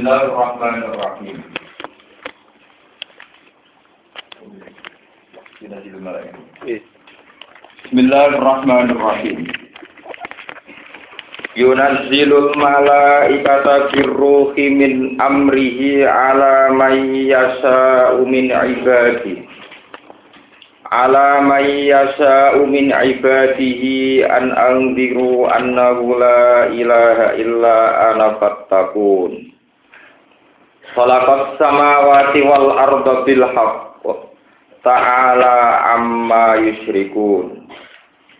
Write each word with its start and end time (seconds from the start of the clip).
Bismillahirrahmanirrahim. 0.00 1.44
Bismillahirrahmanirrahim. 7.84 9.38
Yunazzilul 11.52 12.56
malaikata 12.56 13.92
birruhi 13.92 14.72
min 14.72 15.20
amrihi 15.20 16.08
ala 16.08 16.72
man 16.72 16.96
yasha'u 17.12 18.24
min 18.24 18.48
ibadihi 18.56 19.44
ala 20.88 21.44
man 21.44 21.68
yasha'u 21.76 22.64
min 22.64 22.88
ibadihi 22.88 24.24
an 24.24 24.48
anziru 24.56 25.44
annahu 25.44 26.16
la 26.16 26.72
ilaha 26.72 27.36
illa 27.36 27.76
ana 28.16 28.40
fattaqun 28.40 29.59
Khalaqas 31.00 31.56
samawati 31.56 32.44
wal 32.44 32.76
arda 32.76 33.24
bil 33.24 33.40
haqq. 33.40 34.04
Ta'ala 34.84 35.56
amma 35.96 36.60
yusyrikun 36.60 37.64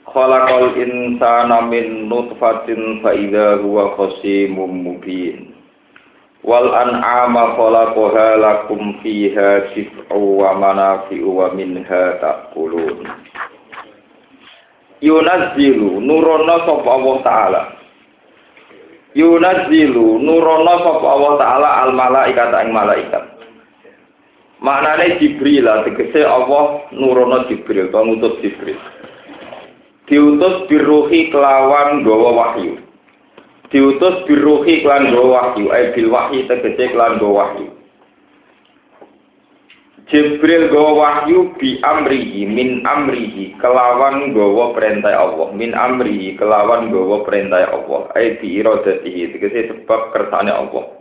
khalaqal 0.04 0.76
insana 0.76 1.64
min 1.64 2.04
nutfatin 2.12 3.00
fa 3.00 3.16
idza 3.16 3.64
huwa 3.64 3.96
khasimun 3.96 4.76
mubin. 4.84 5.56
Wal 6.44 6.68
an'ama 6.68 7.56
khalaqaha 7.56 8.28
lakum 8.44 9.00
fiha 9.00 9.72
shif'u 9.72 10.20
wa 10.20 10.52
manafi'u 10.60 11.32
wa 11.32 11.56
minha 11.56 12.20
ta'kulun. 12.20 13.08
Yunazzilu 15.00 15.96
nurono 16.04 16.60
sapa 16.68 16.90
Allah 16.92 17.16
taala 17.24 17.60
yunazzilu 19.16 20.18
nurono 20.22 20.74
sapa 20.84 21.06
Allah 21.10 21.32
taala 21.40 21.68
al 21.86 21.90
malaikat 21.96 22.50
ing 22.62 22.70
malaikat. 22.70 23.24
Maknane 24.60 25.16
Jibril 25.18 25.64
tegese 25.88 26.20
Allah 26.22 26.84
nurono 26.92 27.48
Jibril 27.48 27.88
pengutus 27.88 28.36
Jibril. 28.44 28.76
Diutus 30.10 30.66
biruhi 30.66 31.30
kelawan 31.30 32.02
gawa 32.02 32.30
wahyu. 32.34 32.76
Diutus 33.72 34.26
biruhi 34.28 34.84
kelawan 34.84 35.10
gawa 35.14 35.28
wahyu 35.56 35.66
eh 35.72 35.90
bil 35.96 36.08
wahyi 36.12 36.44
tegese 36.44 36.92
kelawan 36.92 37.16
gawa 37.16 37.34
wahyu 37.56 37.79
Jibril 40.10 40.74
gawa 40.74 40.90
wahyu 40.98 41.54
bi 41.54 41.78
amrihi 41.86 42.42
min 42.42 42.82
amrihi 42.82 43.54
kelawan 43.62 44.34
gawa 44.34 44.74
perintah 44.74 45.14
Allah. 45.14 45.54
Min 45.54 45.70
amrihi 45.70 46.34
kelawan 46.34 46.90
gawa 46.90 47.22
perintah 47.22 47.70
Allah. 47.70 48.10
Eh 48.18 48.34
bi 48.42 48.58
iradatihi 48.58 49.30
tegese 49.38 49.70
sebab 49.70 50.10
kersane 50.10 50.50
Allah. 50.50 50.98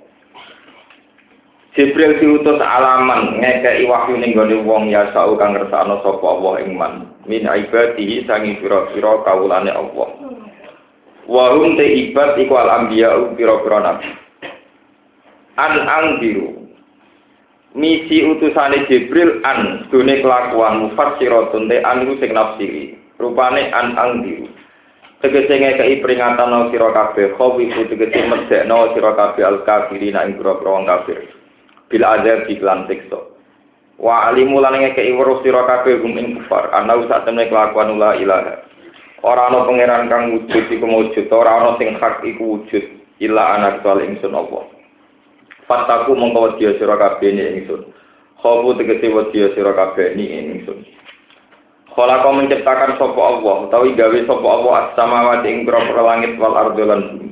Jibril 1.73 2.21
diutus 2.21 2.61
alaman 2.61 3.41
ngekei 3.41 3.89
wahyu 3.89 4.21
ning 4.21 4.37
gone 4.37 4.61
wong 4.61 4.93
ya 4.93 5.09
sau 5.09 5.33
kang 5.41 5.57
ngersakno 5.57 6.05
sapa 6.05 6.25
Allah 6.29 6.53
ing 6.61 6.77
man. 6.77 7.09
Min 7.25 7.49
ibadihi 7.49 8.29
sangi 8.29 8.61
pira-pira 8.61 9.25
kawulane 9.25 9.73
Allah. 9.73 10.09
Wa 11.25 11.57
hum 11.57 11.81
te 11.81 11.85
ibad 12.09 12.37
iku 12.37 12.61
al 12.61 12.69
anbiya 12.85 13.33
pira-pira 13.33 13.81
nabi. 13.81 14.05
An 15.57 15.73
angdiru 15.81 16.58
misi 17.77 18.25
utusane 18.25 18.89
Jibril 18.89 19.45
an 19.45 19.85
dune 19.93 20.25
kelakuan 20.25 20.89
mufassiratun 20.89 21.69
te 21.69 21.77
anu 21.85 22.17
sing 22.17 22.33
nafsiri 22.33 22.97
rupane 23.21 23.69
an 23.69 23.93
angdiru 23.93 24.49
tegese 25.21 25.51
ngekei 25.51 25.99
peringatan 25.99 26.49
no 26.49 26.71
sira 26.71 26.89
kabeh 26.95 27.35
khawi 27.35 27.69
tegese 27.91 28.25
medekno 28.25 28.95
sira 28.95 29.11
kabeh 29.13 29.43
al 29.43 29.61
kafirin 29.67 30.15
ing 30.15 30.39
pira-pira 30.39 30.71
wong 30.71 30.87
kafir. 30.87 31.19
Bil 31.91 32.05
adab 32.05 32.47
iklan 32.47 32.87
siksa. 32.87 33.19
Wa 33.99 34.31
alimu 34.31 34.63
lan 34.63 34.79
ngekei 34.79 35.11
weruh 35.11 35.43
sira 35.43 35.67
kabeh 35.67 35.99
gum 35.99 36.15
ing 36.15 36.39
kufar 36.39 36.71
ana 36.71 36.95
usah 36.95 37.27
temne 37.27 37.51
kelakuan 37.51 37.99
la 37.99 38.15
ilaha. 38.15 38.63
Ora 39.19 39.51
ana 39.51 39.67
pangeran 39.67 40.07
kang 40.07 40.23
wujud 40.39 40.71
iku 40.71 40.87
wujud 40.87 41.27
ora 41.35 41.59
ana 41.59 41.75
sing 41.75 41.99
hak 41.99 42.23
iku 42.23 42.63
wujud 42.63 42.83
illa 43.19 43.59
anak 43.59 43.83
soal 43.83 43.99
ingsun 43.99 44.31
Allah 44.31 44.78
fataku 45.69 46.17
mongko 46.17 46.57
wedi 46.57 46.73
sira 46.81 46.97
kabeh 46.97 47.29
ni 47.29 47.43
ingsun. 47.61 47.85
Khofu 48.41 48.73
tegese 48.81 49.13
wedi 49.13 49.53
sira 49.53 49.77
kabeh 49.77 50.17
ni 50.17 50.25
ingsun. 50.25 50.81
Khalaqa 51.93 52.29
menciptakan 52.33 52.97
sapa 52.97 53.21
Allah 53.21 53.55
utawi 53.69 53.93
gawe 53.93 54.19
sapa 54.25 54.47
Allah 54.49 54.73
as-samawati 54.89 55.47
ing 55.49 55.69
pira 55.69 56.01
langit 56.01 56.33
wal 56.41 56.57
ardo 56.57 56.83
lan 56.85 57.01
bumi. 57.13 57.29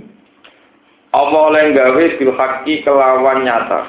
Allah 1.18 1.42
oleh 1.50 1.74
gawe 1.74 2.04
bil 2.22 2.34
kelawan 2.86 3.42
nyata 3.42 3.82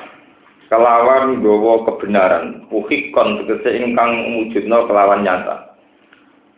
kelawan 0.69 1.41
gawa 1.41 1.84
kebenaran. 1.88 2.69
Uhikon 2.72 3.44
tegese 3.44 3.81
ingkang 3.81 4.12
wujudna 4.38 4.84
kelawan 4.88 5.25
nyata. 5.25 5.76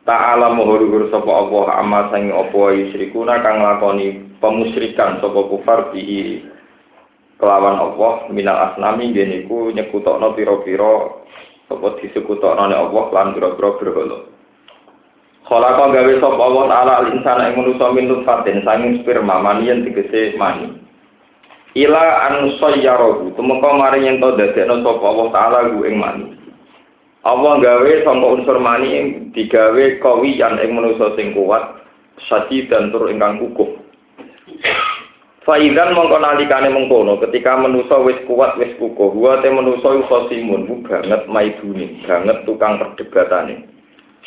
Ta'ala 0.07 0.51
muhur 0.59 0.83
sapa 1.11 1.31
Allah 1.31 1.65
amma 1.79 2.11
sangi 2.11 2.35
apa 2.35 2.61
yusrikuna 2.75 3.47
kang 3.47 3.63
lakoni 3.63 4.37
pemusyrikan 4.43 5.23
sapa 5.23 5.41
kufar 5.47 5.95
bihi 5.95 6.50
kelawan 7.41 7.81
Allah 7.81 8.29
minal 8.29 8.59
asnami 8.71 9.11
ngene 9.11 9.49
iku 9.49 9.73
nyekutokno 9.73 10.37
pira-pira 10.37 11.25
sapa 11.67 11.97
disekutokno 11.99 12.69
Allah 12.69 13.05
lan 13.11 13.33
pira-pira 13.33 13.81
berhala. 13.81 14.19
Khalaqa 15.49 15.85
gawe 15.91 16.13
sapa 16.21 16.41
Allah 16.45 16.65
taala 16.69 16.93
al 17.01 17.07
insana 17.17 17.49
ing 17.51 17.57
manusa 17.59 17.91
min 17.97 18.07
nutfatin 18.13 18.61
sanging 18.63 19.01
sperma 19.03 19.41
maniyen 19.41 19.83
tegese 19.89 20.37
mani. 20.37 20.79
Ila 21.75 22.29
an 22.29 22.55
sayyarahu 22.61 23.33
tumeka 23.35 23.69
maring 23.73 24.05
yen 24.05 24.21
to 24.21 24.37
dadekno 24.37 24.85
sapa 24.85 25.05
Allah 25.09 25.27
taala 25.33 25.59
ku 25.73 25.83
ing 25.89 25.97
mani. 25.97 26.27
Allah 27.25 27.53
gawe 27.57 27.93
sangka 28.05 28.29
unsur 28.37 28.57
mani 28.61 29.29
digawe 29.33 29.85
kawiyan 30.05 30.61
ing 30.61 30.71
manusa 30.77 31.17
sing 31.17 31.33
kuat 31.33 31.81
sadi 32.29 32.69
dan 32.69 32.93
tur 32.93 33.09
ingkang 33.09 33.41
kukuh 33.41 33.81
Faidan 35.41 35.97
mongko 35.97 36.21
nalikane 36.21 36.69
mengkono 36.69 37.17
ketika 37.17 37.57
manusa 37.57 37.97
wis 38.05 38.21
kuat 38.29 38.61
wis 38.61 38.77
kukuh 38.77 39.17
wa 39.17 39.41
te 39.41 39.49
manusa 39.49 39.97
khosimun 40.05 40.69
bu 40.69 40.85
banget 40.85 41.25
maiduni 41.33 42.05
banget 42.05 42.45
tukang 42.45 42.77
perdebatane. 42.77 43.65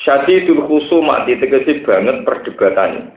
Syadidul 0.02 0.66
khusumat 0.66 1.30
ditegesi 1.30 1.86
banget 1.86 2.26
perdebatane. 2.26 3.14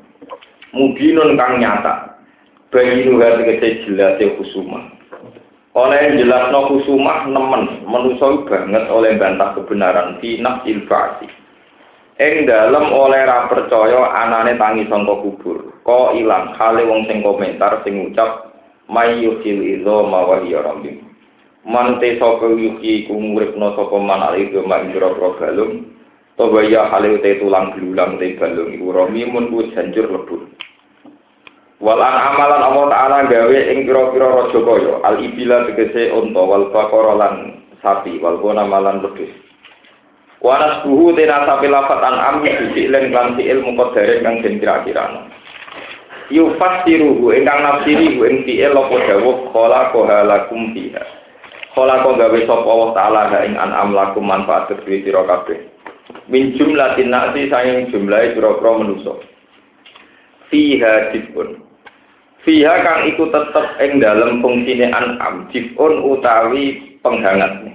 Mubinun 0.76 1.40
kang 1.40 1.56
nyata 1.56 2.20
bagi 2.68 3.08
nuha 3.08 3.40
tegese 3.40 3.88
jelas 3.88 4.20
khusumah 4.20 4.96
oleh 5.76 6.16
jelas 6.16 6.48
no 6.56 6.72
khusumah 6.72 7.28
nemen 7.28 7.84
manusa 7.84 8.48
banget 8.48 8.88
oleh 8.88 9.12
bantah 9.20 9.52
kebenaran 9.52 10.16
fi 10.24 10.40
nafsil 10.40 10.80
fa'si 10.88 11.28
ing 12.16 12.48
dalem 12.48 12.96
oleh 12.96 13.28
ra 13.28 13.44
percaya 13.44 14.08
anane 14.24 14.56
tangi 14.56 14.88
sangka 14.88 15.20
kubur 15.20 15.75
ko 15.86 16.18
ilang 16.18 16.58
hale 16.58 16.82
wong 16.82 17.06
sing 17.06 17.22
komentar 17.22 17.80
sing 17.86 17.94
ngucap 17.94 18.50
may 18.90 19.22
yuhil 19.22 19.62
idza 19.62 19.96
mawahi 20.02 20.50
rabbi. 20.58 20.92
Mante 21.66 22.18
sapa 22.18 22.46
yuki 22.46 23.06
ku 23.06 23.14
nguripno 23.14 23.74
sapa 23.74 23.96
man 23.98 24.22
alido 24.22 24.62
mak 24.66 24.90
jero 24.94 25.14
balung 25.38 25.94
Toba 26.36 26.60
ya 26.68 26.92
hale 26.92 27.16
te 27.24 27.40
tulang 27.40 27.72
belulang 27.72 28.20
te 28.20 28.36
balung 28.36 28.68
iku 28.70 28.92
romi 28.92 29.24
mun 29.24 29.48
ku 29.50 29.66
janjur 29.72 30.04
lebur. 30.10 30.46
Wal 31.80 31.96
amalan 31.96 32.60
Allah 32.60 32.84
Ta'ala 32.92 33.18
gawe 33.28 33.58
ing 33.72 33.88
pira-pira 33.88 34.28
raja 34.28 34.58
kaya 34.60 34.94
al 35.00 35.16
ibila 35.16 35.64
tegese 35.64 36.12
unta 36.12 36.42
wal 36.44 36.68
baqara 36.76 37.14
lan 37.16 37.34
sapi 37.80 38.20
wal 38.20 38.36
gona 38.38 38.68
malan 38.68 39.00
wedhus. 39.00 39.32
Wa 40.44 40.60
nasbuhu 40.60 41.16
tena 41.16 41.48
sapi 41.48 41.72
lafat 41.72 42.00
an 42.04 42.16
am 42.20 42.36
sisi 42.44 42.84
len 42.84 43.10
lan 43.16 43.34
fi'il 43.40 43.64
muqaddar 43.64 44.20
kang 44.20 44.44
den 44.44 44.60
kira-kirano 44.60 45.32
Yufasiruhu 46.26 47.30
ingkang 47.30 47.62
nafsiri 47.62 48.18
ing 48.18 48.42
fi'il 48.42 48.74
apa 48.74 48.96
dawuh 48.98 49.46
khala 49.54 50.26
lakum 50.26 50.74
fiha. 50.74 51.04
Khala 51.70 52.02
gawe 52.02 52.38
sapa 52.48 52.66
Allah 52.66 52.90
Ta'ala 52.98 53.22
ing 53.46 53.54
an'am 53.54 53.94
lakum 53.94 54.26
manfaat 54.26 54.74
kedue 54.74 55.06
sira 55.06 55.22
kabeh. 55.22 55.70
Min 56.26 56.58
jumlatin 56.58 57.14
nasi 57.14 57.46
sayang 57.46 57.94
jumlahe 57.94 58.34
pira-pira 58.34 58.74
manusa. 58.74 59.22
Fiha 60.50 61.14
jifun. 61.14 61.62
Fiha 62.42 62.74
kang 62.82 63.06
iku 63.06 63.30
tetep 63.30 63.66
ing 63.78 64.02
dalem 64.02 64.42
fungsine 64.42 64.90
an'am 64.90 65.46
jifun 65.54 66.10
utawi 66.10 66.98
penghangat 67.06 67.70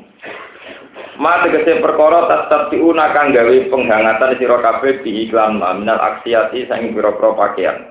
Ma 1.22 1.40
tegese 1.46 1.80
perkara 1.80 2.28
tetep 2.28 2.74
diuna 2.74 3.16
kang 3.16 3.32
gawe 3.32 3.56
penghangatan 3.72 4.36
sira 4.36 4.58
kabeh 4.60 5.06
iklan 5.08 5.62
minal 5.62 6.00
aksiati 6.02 6.68
saing 6.68 6.92
pira-pira 6.92 7.32
pakaian 7.38 7.91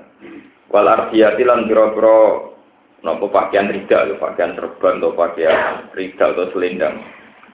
wal 0.71 0.87
ardiyati 0.87 1.43
lan 1.43 1.67
pira-pira 1.67 2.49
napa 3.03 3.25
pakaian 3.27 3.69
rida 3.69 4.07
pakaian 4.17 4.55
serban 4.55 5.03
atau 5.03 5.13
pakaian 5.13 5.91
rida 5.91 6.31
atau 6.31 6.49
selendang. 6.55 7.03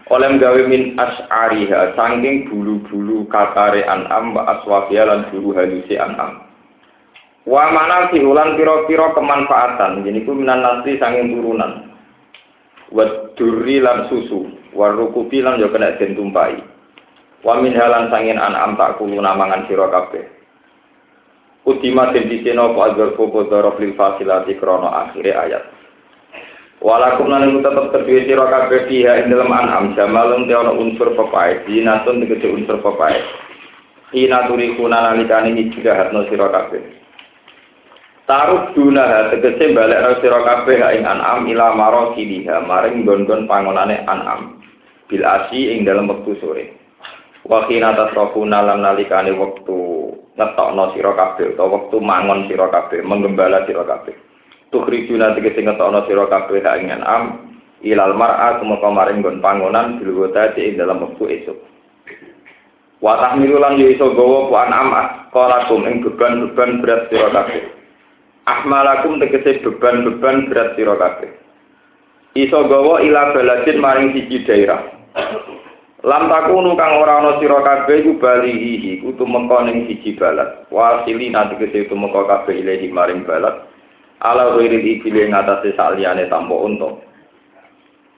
Oleh 0.07 0.39
gawe 0.39 0.61
min 0.71 0.95
as'ariha 0.95 1.91
saking 1.99 2.47
bulu-bulu 2.47 3.27
kakare 3.27 3.83
an'am 3.83 4.31
wa 4.31 4.47
aswafia 4.55 5.03
lan 5.03 5.27
bulu 5.27 5.51
halusi 5.51 5.99
an'am. 5.99 6.47
Wa 7.43 7.67
mana 7.75 8.07
ulan 8.15 8.55
piro-piro 8.55 9.11
kemanfaatan 9.11 10.07
jadi 10.07 10.23
ku 10.23 10.31
minan 10.31 10.63
nanti 10.63 10.95
saking 10.95 11.35
turunan. 11.35 11.91
Waduri 12.87 13.83
lan 13.83 14.07
susu 14.07 14.47
warukubi 14.71 15.43
lan 15.43 15.59
yo 15.59 15.67
kena 15.73 15.99
den 15.99 16.15
tumpai 16.15 16.55
wa 17.43 17.59
min 17.59 17.75
halan 17.75 18.07
sangin 18.13 18.39
an'am 18.39 18.79
tak 18.79 18.95
kulo 18.95 19.19
namangan 19.19 19.67
sira 19.67 19.91
kabeh 19.91 20.36
Utima 21.67 22.15
den 22.15 22.31
diseno 22.31 22.71
apa 22.71 22.95
agar 22.95 23.19
fobo 23.19 23.43
dorob 23.43 23.75
lil 23.83 23.91
fasilati 23.99 24.55
krono 24.55 24.87
akhire 24.87 25.35
ayat. 25.35 25.63
Walakum 26.79 27.27
lan 27.27 27.59
tetep 27.59 27.91
kedue 27.91 28.23
sira 28.23 28.47
kabeh 28.47 28.87
fiha 28.87 29.19
ing 29.19 29.35
dalem 29.35 29.51
an'am. 29.51 29.91
Jamalun 29.91 30.47
te 30.47 30.55
ana 30.55 30.71
unsur 30.71 31.11
pepae. 31.11 31.67
Dinatun 31.67 32.23
tegese 32.23 32.47
unsur 32.47 32.79
pepae. 32.79 33.19
Hina 34.15 34.47
turi 34.47 34.79
kuna 34.79 35.11
nalikane 35.11 35.51
hijrahatno 35.57 36.23
sira 36.31 36.47
kabeh. 36.55 36.79
Taruk 38.29 38.71
dunaha 38.71 39.35
tegese 39.35 39.75
balik 39.75 39.99
ra 39.99 40.11
sira 40.23 40.39
kabeh 40.47 40.79
ing 40.95 41.03
an'am 41.03 41.51
ila 41.51 41.75
marosiliha 41.75 42.63
maring 42.63 43.03
gon-gon 43.03 43.43
pangonane 43.43 44.07
an'am. 44.07 44.63
Bil 45.11 45.25
asi 45.27 45.75
ing 45.75 45.83
dalam 45.83 46.07
wektu 46.07 46.39
sore. 46.39 46.77
Wa 47.43 47.67
khina 47.67 47.91
tasrafuna 47.91 48.63
lan 48.63 48.87
nalikane 48.87 49.35
wektu 49.35 50.15
ngetokno 50.37 50.93
sira 50.93 51.11
kabeh 51.17 51.57
utawa 51.57 51.81
wektu 51.81 51.97
mangon 51.97 52.45
sira 52.45 52.69
kabeh, 52.69 53.01
menggembala 53.01 53.65
sira 53.65 53.81
kabeh. 53.83 54.13
Tukhrijuna 54.69 55.33
tegese 55.33 55.65
ngetokno 55.65 56.05
sira 56.05 56.29
kabeh 56.29 56.61
ing 56.61 56.93
an'am 56.93 57.23
ilal 57.81 58.13
mar'a 58.13 58.61
tumeka 58.61 58.89
maring 58.93 59.25
gon 59.25 59.41
pangonan 59.41 59.97
bil 59.97 60.29
ing 60.29 60.77
dalam 60.77 61.01
wektu 61.01 61.25
esuk. 61.25 61.57
Wa 63.01 63.17
tahmilu 63.17 63.57
lan 63.57 63.81
yo 63.81 63.89
iso 63.89 64.13
gawa 64.13 64.47
ku 64.47 64.53
an'am 64.53 64.89
qalakum 65.33 65.89
ing 65.89 66.05
beban-beban 66.05 66.85
berat 66.85 67.09
sira 67.09 67.33
kabeh. 67.33 67.77
ahmalakum 68.47 69.19
tegese 69.19 69.59
beban-beban 69.59 70.47
berat 70.47 70.73
sira 70.79 70.95
kabeh 70.95 71.31
iso 72.39 72.59
gawa 72.63 73.03
ila 73.03 73.35
baladin 73.35 73.77
maring 73.83 74.15
siji 74.15 74.47
daerah 74.47 74.87
lam 76.03 76.29
takunu 76.29 76.77
kang 76.77 77.01
ora 77.01 77.23
ana 77.23 77.31
sira 77.41 77.63
kabeh 77.63 78.05
iku 78.05 78.21
balihi 78.21 79.01
iku 79.01 79.17
tumeka 79.17 79.65
ning 79.65 79.87
siji 79.89 80.13
balad 80.13 80.67
wasili 80.69 81.33
nanti 81.33 81.57
tegese 81.57 81.89
tumeka 81.89 82.25
kabeh 82.27 82.53
ilahi 82.53 82.91
maring 82.93 83.25
balad 83.25 83.65
ala 84.21 84.53
ghairi 84.57 84.81
ibile 84.83 85.29
ngatasé 85.29 85.73
saliyane 85.73 86.29
tanpa 86.29 86.53
untung 86.53 87.07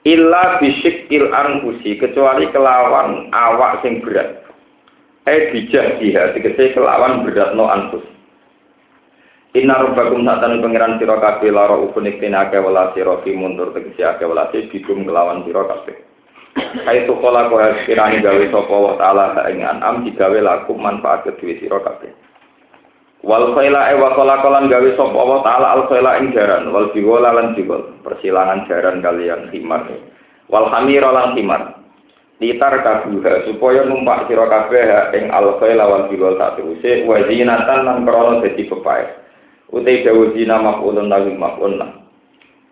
illa 0.04 0.56
bisyikil 0.60 1.28
anfusi 1.32 2.00
kecuali 2.00 2.48
kelawan 2.52 3.28
awak 3.32 3.84
sing 3.84 4.00
berat. 4.00 4.40
Eh 5.28 5.52
bijah 5.52 6.00
dia 6.00 6.32
tegese 6.32 6.72
kelawan 6.72 7.28
berat 7.28 7.52
no 7.52 7.68
anfus. 7.68 8.04
Inna 9.52 9.82
rabbakum 9.82 10.24
satane 10.24 10.62
pangeran 10.62 10.96
sira 11.02 11.18
kabeh 11.18 11.50
lara 11.52 11.76
ukun 11.76 12.06
iktin 12.08 12.38
akeh 12.38 12.62
wala 12.62 12.94
sira 12.96 13.18
fi 13.26 13.34
mundur 13.34 13.74
tegese 13.76 14.00
akeh 14.06 14.24
wala 14.24 14.48
bikum 14.48 15.04
kelawan 15.04 15.44
sira 15.44 15.68
kabeh. 15.68 15.96
Kaitu 16.58 17.14
kala 17.18 17.50
kowe 17.50 17.66
kirani 17.86 18.22
gawe 18.22 18.44
sapa 18.50 18.74
wa 18.74 18.94
taala 18.98 19.46
ing 19.50 19.62
anam 19.62 20.02
digawe 20.02 20.38
laku 20.38 20.74
manfaat 20.74 21.26
kedue 21.26 21.58
sira 21.62 21.78
kabeh. 21.82 22.10
Wal 23.22 23.54
khaila 23.54 23.92
e 23.92 23.94
wa 23.98 24.14
kala 24.18 24.42
kalan 24.42 24.66
gawe 24.70 24.90
sapa 24.98 25.20
wa 25.20 25.42
taala 25.46 25.66
al 25.78 25.82
khaila 25.86 26.18
ing 26.18 26.34
jaran 26.34 26.70
wal 26.74 26.90
biwala 26.90 27.30
lan 27.34 27.54
biwal 27.54 28.02
persilangan 28.02 28.66
jaran 28.66 29.02
kalian 29.02 29.50
himar. 29.54 29.86
Wal 30.50 30.66
hamira 30.74 31.10
lan 31.14 31.38
himar. 31.38 31.78
Litar 32.40 32.72
kabuha 32.80 33.44
supaya 33.44 33.84
numpak 33.84 34.26
sira 34.26 34.48
kabeh 34.48 35.14
ing 35.14 35.30
al 35.30 35.58
khaila 35.62 35.84
wal 35.86 36.04
biwal 36.10 36.34
tak 36.38 36.58
teruse 36.58 37.06
wa 37.06 37.18
zinatan 37.26 37.80
lan 37.86 38.02
krana 38.02 38.42
dadi 38.42 38.64
pepae 38.66 39.20
utai 39.70 40.02
dawu 40.02 40.34
zina 40.34 40.58
maf'ulun 40.58 41.06
lahu 41.06 41.30
maf'ulun 41.38 41.99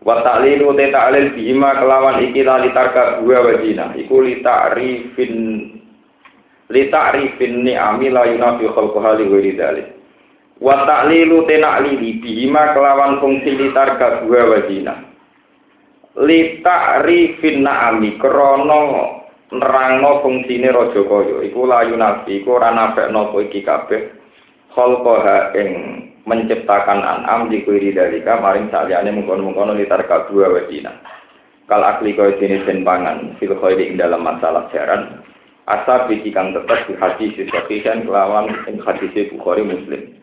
wa 0.08 0.24
ta'lil 0.24 0.64
utai 0.64 0.88
ta'lil 0.88 1.36
bihima 1.36 1.76
kelawan 1.76 2.24
iki 2.24 2.40
lali 2.40 2.72
tarka 2.72 3.20
dua 3.20 3.44
wa 3.44 3.54
zina 3.60 3.92
iku 4.00 4.24
li 4.24 4.40
ta'rifin 4.40 5.34
li 6.72 6.82
ta'rifin 6.88 7.52
ni'ami 7.68 8.08
la 8.08 8.24
yunafi 8.24 8.64
khalquha 8.72 9.20
li 9.20 9.28
ghairi 9.28 9.52
dzalik 9.52 9.88
wa 10.64 10.88
ta'lilu 10.88 11.44
tena'lili 11.44 12.24
bihima 12.24 12.72
kelawan 12.72 13.20
fungsi 13.20 13.52
li 13.52 13.68
tarka 13.76 14.24
dua 14.24 14.48
wa 14.48 14.58
zina 14.64 14.94
li 16.24 16.64
ta'rifin 16.64 17.68
na'ami 17.68 18.16
krana 18.16 19.18
nerangno 19.52 20.20
fungsine 20.20 20.68
raja 20.72 21.02
kaya. 21.04 21.36
Iku 21.48 21.64
la 21.64 21.84
yunafi 21.88 22.44
iku 22.44 22.60
ora 22.60 22.72
nafekno 22.72 23.32
iki 23.40 23.64
kabeh. 23.64 24.12
Khalqaha 24.76 25.56
ing 25.56 25.70
menciptakan 26.28 27.00
an'am 27.00 27.48
di 27.48 27.64
kuiri 27.64 27.96
dalika 27.96 28.36
maring 28.36 28.68
saliyane 28.68 29.08
mengkono-mengkono 29.16 29.72
litar 29.72 30.04
kadua 30.04 30.52
wedina 30.52 30.92
kal 31.64 31.80
akli 31.80 32.12
kau 32.12 32.28
jenis 32.36 32.64
dan 32.68 32.84
pangan 32.84 33.32
fil 33.40 33.56
ing 33.56 33.96
dalam 33.96 34.20
masalah 34.20 34.68
jaran 34.72 35.24
asal 35.68 36.08
biji 36.08 36.32
kang 36.32 36.56
tetap 36.56 36.84
di 36.88 36.96
hadis 36.96 37.36
sahihan 37.52 38.04
kelawan 38.04 38.48
ing 38.64 38.80
hadis 38.80 39.12
Bukhari 39.28 39.64
Muslim. 39.64 40.16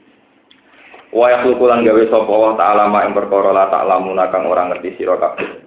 Wa 1.14 1.32
yakhluqu 1.32 1.64
lan 1.70 1.86
gawe 1.86 2.04
sapa 2.10 2.34
wa 2.34 2.58
ta'ala 2.58 2.90
ma 2.90 3.06
ing 3.06 3.14
perkara 3.14 3.54
la 3.54 3.70
ta'lamuna 3.70 4.34
kang 4.34 4.50
ora 4.50 4.68
ngerti 4.74 4.98
sira 4.98 5.16
kabeh. 5.22 5.64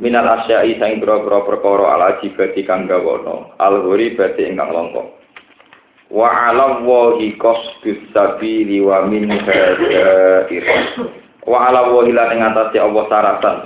Minal 0.00 0.42
asya'i 0.42 0.80
sang 0.80 0.96
boro-boro 0.98 1.44
perkara 1.44 1.92
ala 1.94 2.08
jibati 2.24 2.64
kang 2.64 2.88
gawono 2.88 3.52
al 3.60 3.84
ghuribati 3.84 4.48
ingkang 4.48 4.72
longkok 4.72 5.17
wa 6.08 6.28
ala 6.48 6.80
wahi 6.88 7.36
qasdus 7.36 8.00
sabili 8.16 8.80
wa 8.80 9.04
min 9.04 9.28
hadair 9.28 10.64
wa 11.44 11.68
ala 11.68 11.92
wahi 11.92 12.16
lan 12.16 12.32
ing 12.32 12.40
atase 12.48 12.80
Allah 12.80 13.04
syaratan 13.12 13.56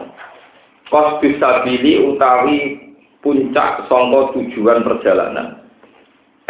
qasdus 0.90 1.38
sabili 1.38 2.02
utawi 2.02 2.82
puncak 3.22 3.86
sangka 3.86 4.34
tujuan 4.34 4.82
perjalanan. 4.82 5.62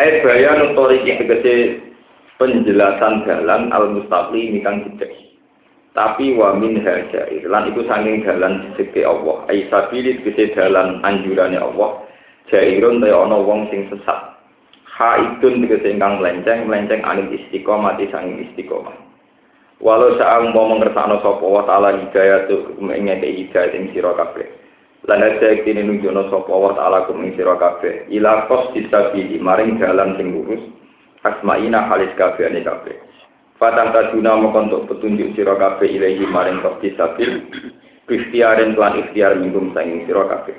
Ai 0.00 0.24
bayan 0.24 0.72
utoriki 0.72 1.20
tegese 1.20 1.84
penjelasan 2.40 3.28
jalan 3.28 3.68
al 3.76 3.92
mustaqim 3.92 4.64
kang 4.64 4.88
cecek 4.96 5.12
tapi 5.92 6.32
wa 6.32 6.56
min 6.56 6.80
hadair 6.80 7.44
lan 7.52 7.68
iku 7.68 7.84
saking 7.84 8.24
jalan 8.24 8.72
sisi 8.80 9.04
Allah. 9.04 9.44
Ai 9.52 9.68
sabili 9.68 10.24
tegese 10.24 10.56
jalan 10.56 11.04
anjurane 11.04 11.60
Allah. 11.60 12.00
Jairun 12.48 13.04
ta 13.04 13.12
ana 13.12 13.36
wong 13.36 13.68
sing 13.68 13.92
sesat 13.92 14.31
haidun 14.92 15.64
tegese 15.64 15.88
ingkang 15.88 16.20
melenceng 16.20 16.68
melenceng 16.68 17.00
anil 17.02 17.32
istiqomah 17.32 17.96
di 17.96 18.08
sanging 18.12 18.44
istiqomah. 18.50 18.92
Walau 19.82 20.14
saat 20.14 20.46
mau 20.54 20.70
mengersakno 20.70 21.18
sapa 21.24 21.42
wa 21.42 21.66
taala 21.66 21.98
hidayah 21.98 22.46
tu 22.46 22.78
ngeke 22.78 23.26
hidayah 23.26 23.74
ing 23.74 23.90
sira 23.90 24.14
kabeh. 24.14 24.46
Lan 25.10 25.26
ada 25.26 25.58
kini 25.66 25.82
nunjukno 25.82 26.30
sapa 26.30 26.54
wa 26.54 26.70
taala 26.78 27.08
kum 27.10 27.24
ing 27.26 27.34
sira 27.34 27.58
kabeh. 27.58 28.06
Ila 28.12 28.46
qos 28.46 28.70
disabili 28.76 29.42
maring 29.42 29.82
jalan 29.82 30.14
sing 30.14 30.30
lurus 30.38 30.62
asmaina 31.26 31.90
halis 31.90 32.14
kabeh. 32.14 32.46
Ane 32.46 32.62
kabeh 32.62 32.94
Fatang 33.58 33.94
tajuna 33.94 34.38
untuk 34.38 34.90
petunjuk 34.90 35.34
sira 35.34 35.58
kabeh 35.58 35.86
ilahi 35.86 36.30
maring 36.30 36.62
qos 36.62 36.78
disabil 36.78 37.42
ikhtiarin 38.06 38.74
lan 38.74 38.98
ikhtiar 39.02 39.38
minum 39.38 39.70
sanging 39.74 40.06
sira 40.06 40.26
kabeh 40.30 40.54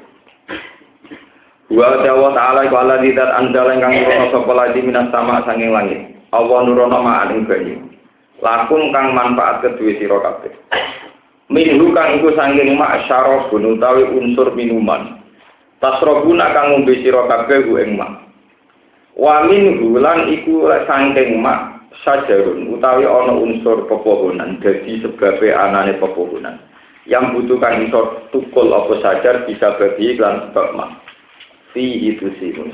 Wa 1.73 1.89
Allah 1.89 2.31
ta'ala 2.37 2.59
iku 2.69 2.75
ala 2.77 3.01
didat 3.01 3.33
andal 3.33 3.73
ingkang 3.73 3.97
nurono 3.97 4.29
sapa 4.29 4.53
lagi 4.53 4.85
minas 4.85 5.09
sama 5.09 5.41
sanging 5.41 5.73
langit. 5.73 6.05
Allah 6.29 6.69
nurono 6.69 7.01
ma'an 7.01 7.33
ing 7.33 7.49
banyu. 7.49 7.81
Lakum 8.45 8.93
kang 8.93 9.17
manfaat 9.17 9.65
kedue 9.65 9.97
sira 9.97 10.21
kabeh. 10.21 10.53
Minhu 11.49 11.89
kang 11.97 12.21
iku 12.21 12.29
sanging 12.37 12.77
mak 12.77 13.09
syarabun 13.09 13.73
utawi 13.73 14.05
unsur 14.05 14.53
minuman. 14.53 15.17
Tasrobuna 15.81 16.53
kang 16.53 16.77
ngombe 16.77 16.93
sira 17.01 17.25
kabeh 17.25 17.65
ku 17.65 17.81
ing 17.81 17.97
mak. 17.97 18.21
Wa 19.17 19.41
minhu 19.49 19.97
lan 19.97 20.29
iku 20.29 20.69
sanging 20.85 21.41
mak 21.41 21.89
sajarun 22.05 22.69
utawi 22.69 23.09
ana 23.09 23.33
unsur 23.33 23.89
pepohonan 23.89 24.61
dadi 24.61 25.01
sebabe 25.01 25.49
anane 25.49 25.97
pepohonan. 25.97 26.61
Yang 27.09 27.33
butuhkan 27.33 27.81
iso 27.89 28.29
tukul 28.29 28.69
apa 28.69 28.93
sajar 29.01 29.49
bisa 29.49 29.73
bagi 29.81 30.13
iklan 30.13 30.53
sebab 30.53 30.77
mak 30.77 31.02
fihi 31.73 32.15
tusimun 32.21 32.71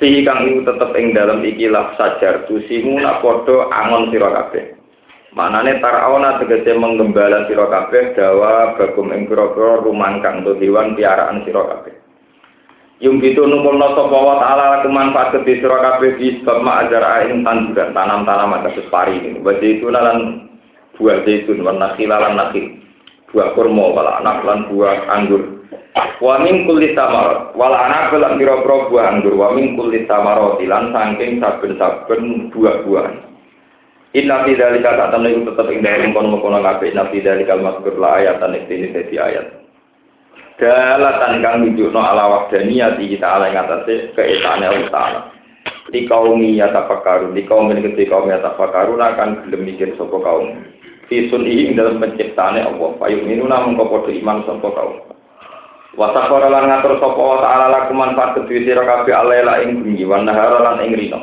fihi 0.00 0.24
kang 0.24 0.48
iku 0.48 0.60
tetep 0.64 0.90
ing 0.96 1.12
dalem 1.12 1.44
ikilah 1.44 1.94
sajar 2.00 2.48
tusimu 2.48 2.98
nak 2.98 3.20
padha 3.20 3.68
angon 3.70 4.08
sira 4.10 4.28
kabeh 4.32 4.74
manane 5.36 5.78
taraona 5.78 6.40
tegese 6.42 6.74
menggembala 6.74 7.46
sira 7.46 7.68
kabeh 7.68 8.16
dawa 8.16 8.74
bagum 8.80 9.12
ing 9.12 9.28
pira-pira 9.28 9.84
rumangkang 9.84 10.42
to 10.42 10.56
hewan 10.58 10.96
piaraan 10.96 11.44
sira 11.44 11.62
kabeh 11.62 12.00
Yung 13.00 13.16
gitu 13.24 13.48
numpulno 13.48 13.96
sapa 13.96 14.12
wa 14.12 14.36
ta'ala 14.44 14.84
kemanfaat 14.84 15.32
kedhi 15.32 15.64
sira 15.64 15.80
kabeh 15.80 16.20
di 16.20 16.36
sebab 16.44 16.60
ma'ajar 16.60 17.32
ing 17.32 17.40
tanduran 17.40 17.96
tanam-tanaman 17.96 18.68
kasus 18.68 18.84
pari 18.92 19.16
ini. 19.16 19.40
Wa 19.40 19.56
zaitun 19.56 19.96
lan 19.96 20.44
buah 21.00 21.24
zaitun 21.24 21.64
wa 21.64 21.72
nakhil 21.80 22.12
lan 22.12 22.36
nakhil. 22.36 22.76
Buah 23.32 23.56
kurma 23.56 23.96
wala 23.96 24.20
anak 24.20 24.44
lan 24.44 24.68
buah 24.68 25.08
anggur. 25.16 25.59
Wa 25.96 26.36
min 26.38 26.68
kulli 26.68 26.92
tamar 26.92 27.56
wal 27.56 27.74
anak 27.74 28.12
lan 28.14 28.36
pira-pira 28.36 28.92
buah 28.92 29.06
anggur 29.10 29.34
wa 29.34 29.56
min 29.56 29.74
kulli 29.74 30.04
tamar 30.04 30.60
lan 30.60 30.84
saking 30.92 31.40
saben-saben 31.40 32.52
buah-buahan. 32.52 33.16
Inna 34.14 34.42
fi 34.44 34.52
dzalika 34.58 34.98
tak 35.00 35.10
temen 35.14 35.32
iku 35.32 35.54
tetep 35.54 35.70
ing 35.70 35.80
dalem 35.86 36.10
kono-kono 36.12 36.60
kabeh. 36.60 36.92
Inna 36.92 37.08
fi 37.08 37.24
dzalika 37.24 37.56
mazkur 37.58 37.94
la 37.96 38.20
ayatan 38.20 38.58
iki 38.58 38.92
dadi 38.92 39.16
ayat. 39.16 39.46
dalatan 40.60 41.40
kang 41.40 41.64
nunjukno 41.64 41.96
ala 42.04 42.28
wahdaniyati 42.28 43.16
kita 43.16 43.24
ala 43.24 43.48
ing 43.48 43.56
atase 43.56 44.12
keesane 44.12 44.68
Allah 44.68 45.32
di 45.88 46.04
kaum 46.04 46.36
ya 46.44 46.68
tafakkaru 46.68 47.32
di 47.32 47.48
kaum 47.48 47.72
ini 47.72 47.80
ketika 47.80 48.20
kaum 48.20 48.28
ya 48.28 48.44
tafakkaru 48.44 49.00
akan 49.00 49.48
gelem 49.48 49.72
mikir 49.72 49.96
sapa 49.96 50.20
kaum. 50.20 50.52
Fisun 51.08 51.48
ing 51.48 51.80
dalam 51.80 51.96
penciptane 51.96 52.60
Allah. 52.60 52.92
Payu 53.00 53.24
minuna 53.24 53.64
mengko 53.64 53.88
padha 53.88 54.12
iman 54.12 54.44
sapa 54.44 54.68
kaum 54.68 55.10
wa 55.98 56.14
sakhara 56.14 56.46
lan 56.46 56.70
ngatur 56.70 57.02
sapa 57.02 57.18
wa 57.18 57.38
ta'ala 57.42 57.66
lakum 57.70 57.98
manfaat 57.98 58.38
kedue 58.38 58.62
sira 58.62 58.86
kabeh 58.86 59.14
alaila 59.14 59.62
ing 59.66 59.82
bengi 59.82 60.06
wa 60.06 60.22
nahara 60.22 60.58
lan 60.62 60.86
ing 60.86 60.94
rino 60.94 61.20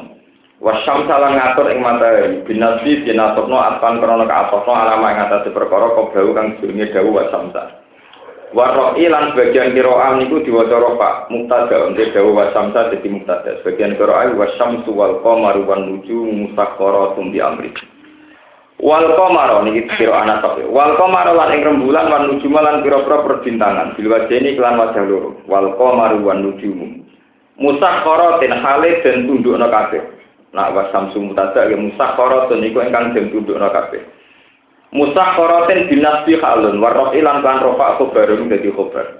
wa 0.59 0.75
syamsa 0.83 1.15
lan 1.15 1.39
ngatur 1.39 1.71
ing 1.71 1.79
matahari 1.79 2.43
binasi 2.43 3.07
binasokno 3.07 3.55
atpan 3.55 4.03
krana 4.03 4.27
kaatokno 4.27 4.73
alama 4.75 5.15
ing 5.15 5.19
atase 5.23 5.49
perkara 5.55 5.95
kobau 5.95 6.35
kang 6.35 6.59
jenenge 6.59 6.91
dawu 6.91 7.15
wa 7.15 7.23
syamsa 7.31 7.87
Warro'i 8.55 9.11
lan 9.11 9.35
sebagian 9.35 9.75
kiro'ah 9.75 10.15
niku 10.15 10.39
diwaca 10.39 10.79
rofa 10.79 11.27
muktada 11.27 11.83
untuk 11.83 12.15
dawa 12.15 12.47
wasamsa 12.47 12.95
jadi 12.95 13.07
muktada 13.11 13.59
sebagian 13.59 13.99
kiro'ah 13.99 14.31
wasamsu 14.39 14.87
wal 14.95 15.19
qamaru 15.19 15.67
wan 15.67 15.83
nujumu 15.83 16.47
musakharatun 16.47 17.35
bi 17.35 17.43
amri 17.43 17.75
wal 18.77 19.07
qamaru 19.17 19.65
niki 19.65 19.89
kiro'ah 19.97 20.25
nasab 20.25 20.61
wal 20.69 20.93
qamaru 20.97 21.33
lan 21.33 21.49
ing 21.53 21.61
rembulan 21.65 22.07
wan 22.09 22.23
nujumu 22.29 22.59
lan 22.61 22.85
pira-pira 22.85 23.25
perbintangan 23.25 23.97
bil 23.97 24.07
wajeni 24.13 24.53
kelan 24.53 24.77
wajah 24.77 25.03
loro. 25.05 25.41
Wal 25.49 25.73
qamaru 25.77 26.21
wan 26.21 26.45
nujumu 26.45 27.07
musakharatin 27.57 28.53
hale 28.53 29.01
den 29.01 29.25
tundukna 29.25 29.67
kabeh. 29.67 30.01
Nah 30.53 30.71
wasamsu 30.71 31.19
muktada 31.19 31.67
ya 31.67 31.77
musakharatin 31.77 32.61
niku 32.61 32.85
ingkang 32.85 33.17
den 33.17 33.33
tundukna 33.33 33.73
kabeh. 33.73 34.01
Musa 34.95 35.35
korotin 35.35 35.91
dinasti 35.91 36.39
halun 36.39 36.79
warrof 36.79 37.11
ilan 37.11 37.43
kan 37.43 37.59
rofa 37.59 37.99
khobarun 37.99 38.47
jadi 38.47 38.71
khobar. 38.71 39.19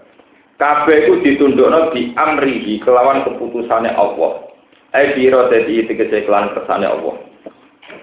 Kabeh 0.56 1.06
itu 1.06 1.14
ditundukno 1.22 1.92
di 1.92 2.16
amrihi 2.16 2.80
kelawan 2.80 3.28
keputusannya 3.28 3.92
Allah. 3.92 4.48
Eh 4.96 5.12
biro 5.12 5.52
jadi 5.52 5.84
tegese 5.92 6.24
kelawan 6.24 6.56
kersane 6.56 6.88
Allah. 6.88 7.20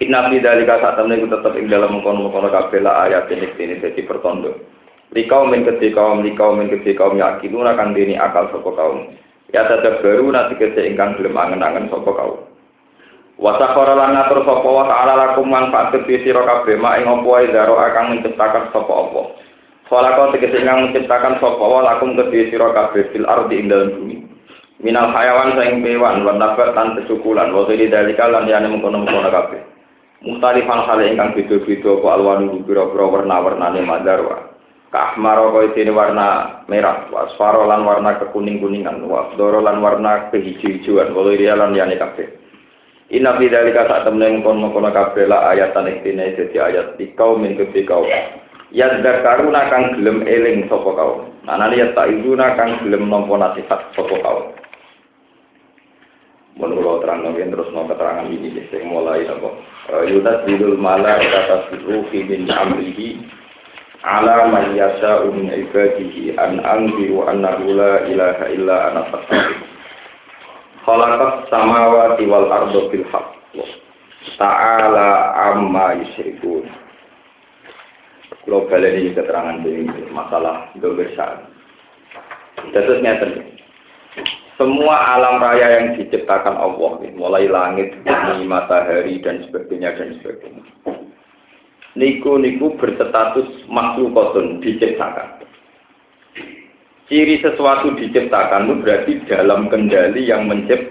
Inna 0.03 0.27
fi 0.27 0.43
dalika 0.43 0.83
saat 0.83 0.99
temen 0.99 1.23
iku 1.23 1.31
tetep 1.31 1.55
ing 1.55 1.71
dalam 1.71 1.95
mengkono-mengkono 1.95 2.51
kabeh 2.51 2.83
la 2.83 3.07
ayat 3.07 3.31
ini 3.31 3.47
ini 3.55 3.79
jadi 3.79 4.01
pertondo. 4.03 4.51
Likau 5.15 5.47
min 5.47 5.63
ketika 5.63 6.03
kaum 6.03 6.27
likau 6.27 6.59
min 6.59 6.67
ketika 6.67 7.07
kaum 7.07 7.15
yakiluna 7.15 7.79
kang 7.79 7.95
dini 7.95 8.19
akal 8.19 8.51
sapa 8.51 8.71
kaum. 8.75 9.15
Ya 9.55 9.63
tetep 9.71 10.03
baru 10.03 10.35
nanti 10.35 10.59
kece 10.59 10.83
ingkang 10.91 11.15
gelem 11.15 11.39
angen-angen 11.39 11.87
sapa 11.87 12.11
kaum. 12.11 12.43
Wasakhara 13.39 13.95
lan 13.95 14.19
ngatur 14.19 14.43
sapa 14.43 14.67
wa 14.67 14.85
ta'ala 14.91 15.15
lakum 15.15 15.47
manfaat 15.47 15.95
kedhi 15.95 16.27
sira 16.27 16.43
kabeh 16.43 16.75
mak 16.75 16.99
ing 16.99 17.07
apa 17.07 17.23
wae 17.23 17.51
daro 17.55 17.79
akan 17.79 18.19
menciptakan 18.19 18.75
sapa 18.75 18.91
apa. 18.91 19.23
Khalaqa 19.87 20.35
tegese 20.35 20.59
ingkang 20.59 20.91
menciptakan 20.91 21.39
sapa 21.39 21.63
wa 21.63 21.87
lakum 21.87 22.19
kedhi 22.19 22.51
sira 22.51 22.75
kabeh 22.75 23.15
fil 23.15 23.27
ardi 23.31 23.63
ing 23.63 23.71
dalem 23.71 23.95
bumi. 23.95 24.17
Minal 24.83 25.15
hayawan 25.15 25.55
saing 25.55 25.87
kewan 25.87 26.27
wa 26.27 26.35
nabat 26.35 26.75
lan 26.75 26.99
tesukulan 26.99 27.55
wa 27.55 27.63
dari 27.71 27.87
dalika 27.87 28.27
lan 28.27 28.51
yane 28.51 28.67
mengkono-mengkono 28.71 29.31
kabeh. 29.31 29.74
Mukhtalifan 30.25 30.89
hal 30.89 31.05
ingkang 31.05 31.37
beda-beda 31.37 32.01
apa 32.01 32.09
alwanu 32.17 32.65
pira-pira 32.65 33.05
warna-warnane 33.13 33.85
madarwa. 33.85 34.57
Kahmaro 34.89 35.53
kaya 35.53 35.75
dene 35.77 35.93
warna 35.93 36.63
merah, 36.71 37.11
wasfaro 37.13 37.69
lan 37.69 37.85
warna 37.85 38.17
kekuning-kuningan, 38.23 39.05
wasdoro 39.05 39.61
lan 39.61 39.85
warna 39.85 40.33
kehijau-hijauan, 40.33 41.13
walau 41.13 41.35
lan 41.35 41.77
yane 41.77 42.01
kabeh. 42.01 42.31
Inna 43.13 43.37
fi 43.37 43.53
dzalika 43.53 43.85
sak 43.85 44.09
temne 44.09 44.41
kono 44.41 44.73
kono 44.73 44.89
kabeh 44.89 45.29
la 45.29 45.53
ayatan 45.53 45.93
iktine 45.93 46.33
dadi 46.41 46.57
ayat 46.57 46.97
di 46.97 47.13
kaum 47.13 47.45
min 47.45 47.61
kaum. 47.61 48.09
Ya 48.73 48.89
zakaruna 49.05 49.69
kang 49.69 50.01
gelem 50.01 50.25
eling 50.25 50.73
sapa 50.73 50.89
kaum. 50.97 51.29
Ana 51.45 51.69
liya 51.69 51.93
tak 51.93 52.09
kang 52.57 52.81
gelem 52.81 53.13
nampa 53.13 53.37
nasihat 53.37 53.93
sapa 53.93 54.17
kaum. 54.25 54.57
Kula 56.55 57.03
terang 57.03 57.27
nggih 57.27 57.51
terus 57.51 57.67
no 57.75 57.91
keterangan 57.91 58.31
ini 58.31 58.63
sing 58.71 58.87
mulai 58.87 59.27
apa. 59.27 59.51
Yunus 60.07 60.39
bidul 60.47 60.79
mala 60.79 61.19
kata 61.19 61.67
sirru 61.71 62.07
fi 62.15 62.23
min 62.23 62.47
amrihi 62.47 63.19
ala 64.07 64.47
man 64.47 64.71
yasha'u 64.79 65.35
min 65.35 65.51
ibadihi 65.51 66.39
an 66.39 66.63
anziru 66.63 67.27
annahu 67.27 67.75
la 67.75 68.07
ilaha 68.07 68.45
illa 68.55 68.77
ana 68.93 69.03
fastaghfir 69.11 69.67
khalaqas 70.87 71.51
samawati 71.51 72.25
wal 72.31 72.47
ardo 72.47 72.87
bil 72.87 73.07
haqq. 73.11 73.59
Ta'ala 74.39 75.35
amma 75.53 75.99
yusyrikun. 76.01 76.71
Kalau 78.45 78.69
kalian 78.71 79.01
ini 79.01 79.11
keterangan 79.17 79.65
dari 79.65 79.89
masalah 80.13 80.71
dobesan 80.79 81.55
terus 82.73 83.01
ngeten 83.03 83.54
semua 84.55 85.19
alam 85.19 85.43
raya 85.43 85.83
yang 85.83 85.87
diciptakan 85.99 86.55
Allah 86.55 87.03
mulai 87.15 87.51
langit 87.51 87.95
bumi 88.07 88.47
matahari 88.47 89.19
dan 89.23 89.43
sebagainya 89.49 89.99
dan 89.99 90.19
sebagainya 90.23 90.63
niku 91.95 92.39
niku 92.39 92.75
berstatus 92.79 93.47
makhlukotun 93.71 94.63
diciptakan 94.63 95.45
Ciri 97.05 97.37
sesuatu 97.45 97.93
diciptakan 98.01 98.65
itu 98.65 98.75
berarti 98.81 99.13
dalam 99.29 99.69
kendali 99.69 100.25
yang 100.25 100.49
mencipt, 100.49 100.89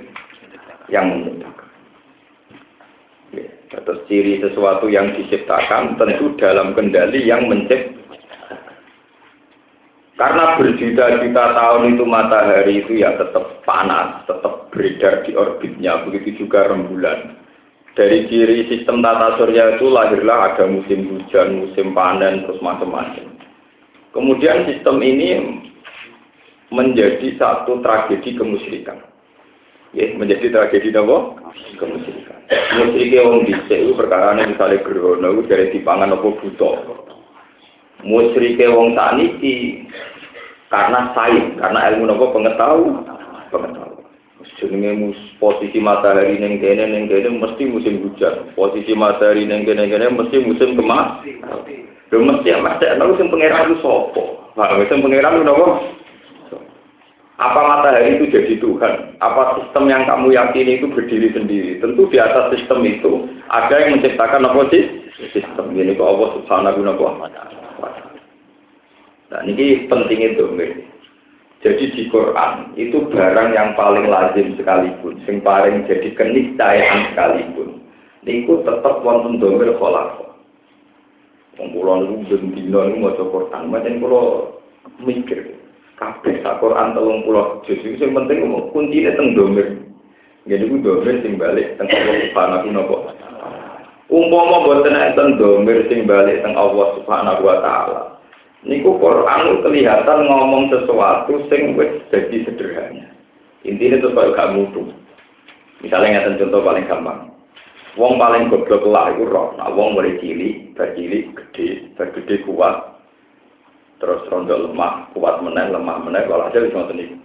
yang 0.94 1.10
menciptakan. 1.10 1.70
Ya, 3.34 3.50
terus 3.82 4.06
ciri 4.06 4.38
sesuatu 4.38 4.94
yang 4.94 5.10
diciptakan 5.18 5.98
tentu 5.98 6.38
dalam 6.38 6.78
kendali 6.78 7.26
yang 7.26 7.50
mencipt. 7.50 7.98
Karena 10.14 10.62
berjuta-juta 10.62 11.44
tahun 11.58 11.98
itu 11.98 12.04
matahari 12.06 12.86
itu 12.86 13.02
ya 13.02 13.18
tetap 13.18 13.66
panas, 13.66 14.22
tetap 14.30 14.70
beredar 14.70 15.26
di 15.26 15.34
orbitnya, 15.34 16.06
begitu 16.06 16.46
juga 16.46 16.70
rembulan. 16.70 17.34
Dari 17.98 18.26
ciri 18.30 18.70
sistem 18.70 19.02
tata 19.02 19.38
surya 19.38 19.78
itu 19.78 19.90
lahirlah 19.90 20.54
ada 20.54 20.66
musim 20.70 21.10
hujan, 21.14 21.66
musim 21.66 21.98
panen, 21.98 22.46
terus 22.46 22.62
macam-macam. 22.62 23.38
Kemudian 24.14 24.70
sistem 24.70 25.02
ini 25.02 25.30
menjadi 26.70 27.38
satu 27.38 27.82
tragedi 27.82 28.38
kemusyrikan. 28.38 28.98
Ya, 29.94 30.10
menjadi 30.18 30.50
tragedi 30.50 30.90
apa? 30.94 31.38
Kemusyrikan. 31.78 32.38
Musyrike 32.82 33.20
wong 33.22 33.46
dhisik 33.46 33.78
iku 33.78 33.94
perkara 33.98 34.38
misalnya 34.42 34.82
grono 34.82 35.38
iku 35.38 35.42
dari 35.46 35.74
dipangan 35.74 36.18
apa 36.18 36.28
buta. 36.38 36.72
Musyrike 38.04 38.68
wong 38.68 39.00
saniki 39.00 39.88
karena 40.68 41.16
sains, 41.16 41.56
karena 41.56 41.88
ilmu 41.94 42.12
nopo 42.12 42.36
pengetahuan, 42.36 43.08
pengetahuan. 43.50 44.04
Jenenge 44.60 45.16
posisi 45.40 45.80
matahari 45.80 46.40
ning 46.40 46.60
kene 46.60 46.88
ning 46.88 47.08
kene 47.08 47.36
mesti 47.36 47.64
musim 47.68 48.04
hujan. 48.04 48.52
Posisi 48.56 48.92
matahari 48.96 49.48
ning 49.48 49.64
kene 49.64 49.88
kene 49.88 50.12
mesti 50.12 50.40
musim 50.44 50.76
kemas. 50.76 51.24
Lho 52.12 52.20
mesti 52.22 52.52
mesti 52.52 52.86
ana 52.86 53.12
sing 53.18 53.28
pangeran 53.32 53.72
ku 53.72 53.76
sapa? 53.82 54.24
Lah 54.60 54.78
sing 54.88 55.00
pangeran 55.02 55.40
ku 55.40 55.44
napa? 55.48 55.68
Apa 57.42 57.66
matahari 57.66 58.22
itu 58.22 58.30
jadi 58.30 58.62
Tuhan? 58.62 59.18
Apa 59.18 59.58
sistem 59.58 59.90
yang 59.90 60.06
kamu 60.06 60.38
yakini 60.38 60.78
itu 60.78 60.86
berdiri 60.94 61.34
sendiri? 61.34 61.82
Tentu 61.82 62.06
di 62.14 62.22
atas 62.22 62.54
sistem 62.54 62.86
itu 62.86 63.26
ada 63.50 63.74
yang 63.74 63.98
menciptakan 63.98 64.46
apa 64.46 64.70
sih? 64.70 64.86
Sistem 65.34 65.74
ini 65.74 65.98
kok 65.98 66.14
Allah 66.14 66.30
Subhanahu 66.38 66.86
wa 66.86 67.30
taala. 67.34 67.62
Nah, 69.34 69.42
ini 69.50 69.90
penting 69.90 70.20
itu, 70.22 70.46
Jadi 71.64 71.96
di 71.96 72.04
Quran 72.12 72.76
itu 72.76 73.08
barang 73.08 73.56
yang 73.56 73.74
paling 73.74 74.12
lazim 74.12 74.54
sekalipun, 74.60 75.16
yang 75.26 75.40
paling 75.42 75.88
jadi 75.90 76.12
keniscayaan 76.14 77.16
sekalipun. 77.16 77.82
Niku 78.28 78.62
tetap 78.68 79.02
wonten 79.02 79.40
domir 79.42 79.74
kholako. 79.80 80.38
Wong 81.58 81.68
kula 81.72 81.94
niku 82.04 82.36
ben 82.36 82.44
dina 82.52 82.82
niku 82.92 83.26
Quran, 83.32 83.72
mikir 85.02 85.53
kabeh 86.04 86.44
sak 86.44 86.60
Quran 86.60 86.92
30 86.92 87.64
juz 87.64 87.80
iki 87.80 87.96
sing 87.96 88.12
penting 88.12 88.44
kuncine 88.76 89.16
teng 89.16 89.32
domir. 89.32 89.80
Jadi 90.44 90.68
ku 90.68 90.76
domir 90.84 91.24
sing 91.24 91.40
balik 91.40 91.80
teng 91.80 91.88
Allah 91.88 92.20
Subhanahu 92.28 92.68
wa 92.68 93.16
taala. 93.16 93.52
Umpama 94.12 94.58
boten 94.68 95.00
enten 95.00 95.40
domir 95.40 95.88
sing 95.88 96.04
balik 96.04 96.44
teng 96.44 96.60
Allah 96.60 97.00
Subhanahu 97.00 97.42
wa 97.48 97.56
taala. 97.64 98.02
Niku 98.68 99.00
Quran 99.00 99.64
kelihatan 99.64 100.20
ngomong 100.28 100.72
sesuatu 100.72 101.48
sing 101.48 101.80
wis 101.80 102.04
jadi 102.12 102.48
sederhana. 102.48 103.08
Intinya 103.64 104.00
itu 104.04 104.10
kalau 104.12 104.36
gak 104.36 104.52
mutu. 104.56 104.92
Misalnya 105.84 106.20
ngeten 106.20 106.40
contoh 106.40 106.64
paling 106.64 106.88
gampang. 106.88 107.32
Wong 108.00 108.18
paling 108.18 108.50
goblok 108.50 108.84
lah 108.90 109.14
iku 109.14 109.30
roh. 109.30 109.48
Nah, 109.60 109.70
wong 109.70 109.94
mulai 109.94 110.18
cilik, 110.18 110.74
bercilik, 110.74 111.30
gede, 111.38 111.94
bergede 111.94 112.42
kuat, 112.48 113.03
terus 114.04 114.28
rondo 114.28 114.68
lemah, 114.68 115.08
kuat 115.16 115.40
meneng, 115.40 115.72
lemah 115.72 116.04
meneng, 116.04 116.28
kalau 116.28 116.52
hasil 116.52 116.68
bisa 116.68 116.92
niku. 116.92 117.16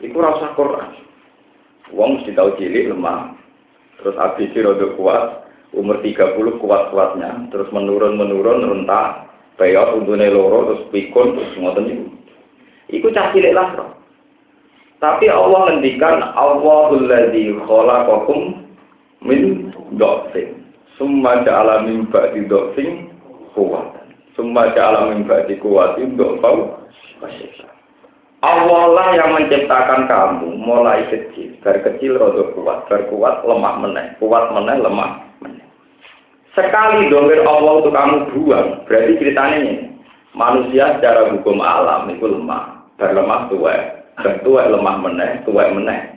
Iku 0.00 0.16
rasa 0.16 0.56
Quran. 0.56 1.04
Wong 1.92 2.16
mesti 2.16 2.32
tahu 2.32 2.56
cilik 2.56 2.96
lemah, 2.96 3.36
terus 4.00 4.16
habis 4.16 4.48
rondo 4.56 4.96
kuat, 4.96 5.44
umur 5.76 6.00
30 6.00 6.64
kuat-kuatnya, 6.64 7.52
terus 7.52 7.68
menurun-menurun 7.76 8.64
rentak, 8.64 9.28
bayar 9.60 9.92
untune 9.92 10.32
loro, 10.32 10.72
terus 10.72 10.88
pikun, 10.96 11.36
terus 11.36 11.52
ngoten 11.60 11.84
niku. 11.84 12.06
Iku 12.88 13.12
cah 13.12 13.28
cilik 13.36 13.52
lah. 13.52 13.68
Tapi 14.98 15.28
Allah 15.28 15.60
ngendikan 15.68 16.24
Allahul 16.34 17.04
ladzi 17.04 17.52
khalaqakum 17.68 18.64
min 19.20 19.70
dhafin. 20.00 20.64
Summa 20.96 21.44
ja'ala 21.44 21.84
min 21.84 22.08
ba'di 22.08 22.48
dhafin 22.48 23.12
kuwatan. 23.52 23.97
Summa 24.38 24.70
ja'ala 24.70 25.10
min 25.10 25.26
ba'di 25.26 25.58
kuwatin 25.58 26.14
dhafau 26.14 26.78
Allah 28.38 28.82
lah 28.94 29.08
yang 29.18 29.34
menciptakan 29.34 30.06
kamu 30.06 30.54
mulai 30.62 31.02
kecil. 31.10 31.58
Dari 31.58 31.82
kecil 31.82 32.14
rada 32.14 32.54
kuat, 32.54 32.86
dari 32.86 33.10
kuat 33.10 33.42
lemah 33.42 33.82
meneh, 33.82 34.14
kuat 34.22 34.54
meneh 34.54 34.78
lemah 34.78 35.26
meneh. 35.42 35.66
Sekali 36.54 37.10
donger 37.10 37.42
Allah 37.42 37.82
untuk 37.82 37.90
kamu 37.90 38.30
buang, 38.30 38.86
berarti 38.86 39.18
ceritanya 39.18 39.58
ini. 39.58 39.74
Manusia 40.38 40.94
secara 40.94 41.34
hukum 41.34 41.58
alam 41.58 42.06
itu 42.14 42.30
lemah, 42.30 42.78
berlemah 42.94 43.50
tua, 43.50 43.74
bertua 44.22 44.70
lemah 44.70 44.96
meneh, 45.02 45.42
tua 45.42 45.74
meneh. 45.74 46.14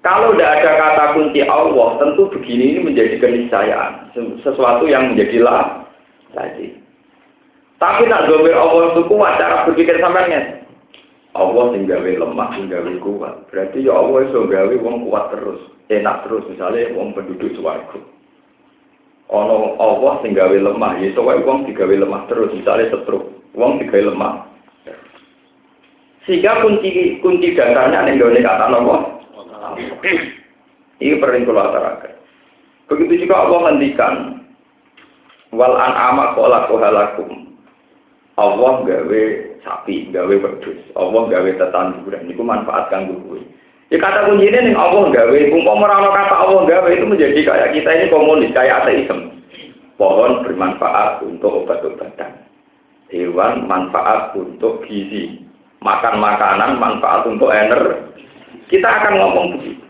Kalau 0.00 0.32
tidak 0.32 0.56
ada 0.56 0.72
kata 0.80 1.04
kunci 1.20 1.44
Allah, 1.44 2.00
tentu 2.00 2.32
begini 2.32 2.76
ini 2.76 2.80
menjadi 2.80 3.20
keniscayaan, 3.20 4.08
sesuatu 4.40 4.88
yang 4.88 5.12
menjadi 5.12 5.44
lah 5.44 5.84
lagi. 6.32 6.83
Tapi 7.84 8.08
nak 8.08 8.32
dober 8.32 8.56
Allah 8.56 8.96
itu 8.96 9.04
kuat 9.12 9.36
cara 9.36 9.68
berpikir 9.68 10.00
sampainya. 10.00 10.64
Allah 11.36 11.76
tinggawe 11.76 12.10
lemah, 12.16 12.56
tinggawe 12.56 12.92
kuat. 13.04 13.44
Berarti 13.52 13.84
ya 13.84 13.92
Allah 13.92 14.24
iso 14.24 14.48
gawe 14.48 14.74
wong 14.80 15.04
kuat 15.04 15.36
terus, 15.36 15.60
enak 15.92 16.24
terus 16.24 16.48
misalnya 16.48 16.96
wong 16.96 17.12
penduduk 17.12 17.52
swarga. 17.60 18.00
Ono 19.28 19.76
Allah 19.76 20.12
tinggawe 20.24 20.56
lemah, 20.56 20.96
ya 20.96 21.12
iso 21.12 21.20
wae 21.28 21.44
wong 21.44 21.68
digawe 21.68 21.92
lemah 21.92 22.24
terus, 22.24 22.56
misalnya 22.56 22.88
setruk, 22.88 23.28
wong 23.52 23.76
digawe 23.84 24.16
lemah. 24.16 24.48
Sehingga 26.24 26.64
kunci 26.64 27.20
kunci 27.20 27.52
dasarnya 27.52 28.08
ning 28.08 28.16
gone 28.16 28.40
kata 28.40 28.72
Allah. 28.72 29.00
Ini 31.04 31.20
perlu 31.20 31.44
kula. 31.44 32.00
Begitu 32.88 33.28
juga 33.28 33.44
Allah 33.44 33.58
ngendikan 33.68 34.40
wal 35.52 35.76
an'ama 35.76 36.32
qala 36.32 36.64
kohalakum. 36.72 37.43
Allah 38.34 38.82
gawe 38.82 39.22
sapi, 39.62 40.10
gawe 40.10 40.34
wedhus, 40.34 40.80
Allah 40.98 41.22
gawe 41.30 41.50
tetanduran, 41.54 42.26
itu 42.26 42.42
manfaat 42.42 42.90
kanggo 42.90 43.14
kowe. 43.22 43.38
Ya 43.94 44.02
kata 44.02 44.26
kuncinya 44.26 44.58
nih 44.58 44.74
Allah 44.74 45.06
gawe, 45.14 45.38
umpama 45.54 45.86
ora 45.86 46.10
kata 46.10 46.34
Allah 46.34 46.60
gawe 46.66 46.88
itu 46.90 47.06
menjadi 47.06 47.40
kayak 47.46 47.72
kita 47.78 47.90
ini 47.94 48.06
komunis, 48.10 48.50
kayak 48.50 48.82
ateisme. 48.82 49.38
Pohon 49.94 50.42
bermanfaat 50.42 51.22
untuk 51.22 51.62
obat-obatan. 51.62 52.34
Hewan 53.14 53.70
manfaat 53.70 54.34
untuk 54.34 54.82
gizi. 54.90 55.38
Makan 55.78 56.18
makanan 56.18 56.82
manfaat 56.82 57.22
untuk 57.30 57.54
energi. 57.54 58.26
Kita 58.66 58.88
akan 58.88 59.14
ngomong 59.14 59.46
begitu. 59.54 59.86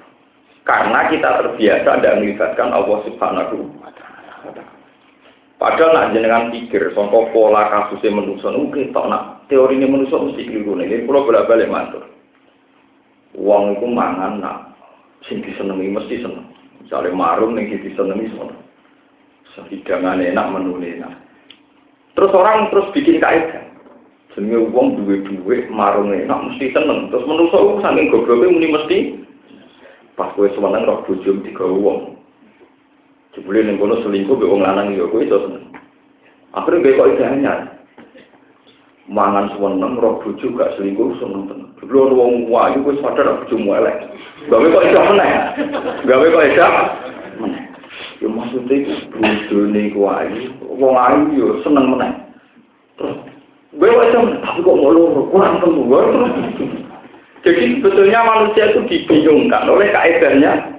Karena 0.69 1.09
kita 1.09 1.41
terbiasa 1.41 2.05
dan 2.05 2.21
melibatkan 2.21 2.77
Allah 2.77 2.99
Subhanahu 3.09 3.57
wa 3.81 3.89
taala. 3.97 4.74
Padahal 5.55 5.95
nak 5.95 6.11
jenengan 6.13 6.51
pikir, 6.51 6.91
sangka 6.93 7.31
pola 7.31 7.71
kasusnya 7.71 8.11
manusia, 8.11 8.51
oke, 8.51 8.91
tak 8.91 9.07
nak 9.07 9.47
teori 9.47 9.79
ini 9.79 9.87
manusia 9.87 10.19
mesti 10.19 10.51
keliru 10.51 10.75
nih. 10.75 10.91
Jadi 10.91 11.03
kalau 11.07 11.25
bolak 11.31 11.47
balik 11.47 11.71
matur, 11.71 12.05
uang 13.39 13.79
itu 13.79 13.87
mangan 13.87 14.43
nak, 14.43 14.57
sing 15.31 15.41
disenengi 15.47 15.95
mesti 15.95 16.21
seneng. 16.21 16.51
Misalnya 16.83 17.15
marung 17.15 17.55
nih 17.55 17.71
disenengi 17.71 18.35
seneng. 18.35 18.61
Hidangan 19.55 20.19
enak, 20.19 20.51
menu 20.51 20.83
enak. 20.83 21.15
Terus 22.19 22.35
orang 22.35 22.75
terus 22.75 22.91
bikin 22.91 23.23
kaitan. 23.23 23.71
Jenenge 24.35 24.67
uang 24.75 24.99
duwe-duwe 24.99 25.71
marung 25.71 26.11
enak 26.11 26.51
mesti 26.51 26.75
seneng. 26.75 27.11
Terus 27.15 27.23
manusia 27.31 27.63
itu 27.63 27.79
saking 27.79 28.11
gobloknya 28.11 28.51
muni 28.51 28.69
mesti 28.75 28.99
pas 30.19 30.31
kowe 30.35 30.47
semeneng 30.51 30.87
roh 30.87 31.07
bojo 31.07 31.31
tiga 31.47 31.67
uang. 31.67 32.14
Jebule 33.35 33.67
ning 33.67 33.83
kono 33.83 33.99
selingkuh 34.07 34.39
be 34.39 34.47
wong 34.47 34.63
lanang 34.63 34.95
ya 34.95 35.11
kowe 35.11 35.19
iso 35.19 35.43
seneng. 35.43 35.75
Akhire 36.55 36.79
kowe 36.87 36.95
kok 36.95 37.11
idahnya. 37.19 37.55
Mangan 39.11 39.51
seneng 39.59 39.99
roh 39.99 40.23
bojo 40.23 40.47
gak 40.55 40.79
selingkuh 40.79 41.19
seneng 41.19 41.51
tenan. 41.51 41.75
Jebule 41.83 42.15
wong 42.15 42.47
wayu 42.47 42.79
wis 42.87 43.03
sadar 43.03 43.43
bojomu 43.43 43.75
elek. 43.75 44.07
Gawe 44.47 44.67
kok 44.71 44.85
iso 44.87 45.01
meneh. 45.11 45.31
Gawe 46.07 46.27
kok 46.31 46.47
iso 46.47 46.67
meneh. 47.43 47.63
Ya 48.23 48.29
maksudnya 48.31 48.75
itu 48.79 48.95
bojone 49.19 49.83
ku 49.91 50.01
ayu, 50.07 50.43
wong 50.63 50.95
ayu 50.95 51.23
yo 51.35 51.47
seneng 51.67 51.91
meneh. 51.91 52.11
Terus 52.95 53.19
gue 53.75 53.91
iso 53.91 54.19
tapi 54.47 54.61
kok 54.63 54.79
mau 54.79 54.95
loro 54.95 55.27
kurang 55.35 55.59
temu. 55.59 55.91
Jadi 57.45 57.77
sebetulnya 57.77 58.25
manusia 58.25 58.73
itu 58.73 58.81
dibingungkan 58.89 59.69
oleh 59.69 59.93
kaedahnya 59.93 60.74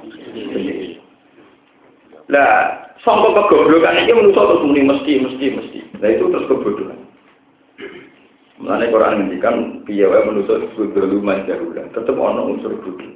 Nah, 2.26 2.86
sampai 3.06 3.38
kegoblokan 3.38 4.02
ini 4.02 4.12
menurut 4.18 4.34
terus 4.34 4.64
muni 4.66 4.82
mesti, 4.82 5.14
mesti, 5.22 5.46
mesti. 5.54 5.80
Nah 6.02 6.10
itu 6.10 6.26
terus 6.34 6.50
kebodohan. 6.50 7.00
Mengenai 8.56 8.90
Quran 8.90 9.16
ngendikan 9.20 9.56
piye 9.84 10.08
wae 10.08 10.26
disebut 10.26 10.96
dulu 10.96 11.20
manjarula, 11.20 11.92
tetep 11.92 12.16
ana 12.16 12.42
unsur 12.42 12.72
bodoh. 12.82 13.12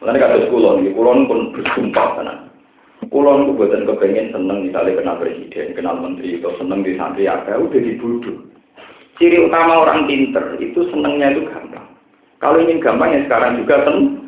Mengenai 0.00 0.20
kata 0.20 0.48
kulon, 0.48 0.82
ini 0.82 0.96
kulon 0.96 1.28
pun 1.28 1.40
bersumpah 1.52 2.08
tenan. 2.18 2.38
Kulon 3.12 3.46
ku 3.46 3.52
buatan 3.60 3.86
kepengen 3.86 4.32
seneng 4.32 4.58
misalnya 4.66 4.98
kenal 4.98 5.16
presiden, 5.20 5.76
kenal 5.76 5.96
menteri, 6.00 6.40
atau 6.40 6.56
seneng 6.58 6.82
di 6.82 6.96
santri 6.96 7.28
ada, 7.28 7.60
udah 7.60 7.80
dibodoh. 7.80 8.36
Ciri 9.16 9.40
utama 9.44 9.86
orang 9.86 10.08
pinter 10.08 10.56
itu 10.60 10.84
senengnya 10.92 11.32
itu 11.32 11.48
gampang. 11.48 11.88
Kalau 12.40 12.60
ingin 12.60 12.84
gampang 12.84 13.16
ya 13.16 13.24
sekarang 13.28 13.60
juga 13.60 13.86
seneng. 13.88 14.25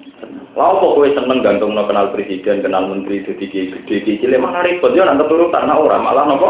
Lalu 0.57 0.81
kok 0.81 0.95
kowe 0.97 1.09
seneng 1.13 1.39
gantung 1.45 1.77
no 1.77 1.85
kenal 1.85 2.09
presiden, 2.11 2.65
kenal 2.65 2.89
menteri, 2.89 3.21
jadi 3.21 3.45
gede, 3.47 3.79
gede, 3.85 4.13
cilik 4.25 4.41
mana 4.41 4.65
ribet 4.65 4.97
ya 4.97 5.05
nanti 5.05 5.29
turun 5.29 5.53
tanah 5.53 5.77
orang 5.77 6.03
malah 6.03 6.25
nopo. 6.25 6.49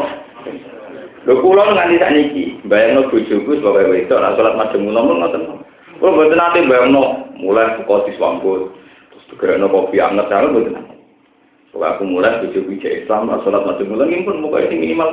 Lho 1.26 1.44
kula 1.44 1.74
nganti 1.74 2.00
sak 2.00 2.12
niki, 2.14 2.44
bayangno 2.64 3.10
bojoku 3.10 3.58
sebagai 3.58 3.90
wedok 3.90 4.16
ora 4.22 4.32
salat 4.38 4.54
madhep 4.54 4.80
ngono 4.80 5.00
ngoten. 5.18 5.42
Kula 5.98 6.10
mboten 6.14 6.38
nate 6.38 6.58
bayangno 6.64 7.02
mulai 7.36 7.74
buka 7.82 8.06
diswambut, 8.08 8.72
terus 9.12 9.24
digerakno 9.34 9.66
kopi 9.68 9.98
anget 9.98 10.30
sampe 10.30 10.56
mboten 10.56 10.72
nate. 10.78 10.94
Pokoknya 11.68 11.88
aku 11.92 12.02
mulai 12.08 12.38
bojoku 12.40 12.80
cek 12.80 12.96
Islam, 13.04 13.28
ora 13.28 13.44
salat 13.44 13.62
madhep 13.66 13.86
ngono 13.92 14.08
pun 14.24 14.62
ini 14.62 14.76
minimal. 14.78 15.08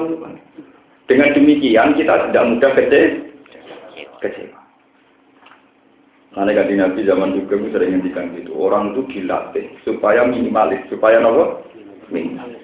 Dengan 1.05 1.33
demikian 1.37 1.93
kita 1.93 2.31
tidak 2.31 2.47
mudah 2.49 2.71
kecewa. 2.73 3.09
Kecewa. 4.23 4.64
Karena 6.35 6.51
ganti 6.51 6.75
Nabi 6.75 7.07
zaman 7.07 7.31
juga 7.39 7.55
sering 7.71 7.95
ngendikan 7.95 8.35
gitu. 8.35 8.51
Orang 8.59 8.91
itu 8.91 9.07
dilatih 9.07 9.71
supaya 9.87 10.27
minimalis, 10.27 10.83
supaya 10.91 11.23
nopo 11.23 11.63
minimalis. 12.11 12.59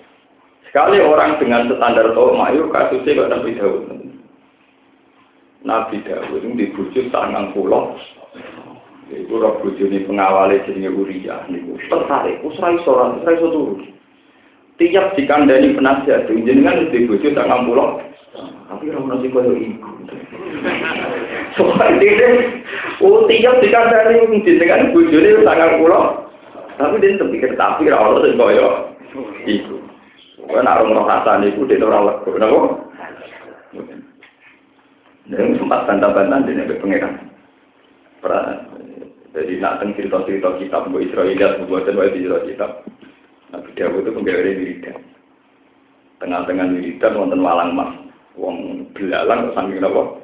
Sekali 0.67 0.99
orang 0.99 1.39
dengan 1.39 1.71
standar 1.71 2.11
tol 2.11 2.35
mayu 2.35 2.67
kasusnya 2.67 3.15
kok 3.15 3.31
Nabi 3.31 3.55
Dawud. 3.55 3.83
Nabi 5.63 6.03
Dawud 6.03 6.43
itu 6.43 6.47
dibujuk 6.51 7.05
tangan 7.15 7.55
pulau. 7.55 7.95
Ibu 9.11 9.35
roh 9.39 9.59
ini 9.63 10.07
pengawalnya 10.07 10.63
jadi 10.67 10.87
Uriah. 10.87 11.43
Niku 11.51 11.75
tertarik. 11.91 12.39
Usrai 12.47 12.79
seorang, 12.87 13.19
usrai 13.19 13.39
satu. 13.39 13.75
Tiap 14.79 15.15
dikandani 15.19 15.75
penasihat, 15.75 16.31
jenengan 16.31 16.87
dibujuk 16.91 17.35
tangan 17.35 17.67
pulau. 17.67 17.99
Tapi 18.71 18.87
orang 18.87 19.19
nasi 19.19 19.27
kaya 19.27 19.51
iku. 19.51 19.91
Soalnya 21.59 21.99
dia, 21.99 22.29
oh 23.03 23.27
tiap 23.27 23.59
dikandani 23.59 24.43
jenengan 24.47 24.95
bujune 24.95 25.43
sangat 25.43 25.75
pulau. 25.79 26.31
Tapi 26.79 27.03
dia 27.03 27.19
terpikir 27.19 27.53
tapi 27.59 27.91
orang 27.91 28.23
nasi 28.23 28.39
kaya 28.39 28.67
iku. 29.43 29.75
Nak 30.47 30.79
orang 30.81 31.03
rasa 31.03 31.43
iku 31.43 31.67
dia 31.67 31.83
orang 31.83 32.07
lego. 32.07 32.29
Kenapa? 32.31 32.59
Dan 35.31 35.55
sempat 35.59 35.85
bantah-bantahan 35.87 36.47
dia 36.47 36.59
sampai 36.63 36.81
pengeran. 36.81 37.13
Jadi 39.31 39.63
nak 39.63 39.79
teng 39.79 39.95
cerita-cerita 39.95 40.59
kitab, 40.59 40.91
buat 40.91 41.07
Israel, 41.07 41.63
buat 41.67 41.87
buat 41.87 42.11
cerita 42.11 42.39
kitab. 42.43 42.71
Nabi 43.51 43.71
Dawud 43.75 44.03
itu 44.03 44.11
penggawe 44.11 44.43
wiridan. 44.43 44.97
Tengah-tengah 46.19 46.67
wiridan 46.75 47.15
wonten 47.15 47.43
walang 47.43 47.71
mas. 47.75 47.91
Wong 48.39 48.87
belalang 48.95 49.51
sambil 49.55 49.79
kenapa? 49.79 50.20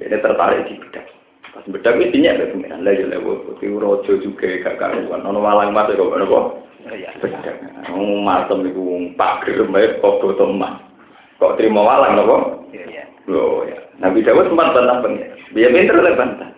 Ini 0.00 0.16
tertarik 0.18 0.64
di 0.66 0.80
bedak. 0.80 1.06
Pas 1.52 1.64
bedak 1.68 2.00
ini 2.00 2.12
dinyak 2.12 2.40
ke 2.40 2.52
pengiran. 2.56 2.80
Lah 2.82 2.92
ya 2.96 3.04
lewat. 3.04 3.38
Tapi 3.52 3.64
rojo 3.68 4.12
juga 4.24 4.48
gak 4.64 4.78
karuan. 4.80 5.20
Nono 5.20 5.44
walang 5.44 5.76
mas 5.76 5.92
kok 5.92 6.08
kenapa? 6.08 6.40
Bedak. 7.20 7.56
Wong 7.92 8.24
matem 8.24 8.64
iku 8.64 8.80
wong 8.80 9.04
pager 9.20 9.60
mbek 9.68 10.00
kok 10.00 10.24
teman. 10.40 10.80
Kok 11.36 11.56
terima 11.60 11.80
walang 11.84 12.16
napa? 12.16 12.36
Iya. 12.72 13.04
Loh 13.28 13.68
ya. 13.68 13.76
Nabi 14.00 14.24
Dawud 14.24 14.48
sempat 14.48 14.72
bantah 14.72 15.04
pengiran. 15.04 15.36
Dia 15.52 15.68
pinter 15.68 16.00
oleh 16.00 16.16
bantah. 16.16 16.50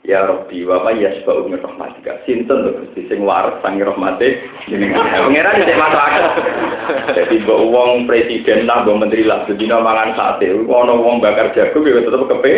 Ya 0.00 0.24
Rabbi, 0.24 0.64
wa 0.64 0.80
ma 0.80 0.96
yasba'u 0.96 1.44
min 1.44 1.60
rahmatika. 1.60 2.24
Sinten 2.24 2.64
to 2.64 2.72
Gusti 2.72 3.04
sing 3.12 3.20
waras 3.20 3.60
sangi 3.60 3.84
rahmate 3.84 4.40
jenengan. 4.64 5.04
Pangeran 5.28 5.60
iki 5.60 5.76
masuk 5.76 6.00
akal. 6.00 6.24
Dadi 7.20 7.36
mbok 7.44 7.60
wong 7.68 8.08
presiden 8.08 8.64
lah, 8.64 8.80
mbok 8.80 8.96
menteri 8.96 9.28
lah, 9.28 9.44
sedina 9.44 9.76
mangan 9.76 10.16
sate. 10.16 10.56
Ono 10.56 11.04
wong 11.04 11.20
bakar 11.20 11.52
jagung 11.52 11.84
ya 11.88 12.00
tetep 12.00 12.16
kepe. 12.32 12.54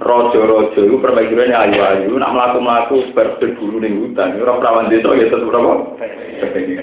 Rojo-rojo 0.00 0.78
itu 0.78 0.96
permaisurinya 0.96 1.68
ayu-ayu, 1.68 2.16
nak 2.16 2.32
melaku-melaku 2.32 3.10
berburu 3.12 3.82
di 3.82 3.90
hutan. 3.90 4.38
Orang 4.40 4.62
perawan 4.62 4.88
desa 4.88 5.12
ya 5.12 5.26
tetap 5.26 5.44
berapa? 5.44 5.72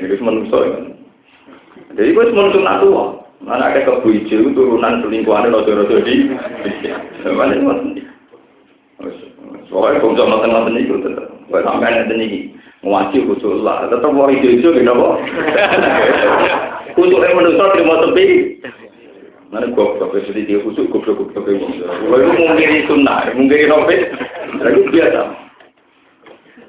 Itu 0.03 0.21
menusuk. 0.21 0.63
Jadi 1.95 2.11
itu 2.11 2.35
menusuk 2.35 2.61
tua. 2.61 3.23
Mana 3.41 3.71
ada 3.71 3.87
kebu 3.87 4.11
hijau 4.11 4.51
turunan 4.51 4.99
selingkuhan 4.99 5.47
rojo-rojo 5.47 6.03
di. 6.03 6.27
Mana 7.23 7.55
itu? 7.55 8.03
Soalnya 9.67 10.01
bangsa 10.01 10.23
ngoten-ngoten 10.25 10.79
itu 10.81 10.95
tetap. 11.05 11.27
Buat 11.47 11.63
sampai 11.63 11.93
nanti 11.93 12.13
ini 12.17 12.27
ngaji 12.81 13.17
khusus 13.29 13.61
lah. 13.61 13.85
Tetap 13.87 14.09
mau 14.09 14.27
hijau-hijau 14.27 14.73
gitu 14.73 14.93
kok. 14.93 15.15
Khusus 16.97 17.21
yang 17.21 17.37
menusuk 17.37 17.71
terima 17.77 18.01
tepi. 18.01 18.25
Mana 19.53 19.69
gua 19.69 19.95
gua 20.01 20.17
jadi 20.17 20.43
dia 20.49 20.59
khusus 20.65 20.89
gua 20.89 20.99
gua 21.05 21.13
gua. 21.13 21.45
Kalau 21.45 22.17
itu 22.19 22.41
mungkin 22.41 22.89
sunnah, 22.89 23.29
mungkin 23.37 23.69
nopo. 23.69 23.93
Lagi 24.59 24.81
biasa. 24.89 25.21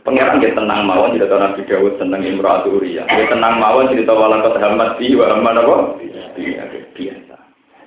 Pangeran 0.04 0.40
dia 0.40 0.56
tenang 0.56 0.88
mawon 0.88 1.20
tahu 1.20 1.36
Nabi 1.36 1.68
tenang 1.68 2.22
Imratu 2.24 2.80
Uriya. 2.80 3.04
Dia 3.08 3.28
tenang 3.28 3.60
mawon 3.60 3.92
cerita 3.92 4.16
walang 4.16 4.40
kota 4.40 4.56
Hamad 4.56 4.96
di 4.96 5.12
wa 5.12 5.36
aman 5.36 5.60
apa? 5.60 5.76
Iya 6.36 6.64
biasa. 6.96 7.27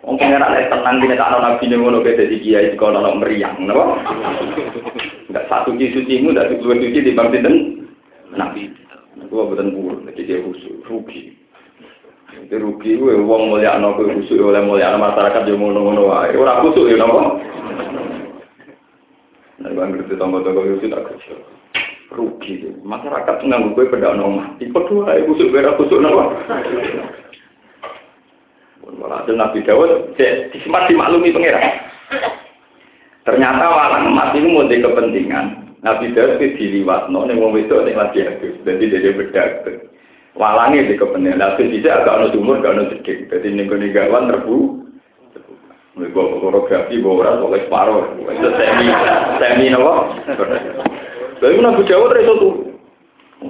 Wong 0.02 0.18
pangeran 0.18 0.58
lek 0.58 0.74
tenang 0.74 0.98
dene 0.98 1.14
tak 1.14 1.30
ana 1.30 1.38
nabi 1.62 1.70
ngono 1.70 2.02
ke 2.02 2.18
dadi 2.18 2.42
kiai 2.42 2.74
kok 2.74 2.90
ana 2.90 3.14
meriang, 3.14 3.70
napa? 3.70 4.02
Enggak 5.30 5.46
satu 5.46 5.78
suci 5.78 5.94
sucimu, 5.94 6.34
enggak 6.34 6.58
dua 6.58 6.74
suci 6.74 7.06
di 7.06 7.14
bang 7.14 7.30
sinten? 7.30 7.56
Nabi. 8.34 8.74
Gua 9.30 9.46
boten 9.46 9.78
pur, 9.78 10.02
jadi 10.10 10.22
dia 10.26 10.38
khusus, 10.42 10.82
rugi. 10.90 11.38
Itu 12.32 12.58
rugi 12.58 12.98
gue, 12.98 13.14
uang 13.14 13.54
mulia 13.54 13.78
gue 13.78 14.12
kusuk 14.18 14.42
oleh 14.42 14.64
mulia 14.66 14.98
masyarakat 14.98 15.46
yang 15.46 15.60
ngono-ngono 15.62 16.10
wae. 16.10 16.34
Ora 16.34 16.64
kusuk 16.66 16.90
ya 16.90 16.98
nopo. 16.98 17.38
Nah, 19.62 19.70
bang 19.70 19.90
ngerti 19.94 20.18
tonggo-tonggo 20.18 20.82
itu 20.82 20.90
tak 20.90 21.06
kecil. 21.12 21.38
Rugi, 22.12 22.74
masyarakat 22.82 23.46
nganggu 23.46 23.78
gue 23.78 23.92
pada 23.94 24.18
nomah. 24.18 24.58
Iku 24.58 24.80
dua, 24.90 25.16
ibu 25.22 25.38
kusuk 25.38 25.52
berak 25.54 25.78
kusuk 25.78 26.02
nopo. 26.02 26.34
Walhasil 29.00 29.36
Nabi 29.40 29.64
Dawud 29.64 30.18
disempat 30.52 30.92
dimaklumi 30.92 31.32
pangeran. 31.32 31.88
Ternyata 33.24 33.66
walang 33.70 34.12
emas 34.12 34.34
ini 34.36 34.50
mau 34.52 34.68
kepentingan. 34.68 35.46
Nabi 35.86 36.12
Dawud 36.12 36.42
itu 36.42 36.58
diliwatno, 36.58 37.30
nih 37.30 37.38
mau 37.38 37.56
itu 37.56 37.72
nih 37.72 37.96
lagi 37.96 38.26
habis. 38.26 38.58
Jadi 38.66 38.92
dia 38.92 39.16
bedak 39.16 39.64
walangi 40.36 40.90
di 40.92 41.00
kepentingan. 41.00 41.40
Lalu 41.40 41.80
tidak 41.80 42.04
agak 42.04 42.16
ada 42.20 42.28
sumur, 42.36 42.60
agak 42.60 42.74
ada 42.76 42.84
sedikit. 42.92 43.18
Jadi 43.32 43.48
nego 43.56 43.76
negawan 43.80 44.28
terbu. 44.28 44.58
Mereka 45.92 46.40
fotografi 46.40 47.04
bawa 47.04 47.36
orang 47.36 47.52
oleh 47.52 47.62
separuh. 47.68 48.04
Itu 48.24 48.50
semi, 48.56 48.88
semi 49.44 49.66
nopo. 49.70 50.16
Lalu 51.44 51.60
nabi 51.60 51.82
Jawa 51.88 52.06
terus 52.16 52.32
tuh. 52.40 52.56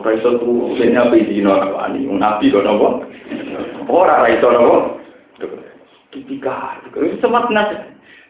Raiso 0.01 0.39
tuh, 0.39 0.71
ini 0.79 0.95
apa 0.95 1.19
ini 1.19 1.43
apa 1.43 1.91
ini? 1.91 2.07
Nabi 2.07 2.47
kok 2.47 2.63
nopo? 2.63 3.03
Orang 3.91 4.23
raiso 4.23 4.47
nopo. 4.49 5.00
Tipikal. 6.11 6.83
Itu 6.91 7.17
semat 7.23 7.47
nasi. 7.49 7.75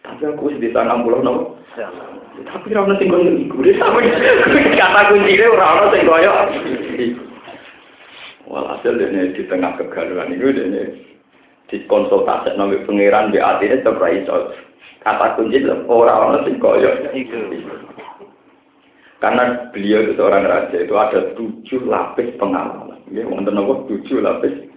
Tapi 0.02 0.22
aku 0.26 0.54
di 0.58 0.70
sana 0.74 1.02
pulau 1.02 1.22
nopo. 1.22 1.62
Tapi 2.42 2.74
tinggal 2.74 3.26
di 3.26 3.46
gue. 3.50 3.74
Kata 4.78 5.02
kuncinya 5.10 5.46
orang-orang 5.54 5.94
tinggal 5.94 6.18
ya. 6.22 6.34
Walhasil 8.50 8.98
ini 8.98 9.32
di 9.38 9.44
tengah 9.48 9.78
kegaduhan 9.80 10.34
itu 10.34 10.52
ini 10.52 10.84
dikonsultasi 11.72 12.60
nabi 12.60 12.84
pangeran 12.84 13.32
di 13.32 13.40
ini 13.40 13.80
coba 13.86 14.12
iso 14.12 14.52
kata 15.08 15.40
kunci 15.40 15.64
orang-orang 15.88 16.44
sing 16.44 16.60
koyo. 16.60 16.92
Karena 19.22 19.70
beliau 19.70 20.02
itu 20.02 20.18
seorang 20.18 20.50
raja 20.50 20.78
itu 20.82 20.98
ada 20.98 21.20
tujuh 21.38 21.86
lapis 21.86 22.34
pengalaman. 22.42 23.06
Ya, 23.14 23.22
wonten 23.30 23.54
apa 23.54 23.86
tujuh 23.86 24.18
lapis. 24.18 24.71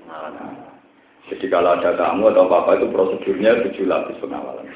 Jadi 1.33 1.47
kalau 1.49 1.81
ada 1.81 1.97
tamu 1.97 2.29
atau 2.29 2.49
apa 2.53 2.77
itu 2.77 2.87
prosedurnya 2.93 3.65
tujuh 3.65 3.89
lapis 3.89 4.21
pengawalan. 4.21 4.69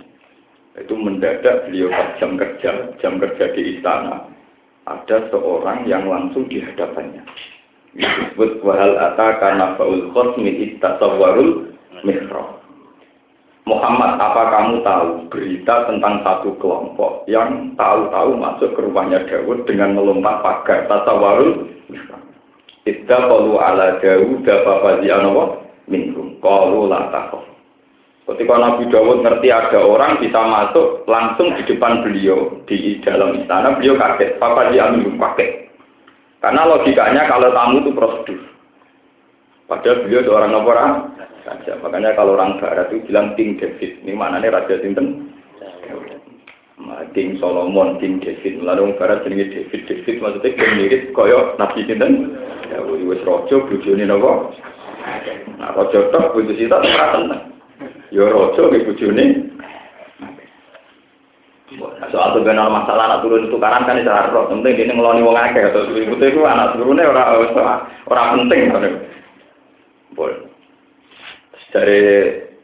Itu 0.78 0.94
mendadak 0.94 1.68
beliau 1.68 1.90
pas 1.90 2.16
jam 2.22 2.38
kerja, 2.38 2.94
jam 3.02 3.20
kerja 3.20 3.44
di 3.52 3.76
istana. 3.76 4.24
Ada 4.88 5.28
seorang 5.28 5.84
yang 5.84 6.08
langsung 6.08 6.48
di 6.48 6.64
hadapannya 6.64 7.20
disebut 7.98 8.62
wahal 8.62 8.94
ata 8.94 9.42
karena 9.42 9.74
faul 9.74 10.12
khosmi 10.14 10.70
istasawwarul 10.70 11.72
mihrab. 12.06 12.60
Muhammad, 13.68 14.16
apa 14.16 14.42
kamu 14.48 14.80
tahu 14.80 15.08
berita 15.28 15.92
tentang 15.92 16.24
satu 16.24 16.56
kelompok 16.56 17.28
yang 17.28 17.76
tahu-tahu 17.76 18.32
masuk 18.40 18.72
ke 18.72 18.80
rumahnya 18.80 19.28
Dawud 19.28 19.68
dengan 19.68 19.92
melompat 19.92 20.40
pagar 20.40 20.88
tasawarul 20.88 21.68
Idza 22.88 23.18
qalu 23.28 23.60
ala 23.60 24.00
Dawud 24.00 24.48
fafazi 24.48 25.12
anawa 25.12 25.67
minhum 25.88 26.36
qalu 26.38 26.86
la 26.88 27.08
takhaf. 27.10 27.44
Ketika 28.28 28.54
Nabi 28.60 28.92
Dawud 28.92 29.24
ngerti 29.24 29.48
ada 29.48 29.80
orang 29.88 30.20
bisa 30.20 30.36
masuk 30.44 31.08
langsung 31.08 31.56
di 31.56 31.64
depan 31.64 32.04
beliau 32.04 32.60
di 32.68 33.00
dalam 33.00 33.40
istana, 33.40 33.80
beliau 33.80 33.96
kaget. 33.96 34.36
Fafazi 34.36 34.76
minhum 34.76 35.16
kaget. 35.16 35.72
Karena 36.38 36.68
logikanya 36.68 37.26
kalau 37.26 37.50
tamu 37.50 37.82
itu 37.82 37.90
prosedur. 37.96 38.40
Padahal 39.68 40.04
beliau 40.06 40.22
seorang 40.24 40.52
orang 40.54 40.92
saja. 41.44 41.76
Makanya 41.80 42.16
kalau 42.16 42.36
orang 42.38 42.60
barat 42.60 42.88
itu 42.92 43.08
bilang 43.10 43.36
King 43.36 43.56
David. 43.56 44.04
Ini 44.04 44.12
maknanya 44.16 44.60
Raja 44.60 44.80
Sinten? 44.80 45.28
King 47.12 47.36
Solomon, 47.40 47.98
King 48.00 48.20
David. 48.20 48.64
Lalu 48.64 48.92
orang 48.92 48.96
barat 48.96 49.18
jenis 49.26 49.50
David. 49.50 49.80
David 49.88 50.16
maksudnya 50.20 50.56
yang 50.56 50.72
mirip 50.78 51.02
koyok 51.12 51.46
Nabi 51.58 51.80
Sinten. 51.84 52.12
Ya, 52.68 52.84
wis 52.84 53.20
rojo, 53.24 53.64
bujuni 53.64 54.04
nopo. 54.04 54.52
Nah, 55.58 55.74
rojo 55.74 56.08
tok, 56.14 56.32
bujuk 56.36 56.54
kita, 56.54 56.78
tenang. 56.78 57.50
Ya 58.14 58.24
rojo, 58.28 58.70
bujuni. 58.70 59.48
Soal 62.08 62.32
tuh 62.32 62.40
benar 62.40 62.72
masalah 62.72 63.04
anak 63.12 63.20
turun 63.20 63.52
tukaran 63.52 63.84
kan 63.84 64.00
itu 64.00 64.08
harus 64.08 64.32
penting 64.48 64.72
ini 64.72 64.92
ngeloni 64.96 65.20
wong 65.20 65.36
akeh 65.36 65.68
atau 65.68 65.84
ibu 65.92 66.16
itu 66.16 66.40
anak 66.40 66.80
turunnya 66.80 67.12
orang 67.12 67.52
orang 68.08 68.28
penting 68.40 68.72
kan. 68.72 68.84
Boleh. 70.16 70.40
Dari 71.68 72.00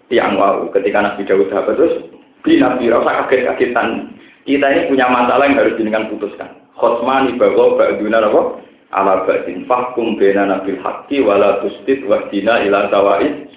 tiang 0.09 0.40
wau 0.40 0.72
ketika 0.72 1.04
Nabi 1.04 1.28
Dawud 1.28 1.52
sahabat 1.52 1.76
terus 1.76 1.94
bi 2.40 2.57
Nabi 2.57 2.88
rasa 2.88 3.28
kaget-kagetan. 3.28 4.16
Kita 4.48 4.66
ini 4.72 4.88
punya 4.92 5.09
masalah 5.09 5.48
yang 5.48 5.57
harus 5.57 5.76
dengan 5.76 6.09
putuskan. 6.12 6.48
Khotmani 6.76 7.37
bahwa 7.40 7.80
ba'duna 7.80 8.20
apa? 8.20 8.61
Ala 8.94 9.26
ba'din 9.26 9.66
fahkum 9.66 10.14
bena 10.14 10.46
nabil 10.46 10.78
haqqi 10.78 11.18
wala 11.26 11.59
tustid 11.66 12.07
wahdina 12.07 12.62
ila 12.62 12.87
sawa'id. 12.94 13.50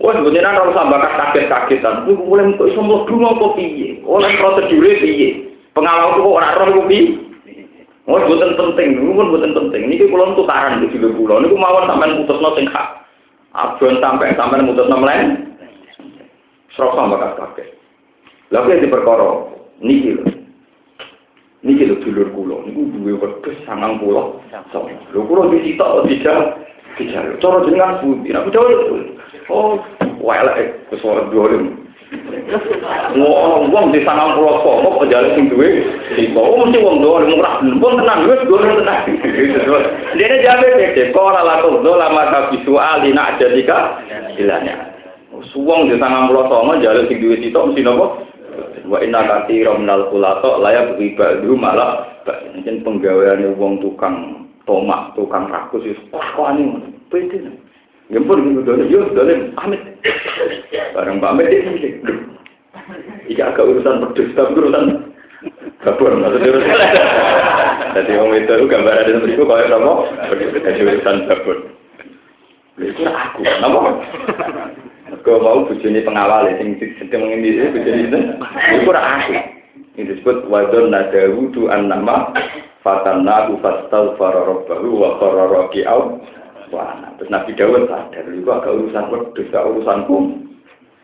Wah, 0.00 0.16
sebetulnya 0.16 0.56
kalau 0.56 0.72
sampai 0.72 0.96
kaget-kagetan, 0.96 2.08
itu 2.08 2.16
mulai 2.24 2.56
untuk 2.56 2.72
semua 2.72 3.04
dulu 3.04 3.24
apa 3.36 3.46
piye? 3.60 4.00
Oleh 4.00 4.32
prosedurnya 4.40 4.96
piye? 4.96 5.28
Pengalaman 5.76 6.24
kok 6.24 6.34
orang 6.40 6.72
roh 6.72 6.88
piye? 6.88 7.20
Oh, 8.08 8.18
bukan 8.18 8.58
penting, 8.58 8.98
itu 8.98 9.12
pun 9.12 9.30
bukan 9.30 9.52
penting. 9.54 9.86
Ini 9.86 10.08
kalau 10.10 10.34
untuk 10.34 10.48
karan 10.50 10.82
di 10.82 10.90
juga 10.90 11.14
pulau, 11.14 11.38
ini 11.38 11.54
mawon 11.54 11.86
sampai 11.86 12.16
putus 12.18 12.42
no 12.42 12.50
hak. 12.56 12.88
Abuan 13.54 14.02
sampai 14.02 14.34
sampai 14.34 14.66
putus 14.66 14.88
no 14.90 14.98
lain, 14.98 15.54
serok 16.74 16.96
sampai 16.98 17.22
kaget. 17.38 17.68
Lalu 18.50 18.66
yang 18.72 18.82
diperkara, 18.88 19.30
niki 19.78 20.10
loh. 20.18 20.39
Niki 21.60 21.84
loh 21.84 22.00
dulur 22.00 22.28
kulo, 22.32 22.56
niku 22.64 22.88
duwe 22.96 23.12
wedhus 23.20 23.58
sangang 23.68 24.00
pulau. 24.00 24.40
Lho 25.12 25.20
kulo 25.28 25.52
di 25.52 25.60
situ 25.60 25.84
tidak 26.08 26.56
tidak. 26.96 27.36
Cara 27.40 27.64
jenengan 27.64 28.00
budi, 28.00 28.32
nek 28.32 28.48
Oh, 29.50 29.82
welek 30.22 30.78
wis 30.94 31.02
ora 31.02 31.26
dolim. 31.28 31.74
Wong 33.18 33.70
wong 33.74 33.90
di 33.90 34.02
sana 34.06 34.34
pulau 34.38 34.62
kok 34.62 34.98
pejalan 35.02 35.34
sing 35.34 35.46
duwe? 35.50 35.86
Sing 36.14 36.30
kok 36.34 36.46
mesti 36.48 36.78
wong 36.78 37.02
dolim 37.02 37.34
ora 37.38 37.58
pun 37.58 37.98
tenang. 37.98 38.20
Wis 38.30 38.46
dolim 38.46 38.78
tenang. 38.78 39.02
Dene 40.18 40.36
jabe 40.46 40.66
bete 40.78 41.10
ora 41.18 41.42
laku? 41.42 41.82
Dolam 41.82 42.14
mata 42.14 42.50
visual 42.54 43.02
dina 43.02 43.34
jadika? 43.42 44.00
Ilanya. 44.38 44.94
Suwong 45.50 45.90
di 45.90 45.98
sana 45.98 46.30
pulau 46.30 46.46
songo 46.46 46.78
jalan 46.78 47.10
sing 47.10 47.18
duwe 47.18 47.42
sitok 47.42 47.74
mesti 47.74 47.82
nopo? 47.82 48.29
Wa 48.86 48.98
inna 49.04 49.20
katsira 49.22 49.76
minal 49.78 50.10
khulato 50.10 50.58
layak 50.58 50.98
ibadu 50.98 51.54
malah 51.54 52.06
jen 52.64 52.82
penggaweane 52.82 53.54
wong 53.54 53.78
tukang 53.82 54.48
tomak, 54.66 55.14
tukang 55.14 55.50
rakus 55.50 55.86
wis 55.86 56.00
ane 56.14 56.94
pede. 57.10 57.38
Ya 58.10 58.18
pun 58.18 58.42
gitu 58.42 58.66
dolim, 58.66 58.90
yo 58.90 59.06
dolim, 59.14 59.54
pamit. 59.54 59.78
Barang 60.98 61.22
pamit 61.22 61.46
ini, 61.46 62.02
Iya 63.30 63.54
agak 63.54 63.70
urusan 63.70 64.02
pedes, 64.02 64.34
tapi 64.34 64.58
urusan 64.58 65.14
kabur, 65.86 66.18
maksudnya 66.18 66.50
urusan. 66.50 66.78
Jadi 67.94 68.12
orang 68.18 68.42
itu 68.42 68.66
gambar 68.66 68.94
ada 68.98 69.10
yang 69.14 69.22
berikut, 69.22 69.46
kalau 69.46 69.78
apa? 69.78 70.34
Jadi 70.58 70.80
urusan 70.82 71.16
kabur. 71.30 71.56
Itu 72.82 73.02
aku, 73.06 73.40
kenapa? 73.46 73.78
Kau 75.20 75.42
mau 75.42 75.66
bujuni 75.66 76.06
pengawal, 76.06 76.46
yang 76.54 76.78
sedang 76.78 77.26
ini, 77.26 77.58
bujuni 77.74 78.06
itu, 78.06 78.18
itu 78.78 78.90
aku. 78.94 79.32
Ini 79.98 80.06
disebut 80.06 80.46
wadon 80.46 80.94
nadawudu 80.94 81.66
an 81.66 81.90
nama 81.90 82.30
fatannahu 82.86 83.58
fastaghfara 83.58 84.46
rabbahu 84.46 84.88
wa 84.94 85.18
kharra 85.18 85.44
raki'au 85.50 86.22
wa 86.70 86.94
Terus 87.18 87.28
Nabi 87.28 87.52
Dawud 87.58 87.90
sadar, 87.90 88.24
itu 88.30 88.48
agak 88.48 88.72
urusan 88.72 89.10
wedhus, 89.10 89.50
gak 89.50 89.66
urusanku. 89.66 90.46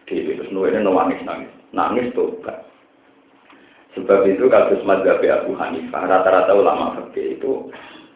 Dewi 0.06 0.38
terus 0.38 0.54
nuwene 0.54 0.80
nangis 0.86 1.18
nangis, 1.26 1.50
nangis 1.74 2.14
tobat. 2.14 2.62
Sebab 3.98 4.22
itu 4.30 4.46
kasus 4.46 4.86
mazhab 4.86 5.18
Abu 5.18 5.58
Hanifah, 5.58 6.06
rata-rata 6.06 6.54
ulama 6.54 6.94
fikih 6.94 7.42
itu 7.42 7.52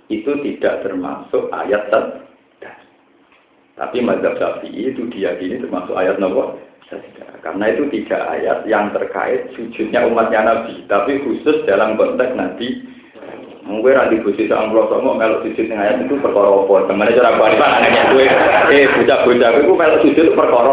itu 0.06 0.30
tidak 0.46 0.86
termasuk 0.86 1.50
ayat 1.50 1.90
terdas. 1.90 2.29
Tapi 3.80 4.04
mazhab 4.04 4.36
Syafi'i 4.36 4.92
itu 4.92 5.08
diyakini 5.08 5.56
termasuk 5.56 5.96
ayat 5.96 6.20
nomor 6.20 6.60
karena 7.40 7.64
itu 7.72 7.88
tidak 7.88 8.22
ayat 8.36 8.58
yang 8.68 8.92
terkait 8.92 9.48
sujudnya 9.56 10.04
umatnya 10.04 10.44
Nabi, 10.44 10.84
tapi 10.90 11.22
khusus 11.24 11.64
dalam 11.64 11.96
konteks 11.96 12.36
Nabi. 12.36 12.84
Mungkin 13.64 13.94
nanti 13.94 14.18
khusus 14.26 14.50
sama 14.50 14.74
Allah 14.74 14.90
sama 14.90 15.14
kalau 15.22 15.46
sujud 15.46 15.70
yang 15.70 15.78
ayat 15.78 16.02
itu 16.02 16.18
perkara 16.18 16.50
apa? 16.50 16.74
Ke 16.90 16.92
mana 16.92 17.14
cara 17.14 17.38
buat 17.38 17.54
apa? 17.54 17.66
Anaknya 17.78 18.02
gue, 18.10 18.26
eh 18.74 18.84
bocah-bocah 18.98 19.50
itu 19.62 19.72
kalau 19.78 19.98
sujud 20.02 20.24
itu 20.26 20.34
perkara 20.34 20.70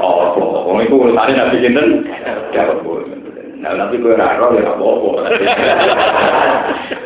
oh, 0.00 0.32
oh, 0.40 0.80
itu 0.80 0.94
urusannya 0.96 1.36
Nabi 1.36 1.62
Jinten, 1.62 1.88
ya 2.56 2.64
Nah, 3.62 3.78
tapi 3.78 3.94
gue 3.94 4.18
raro 4.18 4.58
ya 4.58 4.74
apa-apa. 4.74 5.38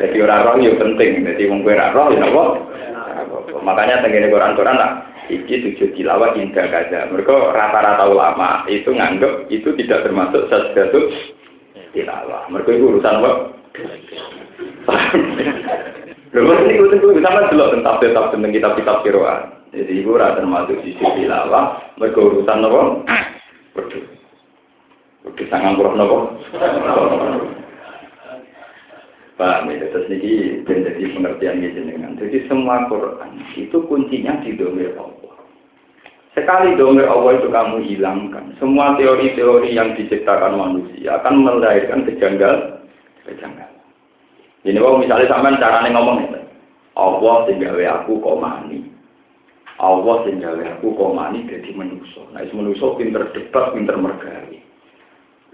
Jadi 0.01 0.17
orang 0.25 0.41
roh 0.41 0.55
ya 0.57 0.73
penting. 0.73 1.21
Jadi 1.21 1.45
mau 1.53 1.61
gue 1.61 1.73
raro 1.77 2.09
ya 2.09 2.25
apa? 2.25 2.43
Makanya 3.61 4.01
tenggine 4.01 4.33
Quran-Quran 4.33 4.73
lah 4.73 5.05
iki 5.27 5.55
sujud 5.63 5.89
tilawah 5.95 6.35
indah 6.35 6.67
kaja. 6.67 7.07
Mereka 7.11 7.53
rata-rata 7.53 8.07
ulama 8.07 8.63
itu 8.71 8.91
nganggep 8.91 9.51
itu 9.51 9.71
tidak 9.79 10.07
termasuk 10.07 10.47
sajdatul 10.47 11.11
tilawah. 11.91 12.47
Mereka 12.51 12.69
itu 12.75 12.83
urusan 12.95 13.19
apa? 13.23 13.31
Lho 16.35 16.53
ini 16.67 16.73
itu 16.75 16.85
itu 16.91 17.07
sama 17.23 17.47
dulu 17.47 17.65
tentang 17.77 17.95
tetap 18.03 18.25
tentang 18.35 18.51
kitab-kitab 18.51 18.97
kiroan. 19.03 19.41
Jadi 19.71 19.93
itu 20.03 20.11
rata 20.15 20.39
termasuk 20.39 20.79
sujud 20.83 21.11
tilawah. 21.15 21.79
Mereka 21.99 22.19
urusan 22.19 22.65
apa? 22.67 22.81
Waduh. 23.75 24.03
Waduh 25.27 25.47
sangat 25.51 25.75
kurang 25.75 26.01
apa? 26.01 26.17
Paham 29.37 29.69
ya, 29.69 29.85
terus 29.93 30.09
ini 30.09 30.65
menjadi 30.65 31.13
pengertian 31.13 31.61
jenengan. 31.61 32.17
Jadi 32.17 32.49
semua 32.49 32.89
Quran 32.89 33.37
itu 33.53 33.77
kuncinya 33.85 34.41
di 34.41 34.57
domir 34.57 34.97
Allah. 34.97 35.37
Sekali 36.33 36.73
domir 36.73 37.05
Allah 37.05 37.37
itu 37.37 37.49
kamu 37.49 37.85
hilangkan, 37.85 38.57
semua 38.57 38.97
teori-teori 38.97 39.73
yang 39.73 39.93
diciptakan 39.93 40.57
manusia 40.57 41.21
akan 41.21 41.45
melahirkan 41.45 42.05
kejanggal, 42.09 42.81
kejanggal. 43.29 43.69
Ini 44.65 44.77
kalau 44.81 45.01
misalnya 45.01 45.29
sampai 45.29 45.61
cara 45.61 45.85
ngomong 45.85 46.17
itu, 46.29 46.41
Allah 46.97 47.35
sehingga 47.45 47.77
aku 48.01 48.17
komani. 48.21 48.89
Allah 49.77 50.25
sehingga 50.25 50.57
aku 50.57 50.97
komani 50.97 51.45
jadi 51.45 51.73
manusia. 51.77 52.25
Nah, 52.33 52.41
manusia 52.53 52.89
pinter 52.97 53.29
debat, 53.37 53.73
pinter 53.77 53.95
mergawi. 54.01 54.66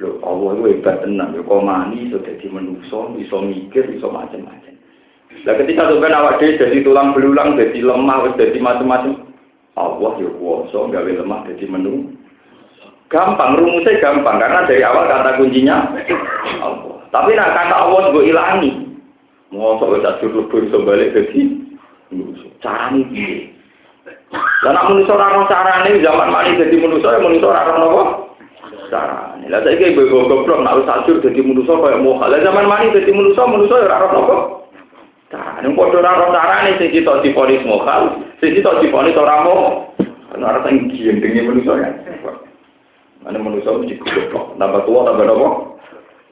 Lho, 0.04 0.20
Allah 0.20 0.60
itu 0.60 0.63
hebat 0.68 1.00
tenang, 1.00 1.32
ya 1.32 1.39
komani 1.48 2.12
iso 2.12 2.20
dadi 2.20 2.52
manusa, 2.52 3.16
iso 3.16 3.39
mikir, 3.39 3.88
iso 3.96 4.12
macam-macam. 4.12 4.76
Lah 5.48 5.56
ketika 5.63 5.88
sampeyan 5.88 6.20
awak 6.20 6.44
dhewe 6.44 6.60
jadi 6.60 6.84
tulang 6.84 7.16
belulang, 7.16 7.56
jadi 7.56 7.80
lemah, 7.80 8.36
dadi 8.36 8.60
macam-macam, 8.60 9.32
Allah 9.80 10.12
ya 10.20 10.28
kuwasa 10.36 10.92
gawe 10.92 11.12
lemah 11.24 11.39
dadi 11.48 11.66
menu. 11.72 12.12
Gampang, 13.08 13.56
rumusnya 13.56 14.04
gampang 14.04 14.44
karena 14.44 14.68
dari 14.68 14.84
awal 14.84 15.08
kata 15.08 15.39
kuncinya 15.39 15.88
Allah. 16.60 17.00
Tapi 17.08 17.32
nak 17.39 17.56
kata 17.56 17.76
Allah 17.88 18.12
gue 18.12 18.28
ilangi. 18.28 18.72
Mau 19.54 19.78
sok 19.78 20.02
wis 20.02 20.04
ajur 20.04 20.34
lebur 20.34 20.66
iso 20.66 20.82
balik 20.84 21.13
dadi 21.16 21.63
carane 22.60 23.06
piye? 23.13 23.54
Lah 24.66 24.72
nak 24.74 24.89
manusa 24.89 25.13
ora 25.13 25.46
carane 25.46 26.02
zaman 26.02 26.34
mani 26.34 26.58
dadi 26.58 26.76
manusa 26.76 27.13
ya 27.13 27.22
manusa 27.22 27.54
ora 27.54 27.72
ono 27.78 28.23
cara. 28.93 29.34
Lah 29.49 29.60
saiki 29.65 29.97
ibu 29.97 30.06
goblok 30.06 30.62
nak 30.62 30.77
wis 30.77 30.86
ajur 30.86 31.17
dadi 31.25 31.41
manusa 31.41 31.73
kaya 31.73 31.97
moha. 31.97 32.29
Zaman 32.29 32.69
mani 32.69 32.93
dadi 32.93 33.10
manusa, 33.10 33.41
manusa 33.49 33.75
ya 33.82 33.89
ora 33.89 34.08
apa. 34.13 34.38
Carane 35.34 35.67
padha 35.73 35.97
ora 35.97 36.12
ono 36.21 36.27
carane 36.29 36.77
sing 36.77 36.93
kita 36.93 37.25
diponis 37.25 37.65
mohal, 37.65 38.21
sing 38.38 38.53
kita 38.53 38.77
diponis 38.86 39.17
ora 39.17 39.41
moh. 39.41 39.89
Ana 40.38 40.53
ora 40.53 40.60
sing 40.69 40.93
gendenge 40.93 41.41
manusa 41.41 41.73
ya. 41.82 41.89
Mana 43.25 43.41
manusa 43.41 43.73
mesti 43.73 43.97
goblok. 43.97 44.53
Tambah 44.62 44.82
tua 44.86 44.99
tambah 45.10 45.25
apa? 45.25 45.49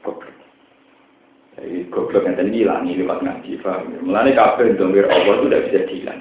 Goblok. 0.06 0.30
Jadi 1.58 1.90
goblok 1.90 2.22
yang 2.30 2.36
tadi 2.38 2.62
hilang 2.62 2.86
ini 2.86 3.02
lewat 3.02 3.26
ngaji, 3.26 3.50
paham? 3.64 3.90
Mulanya 4.06 4.30
kabel 4.38 4.78
domir 4.78 5.08
Allah 5.10 5.34
itu 5.40 5.46
tidak 5.50 5.62
bisa 5.66 5.80
dihilang. 5.90 6.20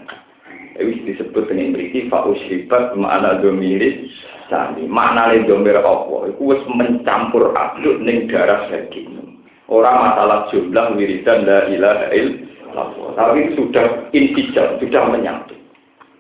Itu 0.79 1.03
disebut 1.03 1.51
dengan 1.51 1.75
beriki 1.75 2.07
fa'usribat 2.07 2.95
ma'ana 2.95 3.43
domiris 3.43 4.07
sani. 4.51 4.87
Makna 4.87 5.31
le 5.31 5.47
domir 5.47 5.79
Allah 5.79 6.31
itu 6.31 6.41
wis 6.43 6.61
mencampur 6.67 7.55
aduk 7.55 8.03
ning 8.03 8.27
darah 8.27 8.67
daging. 8.67 9.39
Orang 9.71 10.03
masalah 10.03 10.51
jumlah 10.51 10.99
wiridan 10.99 11.47
la 11.47 11.71
ilaha 11.71 12.11
illallah. 12.11 13.15
Tapi 13.15 13.55
sudah 13.55 14.11
intijal, 14.11 14.75
sudah 14.83 15.03
menyatu. 15.07 15.55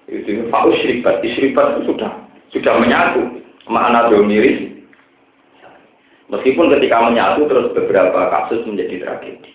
Itu 0.07 0.47
fa'usribat, 0.47 1.19
isribat 1.23 1.79
itu 1.79 1.95
sudah 1.95 2.11
sudah 2.55 2.73
menyatu. 2.79 3.43
Makna 3.67 4.09
domiris 4.11 4.71
Meskipun 6.31 6.71
ketika 6.71 7.03
menyatu 7.03 7.43
terus 7.43 7.75
beberapa 7.75 8.31
kasus 8.31 8.63
menjadi 8.63 9.03
tragedi. 9.03 9.51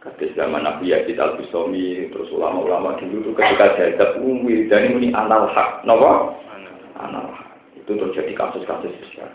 Kasus 0.00 0.32
zaman 0.32 0.64
Nabi 0.64 0.96
Yazid 0.96 1.20
al 1.20 1.36
Bustami, 1.36 2.08
terus 2.08 2.32
ulama-ulama 2.32 2.96
dulu 2.96 3.20
itu 3.20 3.30
ketika 3.36 3.76
jadab 3.76 4.16
umwi 4.24 4.64
dan 4.72 4.96
ini 4.96 5.12
anal 5.12 5.44
hak, 5.52 5.84
nopo? 5.84 6.40
Anal 6.96 7.28
hak. 7.28 7.52
Itu 7.76 8.00
terjadi 8.00 8.32
kasus-kasus 8.32 8.96
besar. 8.96 9.28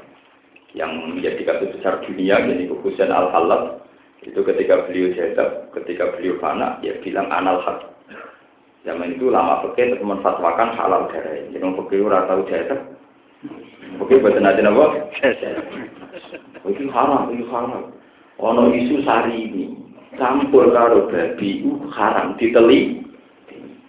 Yang 0.74 1.06
menjadi 1.06 1.42
kasus 1.46 1.70
besar 1.70 2.02
dunia, 2.02 2.42
jadi 2.42 2.66
Husain 2.82 3.14
al 3.14 3.30
Halab, 3.30 3.86
itu 4.26 4.42
ketika 4.42 4.90
beliau 4.90 5.14
jadab, 5.14 5.70
ketika 5.78 6.18
beliau 6.18 6.42
fana, 6.42 6.82
ya 6.82 6.98
bilang 7.06 7.30
anal 7.30 7.62
hak. 7.62 7.86
Zaman 8.90 9.22
itu 9.22 9.30
lama 9.30 9.62
fakir 9.70 9.94
untuk 9.94 10.18
menfatwakan 10.18 10.74
halal 10.74 11.14
darah. 11.14 11.46
Jadi 11.46 11.62
fakir 11.62 12.02
ora 12.02 12.26
tahu 12.26 12.42
jadab. 12.50 12.82
Fakir 14.02 14.18
buat 14.18 14.34
nanti 14.42 14.66
nopo? 14.66 14.98
Itu 16.66 16.90
haram, 16.90 17.30
itu 17.30 17.46
haram. 17.54 17.94
Ono 18.42 18.74
isu 18.74 19.06
sari 19.06 19.46
ini 19.46 19.85
campur 20.20 20.72
karo 20.72 21.08
babi 21.08 21.62
itu 21.62 21.72
haram 21.94 22.36
diteli. 22.40 23.02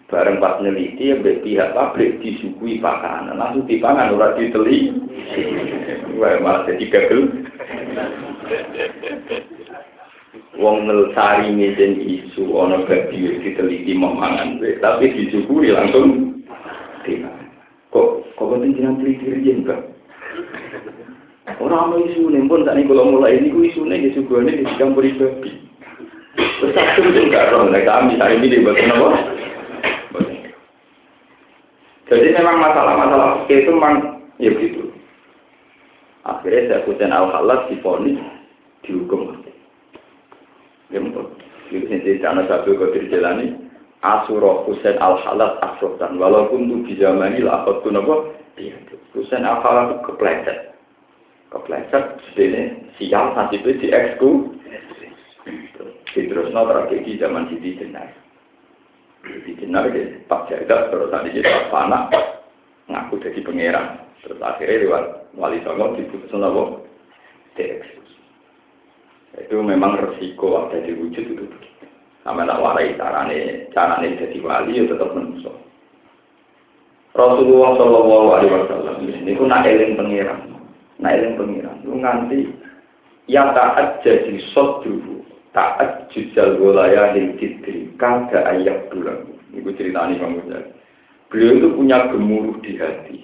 Bareng 0.06 0.38
pas 0.38 0.62
neliti 0.62 1.10
ya 1.10 1.18
pihak 1.18 1.74
pabrik 1.74 2.22
disukui 2.22 2.78
pakanan 2.78 3.34
langsung 3.34 3.66
dipangan 3.66 4.14
ora 4.14 4.38
diteli. 4.38 4.94
Wah 6.18 6.38
malah 6.38 6.62
jadi 6.70 6.84
gagal. 6.86 7.20
Wong 10.56 10.88
nelsari 10.88 11.52
ngeten 11.52 12.00
isu 12.00 12.48
ono 12.54 12.86
babi 12.86 13.42
diteliti 13.42 13.92
memangan 13.98 14.62
tapi 14.78 15.10
disukui 15.10 15.74
langsung. 15.74 16.38
Kok 17.90 18.08
kok 18.34 18.48
penting 18.50 18.76
jangan 18.78 18.98
teliti 18.98 19.26
riyen, 19.30 19.62
Pak? 19.62 19.80
Orang 21.62 21.94
mau 21.94 22.02
isu 22.02 22.28
nih 22.28 22.44
pun 22.50 22.66
tadi 22.66 22.84
kalau 22.84 23.16
mulai 23.16 23.38
ini 23.38 23.48
gue 23.48 23.70
isu 23.70 23.86
nih 23.86 24.12
isu 24.12 24.26
gue 24.26 24.44
nih 24.44 24.60
dicampuri 24.66 25.16
babi. 25.16 25.50
Satu 26.36 27.00
itu 27.00 27.20
enggak 27.28 27.52
roh, 27.52 27.68
nah 27.68 27.80
kami 27.80 28.20
hari 28.20 28.36
ini 28.40 28.60
dibuat 28.60 28.76
apa? 28.76 29.08
Jadi 32.06 32.28
memang 32.38 32.62
masalah-masalah 32.62 33.50
itu 33.50 33.70
memang 33.72 34.22
ya 34.38 34.54
gitu. 34.54 34.94
Akhirnya 36.22 36.70
saya 36.70 36.84
kucing 36.86 37.10
al 37.10 37.30
halat 37.34 37.66
difonis 37.70 38.18
dihukum 38.86 39.30
mati. 39.30 39.50
Ya 40.94 41.02
betul. 41.02 41.34
Itu 41.70 41.86
sendiri 41.90 42.22
karena 42.22 42.46
satu 42.46 42.78
kau 42.78 42.94
jalani 42.94 43.58
Asuro 44.06 44.62
Husain 44.70 45.02
al 45.02 45.18
halat 45.26 45.58
asrotan 45.62 46.22
walaupun 46.22 46.70
tuh 46.70 46.80
di 46.86 46.94
zaman 46.94 47.34
ini 47.34 47.42
lah 47.42 47.66
tuh 47.66 47.90
nopo 47.90 48.30
Husain 49.14 49.42
al 49.42 49.58
halat 49.66 49.98
kepleset 50.06 50.78
kepleset 51.50 52.22
sini 52.38 52.86
sial 52.98 53.34
nanti 53.34 53.58
itu 53.58 53.70
di 53.82 53.90
eksku 56.16 56.32
terus 56.32 56.48
no 56.56 56.64
tragedi 56.64 57.20
zaman 57.20 57.52
Siti 57.52 57.76
Jenar 57.76 58.08
Siti 59.20 59.52
Jenar 59.60 59.92
ya 59.92 60.16
Pak 60.24 60.48
Jagat 60.48 60.88
terus 60.88 61.12
tadi 61.12 61.36
jadi 61.36 61.68
panak 61.68 62.08
ngaku 62.88 63.20
jadi 63.20 63.40
pangeran. 63.44 63.86
Terus 64.24 64.40
akhirnya 64.40 64.82
lewat 64.86 65.04
wali 65.36 65.60
songo 65.62 65.92
diputus 65.94 66.32
nopo 66.32 66.88
dieksekusi 67.54 68.16
itu 69.36 69.56
memang 69.60 70.00
resiko 70.00 70.64
ada 70.64 70.80
di 70.80 70.96
wujud 70.96 71.36
itu 71.36 71.44
sama 72.24 72.48
tak 72.48 72.58
warai 72.58 72.96
carane 72.96 73.68
carane 73.76 74.16
jadi 74.16 74.38
wali 74.40 74.80
ya 74.80 74.88
tetap 74.88 75.12
menusuk 75.12 75.52
Rasulullah 77.12 77.76
Shallallahu 77.76 78.28
Alaihi 78.32 78.52
Wasallam 78.56 78.96
ini 79.04 79.36
pun 79.36 79.48
nak 79.48 79.64
eling 79.68 79.96
pangeran. 79.96 80.40
Nah 81.00 81.12
eling 81.12 81.36
pengiran 81.36 81.76
lu 81.84 82.00
nganti 82.00 82.48
ya 83.28 83.52
taat 83.52 84.00
jadi 84.00 84.36
sodru 84.56 85.26
taat 85.56 86.12
golaya 86.60 87.16
di 87.16 87.32
tidri 87.40 87.88
kada 87.96 88.44
ayat 88.44 88.92
bulan. 88.92 89.24
Itu 89.56 89.72
ceritanya 89.72 90.20
Imam 90.20 90.44
Ghazali 90.44 90.76
beliau 91.30 91.58
itu 91.58 91.68
punya 91.74 91.98
gemuruh 92.10 92.56
di 92.62 92.78
hati. 92.78 93.18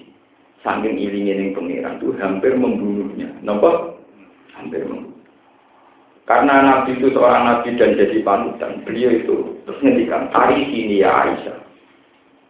Saking 0.63 0.95
ilingin 0.95 1.51
yang 1.51 1.51
pengiran 1.59 1.99
itu 1.99 2.15
hampir 2.19 2.55
membunuhnya. 2.55 3.27
Nampak 3.43 3.99
hampir 4.55 4.87
membunuh. 4.87 5.11
Karena 6.23 6.63
Nabi 6.63 6.95
itu 6.95 7.11
seorang 7.11 7.43
Nabi 7.43 7.75
dan 7.75 7.99
jadi 7.99 8.23
panutan, 8.23 8.79
beliau 8.87 9.11
itu 9.11 9.59
terus 9.67 9.81
ngendikan, 9.83 10.31
hari 10.31 10.63
ini 10.71 11.03
ya 11.03 11.11
Aisyah, 11.11 11.59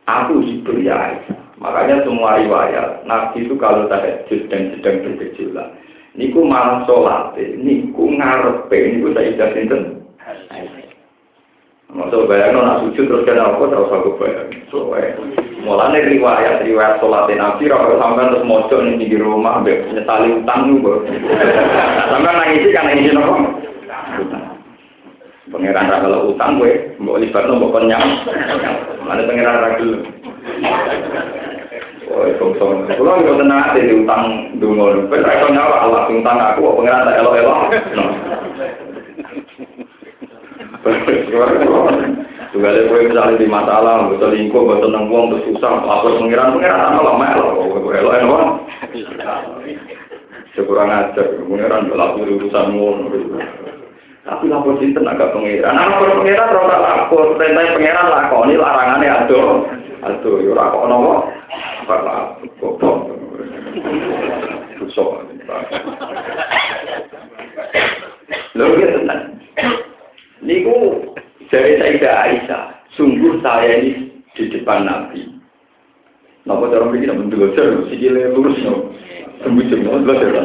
aku 0.05 0.45
hibur 0.45 0.77
ya 0.77 0.93
Aisyah. 0.93 1.41
Makanya 1.57 2.05
semua 2.05 2.37
riwayat, 2.37 3.01
Nabi 3.09 3.49
itu 3.49 3.57
kalau 3.57 3.89
tahajud 3.89 4.45
dan 4.53 4.77
sedang 4.77 5.01
bergejolak, 5.01 5.73
niku 6.13 6.45
malah 6.45 6.85
sholat, 6.85 7.37
niku 7.37 8.13
ngarepe, 8.13 8.77
niku 8.93 9.13
saya 9.13 9.45
sinten. 9.53 10.01
Masuk 11.93 12.25
bayang 12.25 12.57
nak 12.57 12.81
sujud 12.81 13.05
terus 13.05 13.21
kena 13.21 13.53
apa 13.53 13.69
terus 13.69 13.93
aku 13.93 14.17
bayang. 14.17 14.49
Mulane 15.61 16.01
riwayat 16.09 16.65
riwayat 16.65 16.97
sholat 16.97 17.29
Nabi 17.29 17.69
kalau 17.69 18.01
sampai 18.01 18.33
terus 18.33 18.47
mojok 18.49 18.81
nih 18.81 19.05
di 19.05 19.17
rumah, 19.21 19.61
nyetali 19.61 20.41
utang 20.41 20.73
nih 20.73 20.81
Sampai 22.09 22.33
nangis 22.33 22.73
kan 22.73 22.89
nangis 22.89 23.13
nopo. 23.13 23.35
Pangeran 25.53 25.85
ra 25.85 26.01
kalau 26.01 26.33
utang 26.33 26.57
gue, 26.57 26.97
mbok 26.97 27.19
libatno 27.21 27.61
mbok 27.61 27.77
kenyang. 27.77 28.25
Mana 29.05 29.21
pangeran 29.21 29.61
ra 29.61 29.69
gelem. 29.77 30.01
Oh, 32.11 32.27
kosong. 32.35 32.83
Kalau 32.91 33.15
nggak 33.21 33.37
tenang 33.39 33.71
di 33.79 33.95
utang 34.03 34.23
dungo, 34.59 35.07
ra 35.07 35.31
iso 35.39 35.47
nyawa 35.51 35.87
Allah 35.87 36.01
utang 36.11 36.37
aku, 36.39 36.75
pangeran 36.75 37.07
tak 37.07 37.19
elok-elok. 37.23 37.59
Tunggal 42.53 42.85
kowe 42.85 43.01
misalnya 43.01 43.39
di 43.39 43.47
masalah, 43.49 44.05
betul 44.11 44.29
lingkup, 44.29 44.67
betul 44.67 44.93
nengwong, 44.93 45.33
terus 45.33 45.45
susah, 45.49 45.81
lapor 45.87 46.21
pengiran, 46.21 46.53
pengiran 46.53 46.85
apa 46.91 47.01
lama 47.01 47.25
elok, 47.33 47.81
elok 47.89 48.13
elok. 48.19 48.43
Sekurang 50.53 50.91
ajar, 50.91 51.27
pengiran 51.49 51.89
lapor 51.89 52.27
urusan 52.29 52.67
ngono. 52.77 53.09
Tapi 54.23 54.45
lapor 54.51 54.77
sinten 54.77 55.09
agak 55.09 55.33
pengiran. 55.33 55.73
Lapor 55.73 56.19
pengiran 56.21 56.53
ora 56.53 56.77
lapor, 56.77 57.39
perintah 57.39 57.73
pengiran 57.73 58.11
lakoni 58.11 58.53
larangannya 58.59 59.09
aduh. 59.23 59.65
Aduh, 60.03 60.43
yo 60.43 60.51
ora 60.51 60.71
kok 60.75 60.87
nopo. 60.91 61.15
Ora 61.87 62.35
goblok. 62.59 62.97
Susah. 64.79 65.23
Lho 68.53 68.65
ya 68.77 68.87
tenan. 68.99 69.19
Niku 70.43 71.07
dari 71.47 71.79
Sayyidah 71.79 72.15
Aisyah, 72.27 72.63
sungguh 72.99 73.39
saya 73.39 73.79
ini 73.79 74.11
di 74.35 74.51
depan 74.51 74.83
Nabi. 74.83 75.23
Napa 76.43 76.67
cara 76.67 76.91
mriki 76.91 77.07
nek 77.07 77.19
bentuk 77.23 77.39
lurus, 77.55 77.87
sikile 77.87 78.35
lurus. 78.35 78.59
Sembujung, 79.39 79.87
lurus 79.87 80.19
ya. 80.19 80.43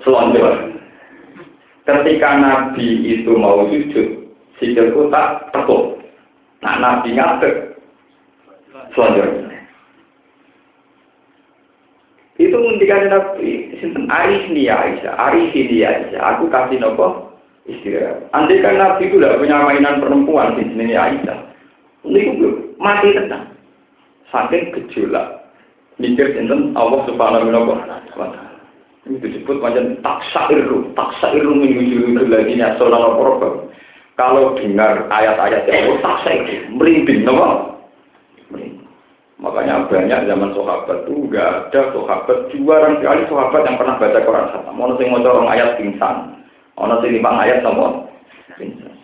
Selanjutnya. 0.00 0.80
Ketika 1.84 2.30
Nabi 2.40 2.86
itu 3.12 3.36
mau 3.36 3.68
sujud, 3.68 4.32
sikilku 4.56 5.12
tak 5.12 5.52
tekuk. 5.52 6.00
Nah, 6.64 6.80
Nabi 6.80 7.12
ngadeg. 7.12 7.73
Selanjutnya. 8.94 9.58
Itu 12.34 12.56
ngendikan 12.58 13.10
Nabi, 13.10 13.78
Aris 14.10 14.44
nih 14.50 14.66
ya 14.66 14.74
Aisyah, 14.74 15.14
Aris 15.30 15.54
ya 15.54 15.86
Aisyah, 15.86 16.22
aku 16.34 16.50
kasih 16.50 16.82
nopo 16.82 17.30
istirahat. 17.70 18.26
Andai 18.34 18.58
kan 18.58 18.74
Nabi 18.74 19.06
itu 19.06 19.22
tidak 19.22 19.38
punya 19.38 19.62
mainan 19.62 20.02
perempuan 20.02 20.58
di 20.58 20.66
sini 20.66 20.98
Aisyah, 20.98 21.38
ini 22.02 22.34
mati 22.82 23.14
tenang. 23.14 23.54
Saking 24.34 24.74
gejolak, 24.74 25.46
mikir 26.02 26.34
sinten 26.34 26.74
Allah 26.74 27.06
Subhanahu 27.06 27.54
wa 27.54 27.78
taala. 27.86 28.58
Ini 29.06 29.20
disebut 29.22 29.62
macam 29.62 29.94
taksairu, 30.02 30.90
taksairu 30.98 31.50
menuju 31.54 32.18
lagi 32.26 32.58
nasional 32.58 33.14
program. 33.14 33.70
Kalau 34.18 34.58
dengar 34.58 35.06
ayat-ayat 35.06 35.70
yang 35.70 36.02
taksairu, 36.02 36.74
merinding, 36.74 37.22
nama? 37.22 37.73
Makanya 39.42 39.90
banyak 39.90 40.30
zaman 40.30 40.54
sahabat 40.54 40.98
itu 41.04 41.26
nggak 41.26 41.74
ada 41.74 41.80
sahabat 41.90 42.38
jarang 42.54 42.94
sekali 43.02 43.22
sahabat 43.26 43.62
yang 43.66 43.76
pernah 43.82 43.98
baca 43.98 44.20
Quran 44.22 44.46
sama. 44.54 44.70
Mau 44.70 44.94
sing 44.94 45.10
mau 45.10 45.18
orang 45.26 45.50
ayat 45.50 45.74
pingsan, 45.74 46.16
mau 46.78 46.94
sing 47.02 47.10
lima 47.18 47.30
ayat 47.42 47.58
sama 47.66 48.06
pingsan. 48.54 48.94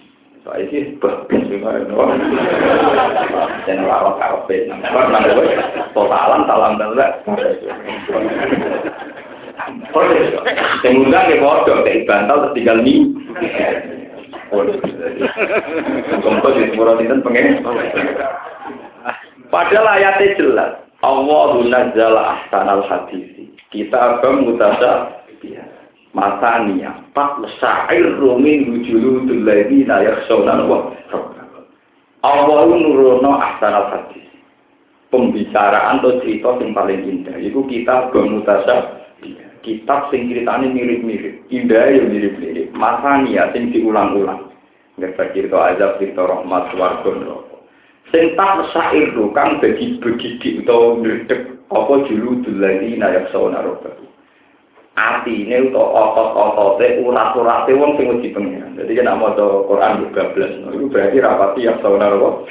Saya 0.40 0.64
sih 0.72 0.96
bagus 0.96 1.42
sih, 1.52 1.60
dan 3.68 3.78
rawat 3.84 4.14
karpet, 4.16 4.72
nah, 4.72 5.20
totalan 5.92 6.48
salam 6.48 6.80
dan 6.80 6.96
yang 10.80 10.94
undang 11.04 11.28
ya 11.28 11.36
bodoh, 11.36 11.84
kayak 11.84 12.08
bantal 12.08 12.36
terus 12.48 12.54
tinggal 12.56 12.80
nih. 12.80 13.04
Kompos 16.24 16.56
di 16.56 16.72
semua 16.72 16.96
orang 16.96 17.20
pengen. 17.20 17.60
Padahal 19.50 19.98
ayatnya 19.98 20.38
jelas. 20.38 20.72
Allah 21.02 21.50
nazzala 21.66 22.20
ahsanal 22.38 22.86
hadisi. 22.86 23.50
Kita 23.74 24.18
akan 24.18 24.46
mutasa 24.46 25.20
masania. 26.14 26.94
Pak 27.10 27.42
sa'ir 27.58 28.18
rumin 28.18 28.70
wujuludul 28.70 29.42
ladina 29.42 30.06
yakhshawna 30.06 30.66
wa 30.70 30.94
Allah 32.22 32.66
nurono 32.70 33.42
ahsanal 33.42 33.90
hadis. 33.90 34.26
Pembicaraan 35.10 35.98
atau 35.98 36.22
cerita 36.22 36.54
yang 36.62 36.70
paling 36.70 37.02
indah. 37.02 37.34
Itu 37.42 37.66
kita 37.66 38.14
bermutasa 38.14 39.02
kitab 39.66 40.08
sing 40.08 40.30
ceritane 40.30 40.70
mirip-mirip, 40.72 41.44
indah 41.52 41.84
ya 41.90 42.02
mirip-mirip, 42.06 42.70
masania 42.72 43.50
sing 43.52 43.74
diulang-ulang. 43.74 44.54
Nggak 44.96 45.34
cerita 45.34 45.74
azab, 45.74 45.98
cerita 45.98 46.22
rahmat, 46.24 46.70
warga. 46.78 47.49
Sing 48.08 48.24
syair 48.72 49.12
kang 49.36 49.60
bagi 49.60 50.00
begidik 50.00 50.64
atau 50.64 50.96
ndredeg 50.96 51.60
apa 51.68 51.94
julu 52.08 52.40
dulani 52.42 52.96
nayak 52.96 53.28
sawana 53.30 53.60
roba. 53.60 53.92
Atine 54.98 55.70
utawa 55.70 56.16
otot-otote 56.16 57.04
urat-urate 57.04 57.72
wong 57.78 57.94
sing 57.94 58.10
wedi 58.10 58.34
pengen. 58.34 58.74
Jadi 58.74 58.98
kan 58.98 59.20
maca 59.20 59.44
Quran 59.68 60.02
juga 60.08 60.34
belas. 60.34 60.52
Itu 60.74 60.90
berarti 60.90 61.16
rapati 61.22 61.60
yang 61.68 61.78
sawana 61.78 62.10
roba. 62.10 62.42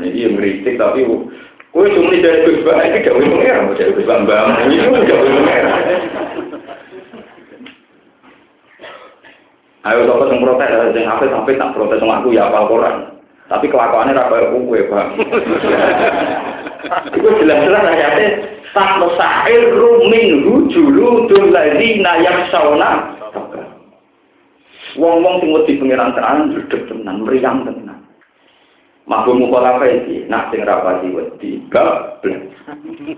Ini 0.00 0.32
ngeritik 0.32 0.80
tapi 0.80 1.04
Kue 1.70 1.86
cuma 1.94 2.10
dari 2.10 2.42
Gus 2.42 2.66
Bang, 2.66 2.82
ini 2.82 2.98
jauh 3.06 3.22
pengeran, 3.22 3.70
dari 3.78 3.94
Gus 3.94 4.02
Bang 4.02 4.26
Bang, 4.26 4.58
ini 4.66 4.82
jauh 4.82 5.22
pengeran. 5.22 5.78
Ayo 9.86 10.04
sopo 10.04 10.28
yang 10.28 10.42
protes, 10.42 10.92
yang 10.98 11.08
apa 11.08 11.30
sampai 11.30 11.56
tak 11.56 11.72
protes 11.72 12.02
sama 12.02 12.20
aku 12.20 12.34
ya 12.34 12.50
apal 12.50 12.66
Quran. 12.68 13.19
Tapi 13.50 13.66
kelakuannya 13.66 14.14
rapi 14.14 14.46
aku 14.46 14.78
ya 14.78 14.84
bang. 14.86 15.08
Itu 17.18 17.28
jelas-jelas 17.42 17.82
ayatnya 17.82 18.28
tak 18.70 19.02
sahir 19.18 19.74
rumin 19.74 20.46
hujulu 20.46 21.26
duladi 21.26 21.98
nayak 21.98 22.46
sauna. 22.54 23.18
Wong-wong 24.94 25.42
sing 25.42 25.50
wedi 25.54 25.78
pengiran 25.82 26.14
tenan 26.14 26.54
duduk 26.54 26.82
tenan 26.86 27.26
meriang 27.26 27.66
tenan. 27.66 28.06
Mahfum 29.10 29.42
mukhalafa 29.42 29.86
iki, 29.86 30.30
nak 30.30 30.54
sing 30.54 30.62
rapati 30.62 31.10
wedi, 31.10 31.62
gablek. 31.70 32.54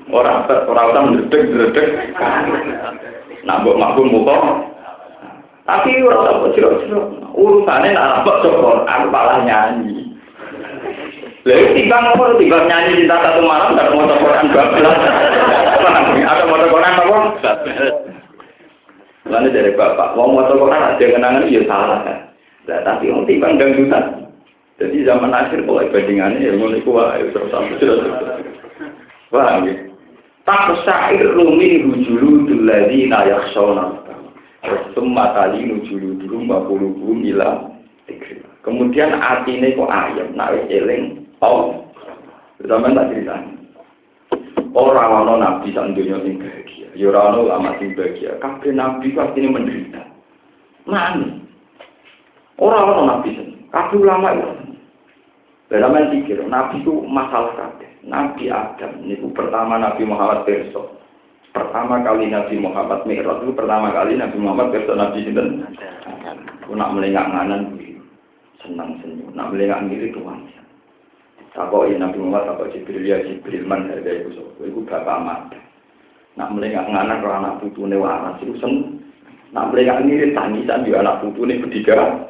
Ora 0.08 0.48
ora 0.48 0.82
usah 0.88 1.02
ndredeg-ndredeg. 1.12 1.88
Nak 3.44 3.58
mbok 3.60 3.76
mahfum 3.76 4.08
mukhalafa 4.08 4.72
tapi 5.62 5.94
ora 6.02 6.26
apa 6.26 6.46
ciro-ciro. 6.58 7.14
Urusane 7.38 7.94
nak 7.94 8.26
apa 8.26 8.42
coba 8.42 8.82
aku 8.82 9.06
malah 9.14 9.46
nyanyi. 9.46 10.01
Lalu 11.42 11.74
timbang 11.74 12.04
apa 12.14 12.38
timbang 12.38 12.64
nyanyi 12.70 13.02
cinta 13.02 13.16
satu 13.18 13.42
malam 13.42 13.74
dan 13.74 13.90
mau 13.90 14.06
Quran 14.06 14.46
bablas. 14.54 14.98
Ada 16.22 16.42
mau 16.46 16.70
Quran 16.70 16.94
apa? 17.02 17.16
Lalu 19.26 19.48
dari 19.50 19.72
bapak, 19.74 20.14
mau 20.14 20.30
mau 20.30 20.46
Quran 20.46 20.86
ada 20.86 21.02
kenangan 21.02 21.50
ya 21.50 21.62
salah 21.66 21.98
kan. 22.06 22.18
Nah, 22.70 22.78
tapi 22.86 23.10
yang 23.10 23.26
timbang 23.26 23.58
dangdutan. 23.58 24.30
Jadi 24.78 25.02
zaman 25.02 25.34
akhir 25.34 25.66
mulai 25.66 25.90
bandingannya 25.90 26.42
ya 26.42 26.52
mulai 26.58 26.82
kuat 26.86 27.18
ya 27.18 27.30
terus 27.34 27.50
sampai 27.50 27.78
terus. 27.78 28.06
Paham 29.30 29.66
ya? 29.66 29.74
Tak 30.42 30.74
syair 30.82 31.26
rumin 31.38 31.90
hujulu 31.90 32.50
dulladina 32.50 33.26
yakhshawna. 33.26 34.02
Semua 34.94 35.34
tali 35.34 35.66
nujulu 35.66 36.22
dulu 36.22 36.36
mbakulu 36.46 37.18
ila 37.34 37.66
Kemudian 38.62 39.18
ini 39.50 39.74
kok 39.74 39.90
ayam, 39.90 40.38
nak 40.38 40.54
eling, 40.70 41.21
oh, 41.42 41.90
zaman 42.62 42.96
tak 42.96 43.10
cerita. 43.10 43.36
Orang 44.72 45.28
orang 45.28 45.38
nabi 45.44 45.68
sak 45.76 45.92
dunia 45.92 46.16
sing 46.24 46.40
bahagia, 46.40 46.88
ya 46.96 47.12
orang 47.12 47.44
ulama 47.44 47.76
sing 47.76 47.92
bahagia. 47.92 48.40
Kabeh 48.40 48.72
nabi 48.72 49.12
pasti 49.12 49.44
ini 49.44 49.52
menderita. 49.52 50.00
Mana? 50.88 51.28
Orang-orang 52.56 53.04
nabi 53.04 53.28
seneng. 53.36 53.68
Kabeh 53.68 54.00
ulama 54.00 54.32
itu. 54.32 54.48
Dalam 55.72 55.96
pikir, 56.12 56.36
nabi 56.52 56.84
itu 56.84 57.00
masalah 57.08 57.52
kabeh. 57.56 57.88
Nabi 58.04 58.52
Adam, 58.52 59.08
ini 59.08 59.16
pertama 59.32 59.80
Nabi 59.80 60.04
Muhammad 60.04 60.44
besok. 60.44 61.00
Pertama 61.52 62.00
kali 62.04 62.28
Nabi 62.28 62.60
Muhammad 62.60 63.04
Mi'raj 63.04 63.44
itu 63.44 63.52
pertama 63.56 63.92
kali 63.92 64.16
Nabi 64.16 64.36
Muhammad 64.36 64.72
besok 64.72 65.00
Nabi 65.00 65.24
Sinten. 65.24 65.64
Aku 66.64 66.76
nak 66.76 66.92
melengak 66.92 67.24
nganan 67.24 67.72
senang 68.60 69.00
senyum. 69.00 69.32
Nak 69.32 69.48
melengak 69.52 69.80
ngiri 69.88 70.12
Tuhan. 70.12 70.61
Takoi 71.52 72.00
Nabi 72.00 72.16
Muhammad 72.16 72.48
takoi 72.48 72.72
Jibril 72.72 73.04
ya 73.04 73.20
Jibril 73.20 73.68
man 73.68 73.92
harga 73.92 74.08
ibu 74.08 74.32
sopo. 74.32 74.64
Iku 74.64 74.88
bapak 74.88 75.20
mati. 75.20 75.60
Nak 76.40 76.48
melengak 76.56 76.88
nganan 76.88 77.20
kalau 77.20 77.36
anak 77.36 77.60
putu 77.60 77.84
ne 77.84 78.00
waras 78.00 78.40
itu 78.40 78.56
seneng. 78.56 79.04
Nak 79.52 79.68
melengak 79.68 80.00
ngiri 80.00 80.32
tangisan 80.32 80.88
juga 80.88 81.04
anak 81.04 81.20
putu 81.20 81.44
ne 81.44 81.60
bertiga. 81.60 82.24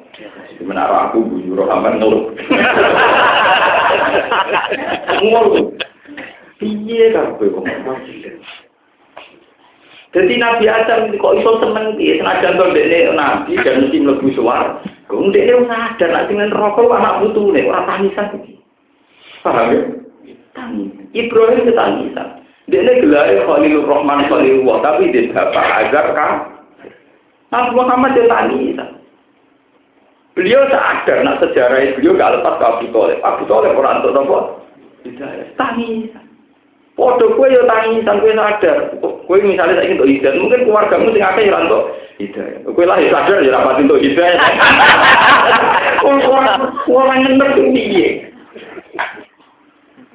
Menara 0.59 1.11
aku 1.11 1.23
bujur 1.23 1.63
Rahman 1.63 2.03
ngeluh. 2.03 2.35
Ngeluh. 5.23 5.71
Piye 6.59 7.11
kabeh 7.11 7.47
kok 7.51 7.67
Jadi 10.13 10.35
Nabi 10.37 10.67
Adam 10.67 11.15
kok 11.15 11.37
iso 11.39 11.51
seneng 11.63 11.95
piye 11.95 12.19
senajan 12.19 12.59
to 12.59 12.75
dekne 12.75 13.15
nabi 13.15 13.55
dan 13.63 13.87
mesti 13.87 14.03
mlebu 14.03 14.35
suar. 14.35 14.83
Kok 15.07 15.31
dekne 15.31 15.63
sadar 15.71 16.11
nek 16.11 16.27
sing 16.27 16.43
neraka 16.43 16.83
anak 16.91 17.23
putune 17.23 17.63
ora 17.71 17.87
tangisan. 17.87 18.52
Paham 19.43 19.75
ya? 19.75 19.81
Tangis. 20.55 20.91
Ibrahim 21.13 21.67
itu 21.67 21.73
tangisan. 21.75 22.29
Dekne 22.71 23.03
gelare 23.03 23.43
Khalilur 23.43 23.91
Rahman 23.91 24.31
Khalilullah 24.31 24.77
tapi 24.87 25.11
dia 25.11 25.29
bapak 25.35 25.67
agar 25.89 26.07
kan. 26.15 26.33
Nabi 27.51 27.71
Muhammad 27.75 28.15
itu 28.15 28.31
tangisan. 28.31 28.91
Beliau 30.33 30.65
sadar 30.73 31.21
nak 31.27 31.45
sejarah 31.45 31.93
beliau 31.99 32.17
gak 32.17 32.41
lepas 32.41 32.57
ke 32.57 32.65
Abu 32.65 32.87
Thalib. 32.95 33.19
Abu 33.21 33.43
Thalib 33.51 33.77
orang 33.77 34.01
untuk 34.01 34.15
nopo? 34.15 34.39
Tangisan. 35.59 36.25
Podo 36.95 37.35
kue 37.35 37.51
yo 37.51 37.67
tangisan 37.67 38.23
kue 38.23 38.33
sadar. 38.33 38.95
Kue 39.03 39.39
misalnya 39.43 39.83
saya 39.83 39.89
ingin 39.91 40.07
hidayah, 40.07 40.39
mungkin 40.39 40.65
keluargamu 40.65 41.11
sing 41.11 41.25
akeh 41.25 41.51
ya 41.51 41.59
untuk 41.67 41.99
hidayah. 42.23 42.59
Kue 42.63 42.85
lah 42.87 42.97
sadar 43.01 43.43
ya 43.43 43.51
rapat 43.53 43.83
untuk 43.83 44.01
hidayah. 44.01 44.41
Orang 46.07 46.73
orang 46.89 47.19
ngenek 47.27 47.49
tuh 47.59 47.67
piye? 47.75 48.32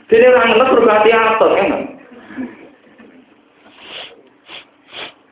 Jadi 0.07 0.23
orang 0.23 0.47
ngenek 0.55 0.71
berhati 0.71 1.11
atas 1.11 1.51
kan? 1.59 1.71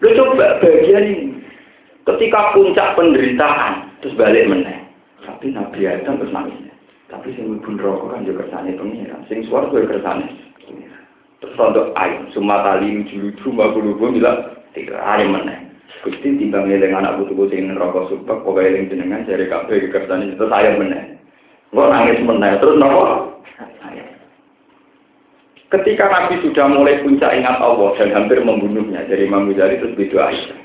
Lu 0.03 0.09
coba 0.11 0.59
bagian 0.59 1.05
ini. 1.07 1.25
Ketika 2.05 2.53
puncak 2.53 2.93
penderitaan, 2.93 3.89
terus 4.03 4.13
balik 4.19 4.45
meneh. 4.45 4.85
Tapi 5.25 5.55
Nabi 5.55 5.89
Adam 5.89 6.21
terus 6.21 6.35
nangis. 6.35 6.59
Tapi 7.09 7.33
sing 7.33 7.49
ibu 7.49 7.71
rokok 7.79 8.13
kan 8.13 8.27
juga 8.27 8.45
kersane 8.45 8.77
pengiran. 8.77 9.25
Sing 9.25 9.41
suara 9.47 9.71
juga 9.73 9.97
kersane 9.97 10.29
Terus 11.43 11.59
untuk 11.59 11.91
air, 11.99 12.25
semua 12.31 12.63
tali 12.63 13.01
lucu-lucu, 13.01 13.53
mbak 13.53 13.75
bulu 13.75 14.11
bilang, 14.11 14.55
tiga 14.71 14.97
hari 15.03 15.27
mana. 15.27 15.67
Gusti 16.01 16.37
timbang 16.37 16.69
ngeling 16.69 16.93
anak 16.95 17.17
butuh 17.21 17.49
sing 17.49 17.73
rokok 17.75 18.09
supek, 18.13 18.37
kok 18.41 18.59
eling 18.61 18.89
jenengan 18.89 19.25
cari 19.25 19.45
kafe 19.49 19.73
ke 19.85 19.89
kertas 19.89 20.21
itu 20.21 20.45
saya 20.47 20.77
mana. 20.77 21.01
Gue 21.73 21.85
nangis 21.89 22.21
mana, 22.21 22.57
terus 22.61 22.77
nopo. 22.77 23.35
Ketika 25.65 26.05
Nabi 26.05 26.45
sudah 26.45 26.69
mulai 26.69 27.01
puncak 27.01 27.33
ingat 27.33 27.57
Allah 27.57 27.97
dan 27.97 28.13
hampir 28.13 28.37
membunuhnya, 28.37 29.01
dari 29.09 29.25
Imam 29.25 29.49
Ghazali 29.49 29.81
terus 29.81 29.97
beda 29.97 30.29
Aisyah. 30.29 30.59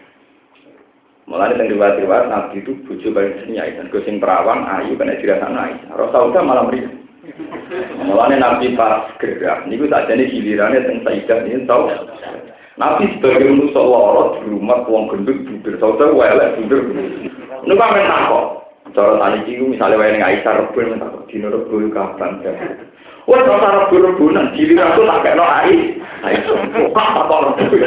Mulai 1.25 1.57
dari 1.57 1.73
riwayat-riwayat 1.73 2.27
Nabi 2.29 2.61
itu 2.61 2.77
bujuk 2.85 3.17
paling 3.17 3.33
seni 3.41 3.57
Aisyah, 3.57 3.89
sing 4.05 4.21
perawan 4.21 4.69
ayu 4.69 5.01
kena 5.01 5.17
dirasa 5.17 5.49
Aisyah. 5.49 5.91
Rasulullah 5.97 6.45
malah 6.45 6.65
meriah. 6.69 6.93
Mulane 8.05 8.37
Nabi 8.37 8.77
pas 8.77 9.09
gerak, 9.23 9.65
niku 9.71 9.87
tak 9.89 10.11
jadi 10.11 10.27
gilirannya 10.29 10.85
tentang 10.85 11.05
Sayyidah 11.07 11.39
ini 11.47 11.65
tahu. 11.65 11.85
Nabi 12.77 13.05
sebagai 13.17 13.47
manusia 13.53 13.81
lorot 13.81 14.41
di 14.41 14.53
rumah 14.53 14.83
uang 14.89 15.05
gendut 15.13 15.39
budur, 15.49 15.75
tahu 15.81 16.17
welek 16.17 16.61
budur. 16.61 16.81
Niku 17.65 17.77
kan 17.79 17.93
main 17.97 18.11
kok. 18.29 18.47
Cara 18.91 19.23
tani 19.23 19.47
ciku 19.47 19.65
misalnya 19.71 20.11
ning 20.11 20.25
Aisyah 20.25 20.53
rebun 20.67 20.99
tak 20.99 21.09
kok 21.15 21.25
dino 21.31 21.47
rebun 21.49 21.95
kapan 21.95 22.43
Wah, 23.29 23.41
kalau 23.45 23.61
cara 23.61 23.79
rebun-rebunan, 23.87 24.53
giliran 24.57 24.97
tuh 24.97 25.05
tak 25.05 25.21
kayak 25.23 25.37
no 25.37 25.45
Aisyah, 25.45 26.57
kok 26.73 26.97
apa 26.97 27.21
kok 27.29 27.43
rebun? 27.61 27.81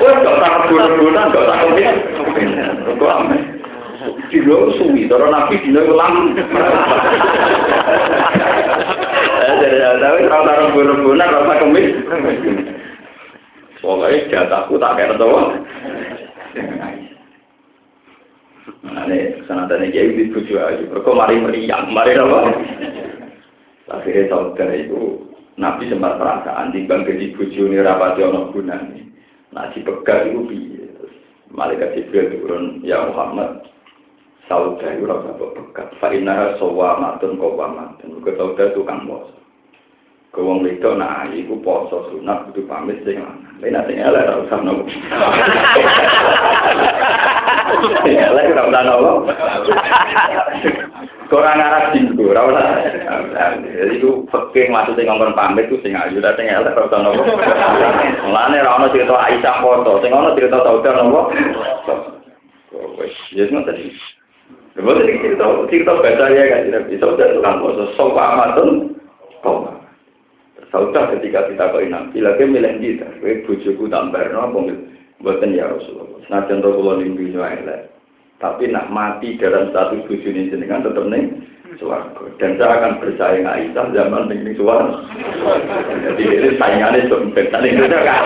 Wah, 0.00 0.14
kalau 0.22 0.38
cara 0.38 0.56
rebun-rebunan, 0.66 1.32
gak 1.34 1.46
tak 1.48 1.58
kok 1.58 1.74
Kok 3.00 3.18
Dino 4.30 4.70
suwi, 4.78 5.10
cara 5.10 5.26
nabi 5.28 5.58
dino 5.60 5.82
ulang. 5.90 6.32
Tapi 10.00 10.20
kalau 10.24 10.46
taruh 10.46 10.70
rembunan 10.72 11.34
rasa 11.34 11.54
kemis. 11.60 11.92
Pokoknya 13.80 14.28
jatahku 14.30 14.78
tak 14.78 14.96
kira 14.96 15.14
tau. 15.18 15.52
Nah, 18.80 19.04
ini 19.08 19.44
sanatanya 19.44 19.92
kiai 19.92 20.16
di 20.16 20.32
buju 20.32 20.56
aja. 20.56 20.84
Mereka 20.88 21.10
mari 21.12 21.36
meriang, 21.40 21.92
mari 21.92 22.16
apa? 22.16 22.38
Akhirnya 23.90 24.30
saudara 24.30 24.74
itu 24.78 25.26
Nabi 25.58 25.90
sempat 25.90 26.16
perasaan 26.16 26.70
di 26.70 26.86
bangga 26.86 27.10
di 27.10 27.34
buju 27.34 27.66
ini 27.66 27.82
rapati 27.82 28.22
ono 28.22 28.54
gunanya. 28.54 29.02
Nah, 29.50 29.66
dipegang 29.74 30.30
itu 30.30 30.40
biar. 30.46 31.10
Malaikat 31.50 31.98
Jibril 31.98 32.38
turun, 32.38 32.78
ya 32.86 33.10
Muhammad, 33.10 33.66
sauda 34.46 34.86
itu 34.94 35.02
rasa 35.02 35.34
bekat. 35.34 35.90
Fa'inah 35.98 36.54
sowa 36.62 37.02
matun 37.02 37.34
kowa 37.34 37.66
matun. 37.74 38.22
Ke 38.22 38.38
sauda 38.38 38.70
tukang 38.70 39.10
poso. 39.10 39.34
Ke 40.30 40.38
wong 40.38 40.62
itu 40.70 40.94
nah 40.94 41.26
iku 41.26 41.58
poso 41.58 42.06
sunat 42.14 42.46
kudu 42.50 42.70
pamit 42.70 43.02
sing 43.02 43.18
lanang. 43.18 43.58
Lain 43.58 43.82
sing 43.90 43.98
elek 43.98 44.30
ora 44.30 44.46
usah 44.46 44.58
nopo. 44.62 44.86
Sing 48.04 48.16
elek 48.16 48.52
ora 48.54 48.68
usah 48.68 48.82
nopo. 48.84 49.12
Kurang 51.30 51.62
arah 51.62 51.94
jinggo, 51.94 52.34
ora 52.34 52.42
usah. 52.50 52.64
Jadi 53.62 53.98
iku 53.98 54.26
fikih 54.28 54.72
maksudnya 54.74 55.06
ngomong 55.10 55.36
pamit 55.38 55.70
ku 55.70 55.78
sing 55.82 55.94
ayu, 55.94 56.18
sing 56.18 56.46
elek 56.46 56.74
ora 56.74 56.98
nopo. 56.98 57.22
Mulane 58.26 58.58
ora 58.62 58.90
cerita 58.90 59.14
Aisyah 59.14 59.56
foto, 59.62 60.02
sing 60.02 60.10
ono 60.10 60.34
cerita 60.34 60.58
sauda 60.62 60.90
nopo. 60.98 61.20
Wes, 63.00 63.14
ya 63.34 63.48
ngoten 63.48 63.76
iki. 63.80 63.96
Kemudian 64.76 65.08
ini 65.10 65.22
cerita, 65.24 65.44
cerita 65.66 65.92
baca 65.98 66.26
ya 66.30 66.44
kan, 66.46 66.62
tidak 66.70 66.86
bisa 66.86 67.04
udah 67.10 67.28
tukang 67.34 67.58
poso, 67.58 67.84
sopa 67.98 68.22
amatun, 68.38 68.94
koma. 69.42 69.74
Saudah 70.70 71.10
ketika 71.18 71.50
kita 71.50 71.74
kau 71.74 71.82
nabi, 71.82 72.22
lagi 72.22 72.46
milih 72.46 72.78
kita, 72.78 73.08
kue 73.18 73.42
bujuku 73.42 73.90
tambah, 73.90 74.30
no, 74.30 74.62
buatan 75.20 75.56
ya 75.56 75.68
Rasulullah. 75.68 76.20
Nah, 76.32 76.44
contoh 76.48 76.72
kalau 76.76 77.00
linggu 77.00 77.36
elek, 77.36 77.92
tapi 78.40 78.72
nak 78.72 78.88
mati 78.88 79.36
dalam 79.36 79.68
status 79.70 80.04
bujuk 80.08 80.32
ini 80.32 80.48
jenengan 80.48 80.84
tetap 80.84 81.04
nih 81.12 81.28
suaraku. 81.76 82.32
Dan 82.40 82.56
saya 82.56 82.80
akan 82.80 82.98
bersaing 82.98 83.44
Aisyah 83.44 83.86
zaman 83.92 84.32
ini 84.32 84.56
suara. 84.56 85.04
Jadi 86.08 86.22
ini 86.24 86.48
saingannya 86.56 87.08
dompet, 87.08 87.52
tadi 87.52 87.76
itu 87.76 87.84
kan. 87.84 88.22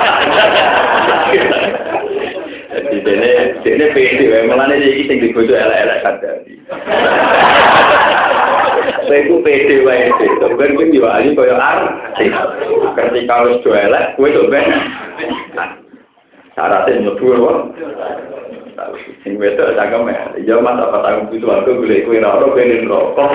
Jadi 2.75 2.97
dene 3.07 3.31
dene 3.63 3.87
pede 3.95 4.25
wae 4.31 4.47
mulane 4.51 4.75
iki 4.83 5.07
sing 5.07 5.19
dibojo 5.23 5.55
elek-elek 5.55 6.03
kadari. 6.03 6.55
Saya 9.05 9.29
ku 9.31 9.39
pede 9.47 9.77
wae 9.87 10.11
itu. 10.11 10.47
Ben 10.59 10.75
kuwi 10.75 10.99
yo 10.99 11.07
ali 11.07 11.35
koyo 11.39 11.55
artis. 11.55 12.35
Ketika 12.99 13.47
wis 13.47 13.63
do 13.63 13.71
elek, 13.75 14.19
kuwi 14.19 14.35
do 14.35 14.51
ben. 14.51 14.67
Syaratnya 16.55 17.03
nyebur 17.03 17.37
wae. 17.43 17.63
Sing 19.23 19.39
wedok 19.39 19.75
cangkem 19.75 20.11
ya 20.43 20.59
mas 20.59 20.79
apa 20.79 20.99
tanggung 21.03 21.31
itu 21.35 21.47
aku 21.47 21.83
golek 21.83 22.07
kuwi 22.07 22.19
ora 22.19 22.43
ora 22.43 22.55
ben 22.55 22.87
rokok. 22.87 23.31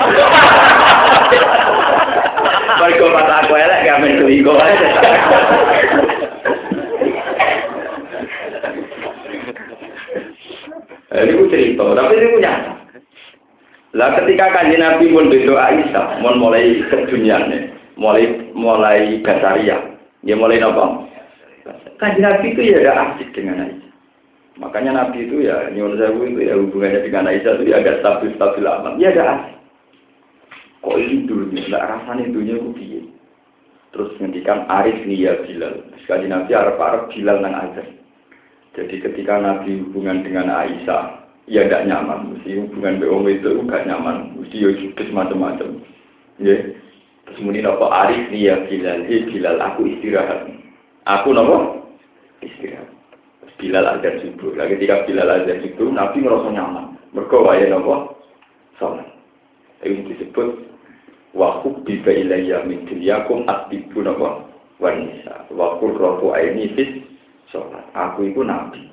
Mergo 2.80 3.06
pas 3.12 3.28
aku 3.44 3.52
elek 3.56 3.84
gak 3.84 4.00
men 4.00 4.20
kok. 4.24 4.58
Eh, 11.10 11.26
ini 11.26 11.50
cerita, 11.50 11.84
tapi 11.90 12.22
ini 12.22 12.26
punya. 12.38 12.54
Lah 13.98 14.14
ketika 14.14 14.54
kanji 14.54 14.78
Nabi 14.78 15.10
pun 15.10 15.26
berdoa 15.26 15.58
Aisyah, 15.58 16.22
mau 16.22 16.38
mulai 16.38 16.78
keduniannya, 16.86 17.74
mulai 17.98 18.30
mulai 18.54 19.18
basaria, 19.18 19.98
dia 20.22 20.38
mulai 20.38 20.62
nopo. 20.62 21.09
Kanji 22.00 22.20
Nabi 22.24 22.56
itu 22.56 22.60
ya 22.64 22.80
ada 22.80 23.12
asik 23.12 23.28
dengan 23.36 23.60
Aisyah. 23.68 23.92
Makanya 24.56 24.92
Nabi 24.96 25.28
itu 25.28 25.44
ya 25.44 25.68
nyuwun 25.68 26.00
sewu 26.00 26.24
itu 26.24 26.40
ya 26.48 26.56
hubungannya 26.56 27.04
dengan 27.04 27.28
Aisyah 27.28 27.60
itu 27.60 27.64
ya 27.68 27.84
agak 27.84 28.00
stabil 28.00 28.32
stabil 28.40 28.64
amat. 28.64 28.96
Ya 28.96 29.12
ada 29.12 29.24
asik. 29.36 29.56
Kok 30.80 30.96
ini 30.96 31.28
dulunya, 31.28 31.68
nggak 31.68 31.86
rasanya 31.92 32.24
dunia 32.32 32.56
itu 32.56 33.04
Terus 33.90 34.16
ngendikan 34.16 34.64
Arif 34.72 34.96
ya 35.04 35.44
Bilal. 35.44 35.92
Sekali 36.00 36.24
Nabi 36.24 36.56
Arab 36.56 36.80
Arab 36.80 37.02
Bilal 37.12 37.44
nang 37.44 37.52
azan. 37.52 38.00
Jadi 38.72 39.02
ketika 39.02 39.36
Nabi 39.36 39.82
hubungan 39.82 40.22
dengan 40.24 40.48
Aisyah, 40.48 41.26
ya 41.50 41.66
tidak 41.66 41.84
nyaman. 41.90 42.32
Mesti 42.32 42.64
hubungan 42.64 43.02
dengan 43.02 43.28
itu 43.28 43.50
gak 43.66 43.84
nyaman. 43.90 44.40
Mesti 44.40 44.56
ya 44.56 44.70
juga 44.78 45.04
macam-macam. 45.10 45.68
Ya. 46.38 46.56
Terus 47.26 47.36
kemudian 47.36 47.68
apa 47.68 47.86
Arif 48.06 48.30
ya 48.32 48.62
Bilal, 48.70 49.04
eh 49.10 49.26
Bilal 49.26 49.58
aku 49.58 49.90
istirahat. 49.90 50.48
Aku 51.04 51.34
nopo 51.34 51.79
istirahat. 52.44 52.88
Bilal 53.60 53.84
azan 53.84 54.24
subuh. 54.24 54.56
Lagi 54.56 54.80
ketika 54.80 55.04
Bilal 55.04 55.44
azan 55.44 55.60
subuh, 55.64 55.88
Nabi 55.92 56.24
merasa 56.24 56.48
nyaman. 56.48 56.96
Mereka 57.12 57.36
waya 57.42 57.66
nopo 57.68 58.16
salat. 58.80 59.08
Ini 59.84 60.06
disebut 60.12 60.48
wa 61.36 61.60
hubbi 61.60 62.00
ilayya 62.00 62.64
min 62.64 62.88
dunyakum 62.88 63.44
atibu 63.44 64.00
nopo 64.00 64.48
wanisa. 64.80 65.44
Wa 65.52 65.76
qurratu 65.76 66.32
aini 66.32 66.72
fis 66.72 66.90
sholat. 67.52 67.84
Aku 67.92 68.28
itu 68.28 68.40
nabi. 68.40 68.88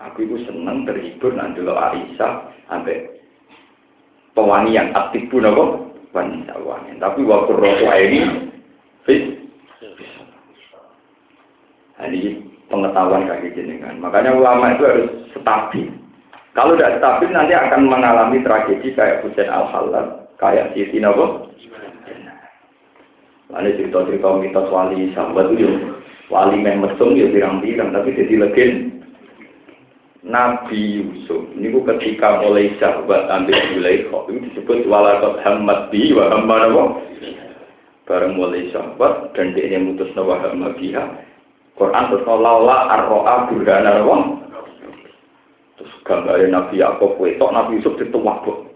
Aku 0.00 0.24
itu 0.24 0.40
seneng 0.48 0.88
terhibur 0.88 1.32
nanti 1.36 1.60
lo 1.60 1.76
Aisyah 1.76 2.50
sampai 2.68 3.08
pewangian 4.36 4.92
atibu 4.92 5.40
nopo 5.40 5.96
wanita 6.12 6.60
wangian. 6.60 6.98
Tapi 7.00 7.24
wa 7.24 7.46
qurratu 7.48 7.86
aini 7.88 8.20
fis 9.08 9.40
ini 12.00 12.49
pengetahuan 12.70 13.26
kaki 13.26 13.52
jenengan. 13.52 13.98
Makanya 13.98 14.32
ulama 14.32 14.72
itu 14.72 14.82
harus 14.86 15.10
stabil. 15.34 15.90
Kalau 16.54 16.78
tidak 16.78 17.02
stabil 17.02 17.30
nanti 17.34 17.54
akan 17.54 17.90
mengalami 17.90 18.42
tragedi 18.42 18.94
kayak 18.94 19.26
Husain 19.26 19.50
al 19.50 19.66
halal 19.68 20.30
kayak 20.38 20.72
Siti 20.72 21.02
Nabo. 21.02 21.50
Lalu 23.50 23.74
cerita-cerita 23.74 24.30
mitos 24.38 24.70
wali 24.70 25.10
sahabat 25.10 25.50
itu 25.58 25.66
wali 26.30 26.62
yang 26.62 26.86
mesum 26.86 27.18
ya 27.18 27.26
pirang-pirang 27.34 27.90
tapi 27.90 28.14
jadi 28.14 28.34
legen. 28.46 29.02
Nabi 30.20 31.00
Yusuf 31.00 31.48
ini 31.56 31.72
ketika 31.72 32.44
mulai 32.44 32.76
sahabat 32.76 33.24
ambil 33.32 33.56
mulai 33.72 34.04
kok 34.04 34.28
itu 34.28 34.38
disebut 34.52 34.84
walakot 34.84 35.40
hamad 35.40 35.88
bi 35.88 36.12
wa 36.12 36.28
hamad 36.28 36.76
bareng 38.04 38.36
mulai 38.36 38.68
sahabat 38.68 39.32
dan 39.32 39.56
dia 39.56 39.72
yang 39.72 39.88
mutus 39.88 40.12
nawa 40.12 40.44
hamad 40.44 40.76
biha 40.76 41.08
Quran 41.80 42.12
terus 42.12 42.28
laula 42.28 42.92
arroa 42.92 43.48
burhana 43.48 44.04
wong. 44.04 44.44
Terus 45.80 45.92
gambarnya 46.04 46.52
Nabi 46.52 46.76
Yakub 46.76 47.16
wetok 47.16 47.56
Nabi 47.56 47.80
Yusuf 47.80 47.96
itu 47.96 48.20
wabuk. 48.20 48.68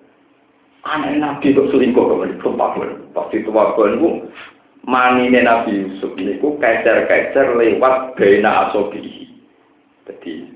Aneh 0.89 1.21
Nabi 1.21 1.53
kok 1.53 1.69
selingkuh 1.69 2.01
kok 2.01 2.25
di 2.25 2.37
tempat 2.41 2.81
Pasti 3.13 3.45
itu 3.45 3.53
wabuk 3.53 3.93
itu 3.93 4.09
manine 4.89 5.45
Nabi 5.45 5.85
Yusuf 5.85 6.17
ini 6.17 6.41
ku 6.41 6.57
kecer-kecer 6.57 7.61
lewat 7.61 8.17
bena 8.17 8.73
asobi. 8.73 9.29
Jadi 10.09 10.49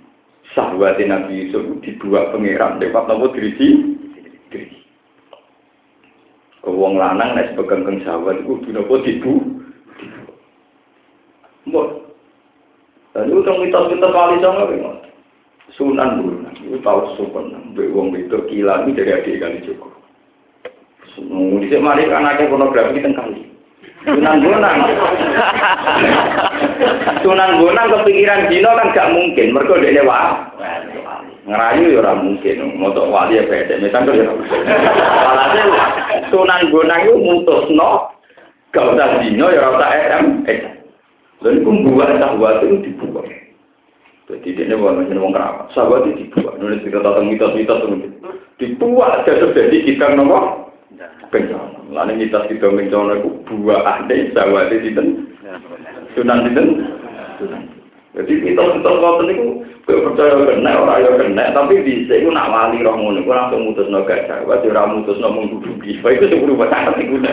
sahabat 0.56 0.96
Nabi 1.04 1.52
Yusuf 1.52 1.68
dibuat 1.84 2.32
pangeran 2.32 2.80
lewat 2.80 3.12
nopo 3.12 3.28
dirisi 3.36 3.92
dirisi. 4.48 4.80
Wong 6.64 6.96
lanang 6.96 7.36
nek 7.36 7.52
sebagai 7.52 8.00
sahabat 8.08 8.40
itu 8.40 8.56
dinopo 8.64 9.04
dibu. 9.04 9.32
Mbok 11.68 12.07
dan 13.16 13.28
itu 13.28 13.40
yang 13.40 13.58
mitos-mitos 13.64 14.12
kali 14.12 14.36
sama 14.44 14.68
memang. 14.68 14.98
Sunan 15.76 16.24
Bunan, 16.24 16.54
itu 16.64 16.80
tahu 16.80 17.12
sunan. 17.16 17.76
Wong 17.76 18.16
itu 18.16 18.36
gila 18.48 18.88
ini 18.88 18.96
dari 18.96 19.12
adik 19.12 19.36
kali 19.36 19.58
cukup. 19.68 19.92
Sunan, 21.12 21.60
di 21.60 21.76
mari 21.76 22.08
anaknya 22.08 22.48
pornografi 22.48 22.96
kita 22.96 23.12
kali. 23.12 23.48
Sunan 24.06 24.40
Bonang. 24.40 24.78
Sunan 27.20 27.50
Bonang 27.58 27.86
kepikiran 27.90 28.46
Dino 28.46 28.70
kan 28.72 28.94
gak 28.94 29.10
mungkin. 29.10 29.52
Mereka 29.52 29.82
dia 29.82 30.06
wah. 30.06 30.54
Ngerayu 31.48 31.96
ya 31.96 32.00
orang 32.00 32.22
mungkin. 32.22 32.78
Motok 32.78 33.10
wali 33.10 33.36
ya 33.36 33.44
beda. 33.44 33.82
Misalnya 33.82 34.24
ya. 34.24 34.30
Walhasil 35.26 35.68
Sunan 36.30 36.70
Bonang 36.70 37.00
itu 37.04 37.14
mutus 37.18 37.66
no. 37.74 38.14
Gak 38.70 38.86
usah 38.94 39.18
Dino 39.20 39.50
ya 39.50 39.66
rasa 39.66 39.86
SM. 39.90 40.77
Dan 41.38 41.62
itu 41.62 41.70
sahabat 41.94 42.66
itu 42.66 42.76
dibuat. 42.82 43.26
Jadi 44.28 44.48
dia 44.58 44.76
bukan 44.76 45.06
macam 45.06 45.22
orang 45.22 45.34
kerabat. 45.38 45.66
Sahabat 45.72 46.00
itu 46.04 46.26
dibuat. 46.26 46.54
Nulis 46.58 46.82
kita 46.82 46.98
tentang 47.00 47.26
mitos-mitos 47.30 47.82
itu. 47.86 48.08
Dibuat 48.58 49.22
aja 49.22 49.32
terjadi 49.38 49.76
kita 49.86 50.18
nomor 50.18 50.74
bencana. 51.30 51.78
Lalu 51.94 52.26
mitos 52.26 52.44
kita 52.50 52.66
bencana 52.68 53.22
itu 53.22 53.30
buah 53.46 53.80
ada 53.86 54.14
sahabat 54.34 54.74
itu 54.74 55.02
sunan 56.18 56.50
itu. 56.50 56.62
Jadi 58.18 58.32
mitos-mitos 58.42 58.98
kau 58.98 59.22
itu 59.22 59.44
gue 59.88 60.04
percaya 60.04 60.36
kena 60.44 60.84
orang 60.84 61.00
yang 61.00 61.16
kena, 61.16 61.44
tapi 61.56 61.80
bisa 61.80 62.12
itu 62.12 62.28
nak 62.28 62.52
wali 62.52 62.84
roh 62.84 62.92
ngono, 62.92 63.24
gue 63.24 63.32
langsung 63.32 63.72
mutus 63.72 63.88
no 63.88 64.04
gajah, 64.04 64.44
gue 64.44 64.68
orang 64.68 65.00
mutus 65.00 65.16
no 65.16 65.32
mengduduki, 65.32 65.96
itu 65.96 66.28
sebelum 66.28 66.60
bertanya 66.60 66.92
itu 67.00 67.16
nih, 67.16 67.32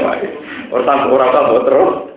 orang 0.72 1.12
orang 1.12 1.36
tahu 1.36 1.68
terus. 1.68 2.14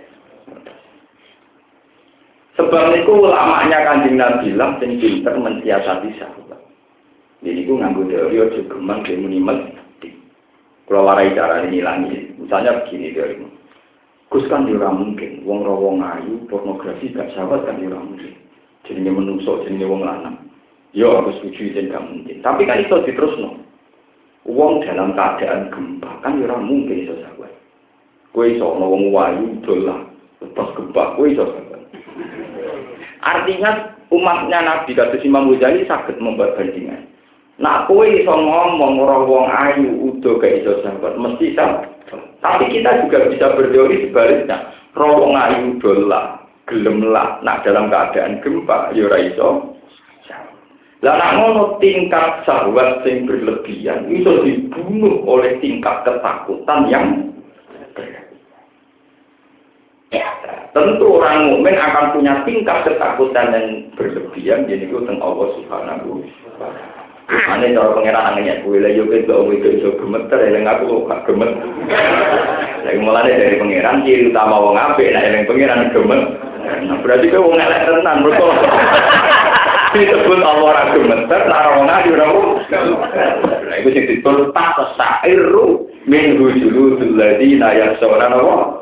Sebab 2.58 2.90
itu 2.90 3.12
ulamanya 3.14 3.86
kanjeng 3.86 4.18
Nabi 4.18 4.50
lah 4.58 4.74
yang 4.82 4.98
pinter 4.98 5.34
mensiasati 5.38 6.10
sahabat. 6.18 6.58
Jadi 7.38 7.62
itu 7.62 7.78
nganggo 7.78 8.02
teori 8.10 8.34
ojo 8.34 8.66
gemang 8.66 9.06
dia 9.06 9.14
menimet. 9.14 9.78
Kalau 10.90 11.06
warai 11.06 11.36
cara 11.38 11.62
ini 11.68 11.78
lagi, 11.78 12.34
misalnya 12.34 12.82
begini 12.82 13.14
teori. 13.14 13.46
Gus 14.28 14.44
kan 14.50 14.66
tidak 14.66 14.90
mungkin, 14.90 15.46
wong 15.46 15.62
rawong 15.62 16.02
ayu, 16.02 16.42
pornografi 16.50 17.14
gak 17.14 17.30
sahabat 17.32 17.62
kan 17.62 17.78
tidak 17.78 18.02
mungkin. 18.02 18.34
Jadinya 18.90 19.12
menusuk, 19.14 19.62
jadinya 19.62 19.86
wong 19.86 20.02
lanang. 20.02 20.36
Yo 20.96 21.14
aku 21.14 21.38
setuju 21.38 21.78
jadi 21.78 21.94
gak 21.94 22.06
mungkin. 22.10 22.36
Tapi 22.42 22.66
kan 22.66 22.82
itu 22.82 22.96
terus 23.06 23.38
no. 23.38 23.60
Wong 24.48 24.82
dalam 24.82 25.14
keadaan 25.14 25.70
gempa 25.70 26.10
kan 26.26 26.42
tidak 26.42 26.58
mungkin 26.58 27.06
iso 27.06 27.14
sahabat. 27.22 27.52
Kue 28.34 28.56
iso 28.58 28.66
wong 28.66 29.14
wayu 29.14 29.60
dolah, 29.62 30.08
lepas 30.42 30.68
gempa, 30.74 31.14
kue 31.14 31.36
iso 31.36 31.44
sahabat. 31.54 31.67
Artinya 33.22 33.98
umatnya 34.14 34.58
Nabi 34.62 34.94
kata 34.94 35.18
Imam 35.22 35.50
Ghazali 35.54 35.84
sakit 35.84 36.22
membuat 36.22 36.54
bandingan. 36.54 37.06
Nak 37.58 37.90
kue 37.90 38.22
iso 38.22 38.30
ngomong 38.30 39.02
orang 39.02 39.26
wong 39.26 39.46
ayu 39.50 39.90
udah 40.14 40.34
ke 40.38 40.62
iso 40.62 40.78
sahabat 40.86 41.18
mesti 41.18 41.58
sama. 41.58 41.90
Tapi 42.38 42.70
kita 42.70 43.02
juga 43.02 43.26
bisa 43.26 43.50
berteori 43.58 44.06
sebaliknya. 44.06 44.70
Rawong 44.94 45.34
ayu 45.34 45.74
dolah, 45.82 46.38
gelem 46.70 47.10
lah, 47.10 47.42
nak 47.42 47.66
dalam 47.66 47.90
keadaan 47.90 48.38
gempa, 48.46 48.94
ya 48.94 49.10
iso. 49.18 49.74
Lah 51.02 51.14
nak 51.14 51.34
ngono 51.38 51.78
tingkat 51.78 52.42
sahabat 52.42 53.06
sing 53.06 53.26
berlebihan 53.26 54.10
itu 54.10 54.42
dibunuh 54.42 55.22
oleh 55.26 55.54
tingkat 55.62 56.02
ketakutan 56.02 56.90
yang 56.90 57.28
Tentu 60.76 61.06
orang 61.16 61.48
mukmin 61.48 61.80
akan 61.80 62.12
punya 62.12 62.44
tingkat 62.44 62.84
ketakutan 62.84 63.56
yang 63.56 63.66
berlebihan 63.96 64.68
jadi 64.68 64.84
itu 64.84 65.00
tentang 65.00 65.24
Allah 65.24 65.48
Subhanahu 65.56 66.20
wa. 66.60 66.68
Ane 67.28 67.76
cara 67.76 67.92
pangeran 67.92 68.24
anaknya 68.32 68.64
gue 68.64 68.80
lah 68.80 68.88
yo 68.88 69.04
itu 69.12 69.28
om 69.28 69.52
itu 69.52 69.68
iso 69.80 69.92
gemeter 70.00 70.40
yang 70.48 70.64
aku 70.64 71.04
gak 71.04 71.28
gemet. 71.28 71.52
Lagi 72.88 73.00
mulai 73.04 73.36
dari 73.36 73.60
pangeran 73.60 74.00
ciri 74.00 74.32
utama 74.32 74.56
wong 74.56 74.80
ape 74.80 75.12
nah 75.12 75.20
yang 75.28 75.44
pangeran 75.44 75.92
gemet. 75.92 76.22
Nah 76.88 76.96
berarti 77.04 77.28
kowe 77.28 77.52
wong 77.52 77.60
elek 77.60 77.84
tenan 77.84 78.24
mergo 78.24 78.48
disebut 79.92 80.40
Allah 80.40 80.64
ora 80.72 80.82
gemeter 80.96 81.40
lara 81.48 81.70
wong 81.76 81.88
adi 81.88 82.08
ora 82.16 82.26
Nah 83.68 83.76
iku 83.76 83.88
sing 83.92 84.04
ditul 84.08 84.48
tak 84.56 84.76
sairu 84.96 85.84
min 86.08 86.40
hujulul 86.40 86.96
ladina 87.12 87.76
yasawna 87.76 88.32
Allah 88.32 88.77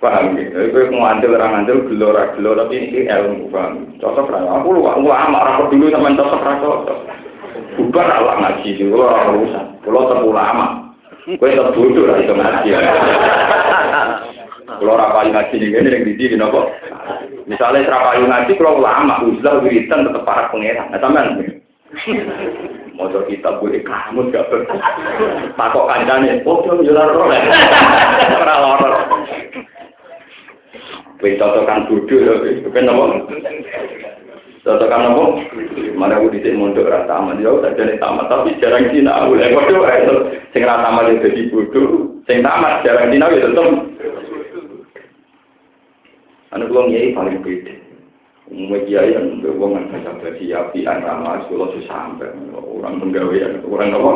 Paham 0.00 0.32
ya? 0.32 0.48
Kowe 0.72 0.88
mau 0.96 1.12
andel 1.12 1.36
orang 1.36 1.60
andel 1.60 1.84
gelo 1.84 2.16
ora 2.16 2.32
gelo 2.32 2.56
tapi 2.56 2.80
ini 2.80 3.04
ilmu 3.04 3.52
paham. 3.52 4.00
Cocok 4.00 4.32
ra. 4.32 4.48
Aku 4.48 4.72
lu 4.72 4.88
aku 4.88 5.12
amak 5.12 5.44
ora 5.44 5.68
dulu 5.68 5.92
sama 5.92 6.16
cocok 6.16 6.40
ra 6.40 6.52
cocok. 6.56 6.98
Bubar 7.76 8.08
ala 8.08 8.32
ngaji 8.40 8.80
dulu 8.80 9.04
ora 9.04 9.28
urusan. 9.28 9.66
Kulo 9.84 10.08
tetep 10.08 10.24
ulama. 10.24 10.96
Kowe 11.36 11.52
tetep 11.52 11.76
bodoh 11.76 12.08
ra 12.08 12.16
iso 12.16 12.32
ngaji. 12.32 12.68
Kulo 14.80 14.90
ora 14.96 15.12
payu 15.12 15.36
ngaji 15.36 15.54
ning 15.60 15.68
kene 15.68 15.88
ning 15.92 16.02
ndi 16.08 16.24
napa? 16.32 16.60
Misalnya 17.44 17.84
serapayu 17.84 18.24
ngaji 18.24 18.56
kulo 18.56 18.80
ulama, 18.80 19.20
uzlah 19.20 19.60
wiritan 19.60 20.08
tetep 20.08 20.24
para 20.24 20.48
pangeran. 20.48 20.88
Nah 20.88 21.00
sampean 21.04 21.60
Motor 22.96 23.28
kita 23.28 23.60
boleh 23.60 23.84
kamu 23.84 24.32
gak 24.32 24.48
ber. 24.48 24.64
Takok 25.56 25.88
kancane, 25.88 26.40
oh 26.44 26.64
yo 26.68 26.84
yo. 26.84 26.92
Ora 28.40 28.54
ora. 28.60 29.00
Wis 31.20 31.36
cocokan 31.36 31.84
bodho 31.90 32.16
lho, 32.16 32.34
bukan 32.64 32.88
apa? 32.88 33.04
Cocokan 34.64 35.06
apa? 35.10 35.24
Mana 35.98 36.16
aku 36.16 36.32
dhisik 36.32 36.56
mondok 36.56 36.88
ra 36.88 37.04
tamat, 37.04 37.42
yo 37.42 37.60
tak 37.60 37.76
jane 37.76 38.00
tamat, 38.00 38.30
tapi 38.30 38.56
jarang 38.62 38.88
sinau. 38.88 39.34
Lha 39.34 39.52
padha 39.52 39.76
wae 39.76 40.00
sing 40.54 40.62
ra 40.64 40.80
tamat 40.80 41.10
yo 41.10 41.14
dadi 41.20 41.50
bodho, 41.52 41.82
sing 42.24 42.40
tamat 42.40 42.86
jarang 42.86 43.10
sinau 43.12 43.34
yo 43.34 43.50
tetep. 43.50 43.68
Anu 46.50 46.64
kula 46.66 46.80
ngiyai 46.88 47.14
paling 47.14 47.42
beda. 47.42 47.74
Media 48.50 49.06
yang 49.06 49.38
berhubungan 49.38 49.94
baca 49.94 50.10
bagi 50.18 50.50
api 50.50 50.82
ramah, 50.82 51.46
kalau 51.46 51.70
sampai 51.86 52.34
orang 52.58 52.98
penggawean, 52.98 53.62
orang 53.62 53.94
apa? 53.94 54.12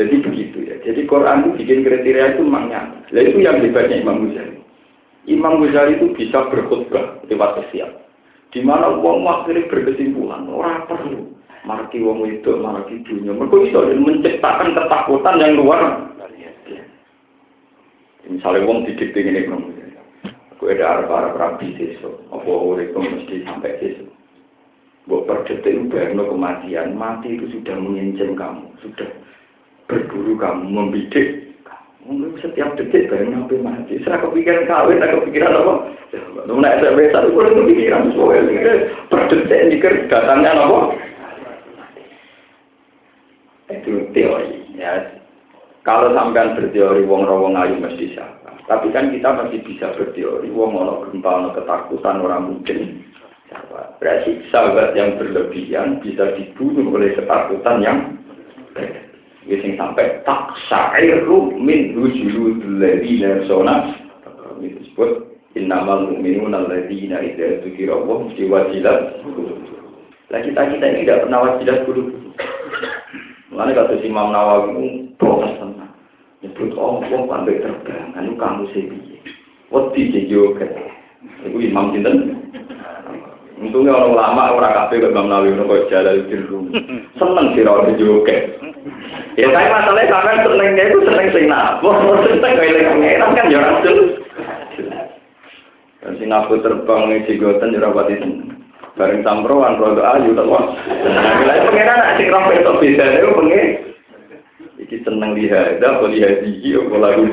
Jadi 0.00 0.24
begitu 0.24 0.64
ya. 0.64 0.80
Jadi 0.80 1.04
Quran 1.04 1.44
itu 1.44 1.60
bikin 1.60 1.84
kriteria 1.84 2.34
itu 2.34 2.40
memangnya. 2.40 3.04
Nah 3.12 3.20
itu 3.20 3.36
yang 3.44 3.60
hebatnya 3.60 4.00
Imam 4.00 4.32
Ghazali. 4.32 4.63
Imam 5.24 5.64
Ghazali 5.64 5.96
itu 5.96 6.12
bisa 6.12 6.48
berkhutbah 6.52 7.24
lewat 7.28 7.64
sosial. 7.64 7.90
Di 8.52 8.60
mana 8.62 8.94
uang 9.00 9.24
akhirnya 9.26 9.66
berkesimpulan, 9.66 10.46
orang 10.46 10.86
perlu 10.86 11.34
marki 11.64 11.98
wong 12.04 12.22
itu 12.28 12.54
marki 12.60 13.02
dunia. 13.02 13.32
Mereka 13.32 13.56
bisa 13.66 13.78
menciptakan 13.98 14.76
ketakutan 14.76 15.40
yang 15.40 15.52
luar. 15.58 15.80
Misalnya 18.24 18.64
wong 18.68 18.88
didikte 18.88 19.20
ini. 19.20 19.48
Aku 20.54 20.70
ada 20.70 21.02
arah-arah 21.02 21.32
rabi 21.36 21.76
desa, 21.76 22.08
apa 22.32 22.48
urip 22.48 22.94
mesti 22.96 23.44
sampai 23.44 23.76
desa. 23.82 24.06
Buat 25.04 25.28
per 25.28 25.38
detik 25.44 25.92
kematian, 25.92 26.96
mati 26.96 27.36
itu 27.36 27.52
sudah 27.52 27.76
mengincin 27.76 28.32
kamu, 28.32 28.64
sudah 28.80 29.10
berburu 29.84 30.40
kamu, 30.40 30.64
membidik 30.64 31.53
Mungkin 32.04 32.36
setiap 32.44 32.76
detik 32.76 33.08
bareng 33.08 33.32
sampai 33.32 33.64
mati. 33.64 33.96
Saya 34.04 34.20
kepikiran 34.20 34.68
kawin, 34.68 35.00
saya 35.00 35.16
kepikiran 35.16 35.56
apa? 35.56 35.74
Nah, 36.44 36.76
saya 36.76 36.92
biasa 36.92 37.16
itu 37.24 37.30
kurang 37.32 37.56
kepikiran 37.64 38.12
semua. 38.12 38.36
Per 39.08 39.20
detik 39.32 39.60
ini 39.72 39.76
datangnya 40.12 40.52
apa? 40.52 40.78
Itu 43.72 44.12
teori. 44.12 44.76
Ya. 44.76 45.00
Kalau 45.84 46.12
sampean 46.16 46.56
berteori 46.56 47.04
wong 47.04 47.24
rawong 47.28 47.56
ayu 47.56 47.76
mesti 47.80 48.12
siapa. 48.16 48.56
Tapi 48.64 48.88
kan 48.92 49.12
kita 49.12 49.28
masih 49.36 49.60
bisa 49.64 49.92
berteori 49.92 50.48
wong 50.48 50.76
ono 50.76 51.04
gempa 51.08 51.52
ketakutan 51.52 52.24
orang 52.24 52.52
mungkin 52.52 53.04
siapa. 53.48 53.96
Berarti 54.00 54.44
sahabat 54.48 54.96
yang 54.96 55.20
berlebihan 55.20 56.00
bisa 56.00 56.32
dibunuh 56.36 56.88
oleh 56.88 57.12
ketakutan 57.12 57.84
yang 57.84 57.98
Ya 59.44 59.60
sing 59.60 59.76
sampai 59.76 60.24
tak 60.24 60.56
syairu 60.72 61.52
min 61.52 61.92
wujudul 62.00 62.80
ladina 62.80 63.44
sona 63.44 63.92
itu 64.64 64.80
disebut 64.80 65.10
innamal 65.52 66.08
mu'minuna 66.08 66.64
alladzina 66.64 67.20
idza 67.20 67.60
dzukira 67.60 67.92
Allah 67.92 68.16
mesti 68.24 68.42
wajilat 68.48 69.00
Lah 70.32 70.40
kita 70.40 70.60
kita 70.72 70.84
ini 70.88 71.04
tidak 71.04 71.28
pernah 71.28 71.38
wajilat 71.44 71.78
dulu. 71.84 72.02
Mana 73.54 73.70
kata 73.70 74.02
si 74.02 74.10
Imam 74.10 74.34
Nawawi 74.34 75.14
protes 75.20 75.54
tenang. 75.62 75.92
Nyebut 76.42 76.74
oh 76.74 76.98
wong 77.06 77.30
pandai 77.30 77.62
terbang, 77.62 78.10
anu 78.18 78.34
kamu 78.34 78.66
piye. 78.72 79.20
Wedi 79.70 80.10
jejoket. 80.10 80.74
Iku 81.44 81.60
Imam 81.60 81.94
sinten? 81.94 82.34
Untungnya 83.62 83.94
orang 83.94 84.18
lama 84.18 84.42
orang 84.58 84.74
kafe 84.74 84.98
ke 84.98 85.12
Imam 85.12 85.30
Nawawi 85.30 85.54
kok 85.54 85.86
jalan 85.92 86.26
di 86.26 86.36
rumah. 86.50 86.72
Seneng 87.20 87.46
sih 87.54 87.62
rawat 87.62 87.94
joget. 87.94 88.58
Ya 89.34 89.50
saya 89.50 89.66
masalahnya 89.66 90.12
sampai 90.14 90.46
senengnya 90.46 90.84
itu 90.86 90.98
seneng 91.02 91.26
sing 91.34 91.44
nabo, 91.50 91.90
seneng 92.22 92.54
lagi 92.54 92.86
pengeran 92.86 93.34
kan 93.34 93.50
ya 93.50 93.58
orang 93.58 93.82
tuh. 93.82 93.98
Dan 95.98 96.12
si 96.22 96.24
nabo 96.30 96.54
terbang 96.62 97.02
nih 97.10 97.26
cigotan 97.26 97.74
jerawat 97.74 98.14
itu. 98.14 98.30
Bareng 98.94 99.26
samproan 99.26 99.74
rodo 99.82 100.06
ayu 100.06 100.38
tak 100.38 100.46
wah. 100.46 100.70
Nilai 100.86 101.66
pengeran 101.66 101.98
nak 101.98 102.14
sing 102.14 102.30
rapi 102.30 102.62
itu 102.62 102.72
bisa 102.78 103.04
itu 103.10 103.28
pengen. 103.34 103.66
Iki 104.74 104.96
seneng 105.02 105.34
lihat, 105.34 105.82
boleh 105.82 106.14
lihat 106.14 106.34
gigi, 106.46 106.78
boleh 106.78 106.98
lagu 107.02 107.26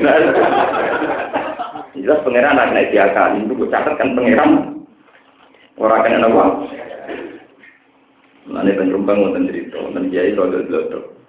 Jelas 2.02 2.18
pengeran 2.26 2.58
nak 2.58 2.74
naik 2.74 2.90
diakali 2.90 3.46
itu 3.46 3.70
catat 3.70 3.94
kan 3.94 4.18
pengeran. 4.18 4.50
Orang 5.78 6.02
kena 6.02 6.26
nama. 6.26 6.66
Mana 8.42 8.74
penumpang 8.74 9.22
mau 9.22 9.38
cerita, 9.38 9.78
dan 9.94 10.10
kiai 10.10 10.34
rodo 10.34 10.66
rodo 10.66 11.21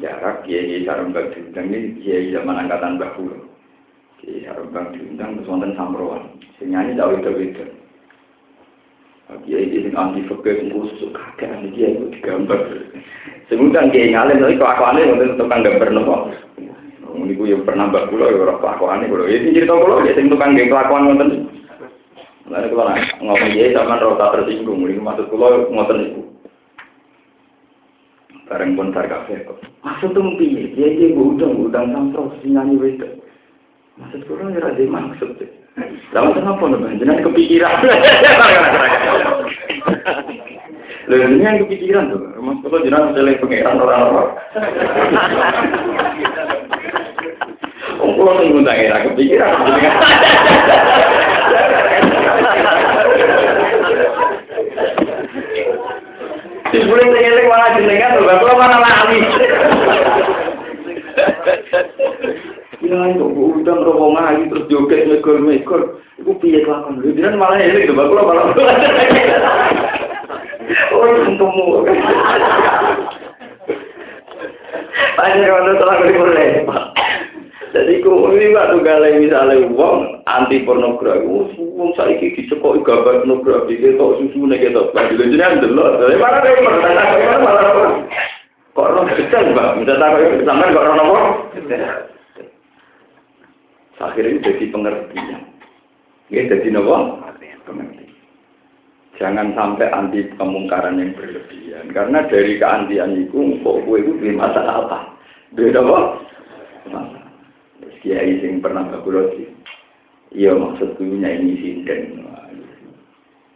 jarak 0.00 0.44
kiai 0.44 0.84
sarembang 0.84 1.32
diundang 1.32 1.72
ini 1.72 1.96
kiai 2.04 2.32
zaman 2.32 2.66
angkatan 2.66 3.00
bahu 3.00 3.32
kiai 4.20 4.44
sarembang 4.44 4.92
diundang 4.92 5.40
terus 5.40 5.48
wonten 5.48 5.72
samroan. 5.76 6.36
Sing 6.56 6.72
jauh 6.72 7.16
itu 7.16 7.30
itu 7.40 7.64
kiai 9.46 9.66
ini 9.66 9.90
anti 9.96 10.22
fakir 10.28 10.70
khusus 10.70 11.10
kakek 11.10 11.50
anti 11.50 11.68
kiai 11.74 11.96
itu 11.96 12.06
digambar. 12.14 12.60
Semudah 13.48 13.88
kiai 13.90 14.12
ngalim 14.12 14.42
tapi 14.42 14.60
kelakuannya 14.60 15.12
untuk 15.16 15.36
tukang 15.40 15.64
gambar 15.64 15.90
nopo? 15.92 16.16
Ini 17.16 17.32
gue 17.32 17.48
yang 17.48 17.64
pernah 17.64 17.88
mbak 17.88 18.12
pulau 18.12 18.28
ya 18.28 18.44
orang 18.44 18.60
kelakuannya 18.60 19.08
pulau 19.08 19.26
ya 19.26 19.40
cerita 19.40 19.72
pulau 19.72 20.04
ya 20.04 20.12
sing 20.14 20.28
tukang 20.28 20.52
geng 20.54 20.68
kelakuan 20.68 21.08
wonten. 21.08 21.48
Lalu 22.46 22.70
kalau 22.78 22.94
ngomong 23.26 23.50
dia 23.58 23.74
sama 23.74 23.98
rota 23.98 24.26
tersinggung, 24.38 24.86
ini 24.86 25.02
maksud 25.02 25.26
pulau 25.26 25.66
ngoten 25.66 25.98
itu. 26.06 26.22
Bareng 28.46 28.78
pun 28.78 28.94
bar 28.94 29.10
kafe 29.10 29.42
kok. 29.42 29.58
Maksud 29.82 30.14
tuh 30.14 30.22
piye? 30.38 30.70
Dia 30.78 30.94
dia 30.94 31.10
udang 31.18 31.66
udang 31.66 31.90
sampro 31.90 32.30
nyanyi 32.46 32.78
wedok. 32.78 33.10
Maksud 33.98 34.22
kurang 34.30 34.54
ya 34.54 34.62
ada 34.62 34.84
maksud. 34.86 35.34
Lalu 36.14 36.30
kenapa 36.38 36.62
nih? 36.70 36.98
Jangan 37.02 37.26
kepikiran. 37.26 37.76
Lalu 41.10 41.24
ini 41.26 41.42
yang 41.42 41.58
kepikiran 41.66 42.14
tuh. 42.14 42.22
Maksud 42.38 42.70
lo 42.70 42.78
jangan 42.86 43.10
misalnya 43.10 43.40
pengiran 43.42 43.82
orang-orang. 43.82 44.30
Oh, 47.96 48.12
kalau 48.12 48.44
ngundang 48.44 48.76
era 48.76 49.08
kepikiran. 49.08 49.56
Disebut 56.76 57.08
ngeling 57.08 57.48
malah 57.48 57.72
jenengan 57.72 58.20
tuh, 58.20 58.28
kalau 58.28 58.60
mana 58.60 58.76
lali. 58.84 59.24
Ya 62.84 63.00
itu 63.16 63.24
udah 63.24 63.76
rombong 63.80 64.20
ayu 64.20 64.52
terus 64.52 64.68
joget 64.68 65.08
mekor 65.08 65.40
mekor, 65.40 66.04
itu 66.20 66.36
piye 66.36 66.60
kelakuan 66.60 67.00
lu? 67.00 67.16
Dia 67.16 67.32
malah 67.32 67.56
eling 67.56 67.88
tuh, 67.88 67.96
kalau 67.96 68.28
malah. 68.28 68.52
Oh, 70.92 71.16
untungmu. 71.24 71.88
Banyak 75.16 75.48
orang 75.48 75.80
telah 75.80 75.96
boleh. 76.04 76.48
Jadi 77.76 78.00
kau 78.00 78.32
ini 78.32 78.56
tuh 78.56 78.80
galai 78.80 79.20
misalnya 79.20 79.68
uang 79.68 80.24
anti 80.24 80.64
pornografi, 80.64 81.28
uang 81.60 81.92
saya 81.92 82.16
ini 82.16 82.32
dicekoi 82.32 82.80
gambar 82.80 83.20
pornografi, 83.20 83.76
kita 83.76 84.00
susu 84.00 84.48
nih 84.48 84.64
kita 84.64 84.96
baju 84.96 85.12
jadi 85.12 85.36
yang 85.36 85.60
delok. 85.60 86.00
Jadi 86.00 86.16
mana 86.16 86.40
mana 86.40 87.36
malah 87.36 87.64
apa? 87.68 87.84
Kok 88.72 88.80
orang 88.80 89.12
kecil 89.12 89.52
mbak, 89.52 89.76
minta 89.76 90.00
tahu 90.00 90.16
ya 90.24 90.40
sampai 90.48 90.72
kok 90.72 90.84
orang 90.88 91.04
apa? 91.04 91.20
Akhirnya 94.00 94.40
jadi 94.40 94.64
pengertian. 94.72 95.42
Ya 96.32 96.40
jadi 96.48 96.68
nopo 96.72 97.20
pengertian. 97.68 98.08
Jangan 99.20 99.52
sampai 99.52 99.92
anti 99.92 100.24
kemungkaran 100.40 100.96
yang 100.96 101.12
berlebihan. 101.12 101.92
Karena 101.92 102.24
dari 102.28 102.56
keantian 102.56 103.20
itu, 103.20 103.60
kok 103.60 103.84
gue 103.84 104.00
itu 104.00 104.32
masalah 104.32 104.84
apa? 104.84 104.98
Beda 105.52 105.84
apa? 105.84 106.00
Kiai 108.06 108.38
sing 108.38 108.62
pernah 108.62 108.86
bakulo 108.86 109.34
sih. 109.34 109.50
Iya 110.30 110.54
maksudku 110.54 111.02
nyanyi 111.02 111.58
sinden. 111.58 112.22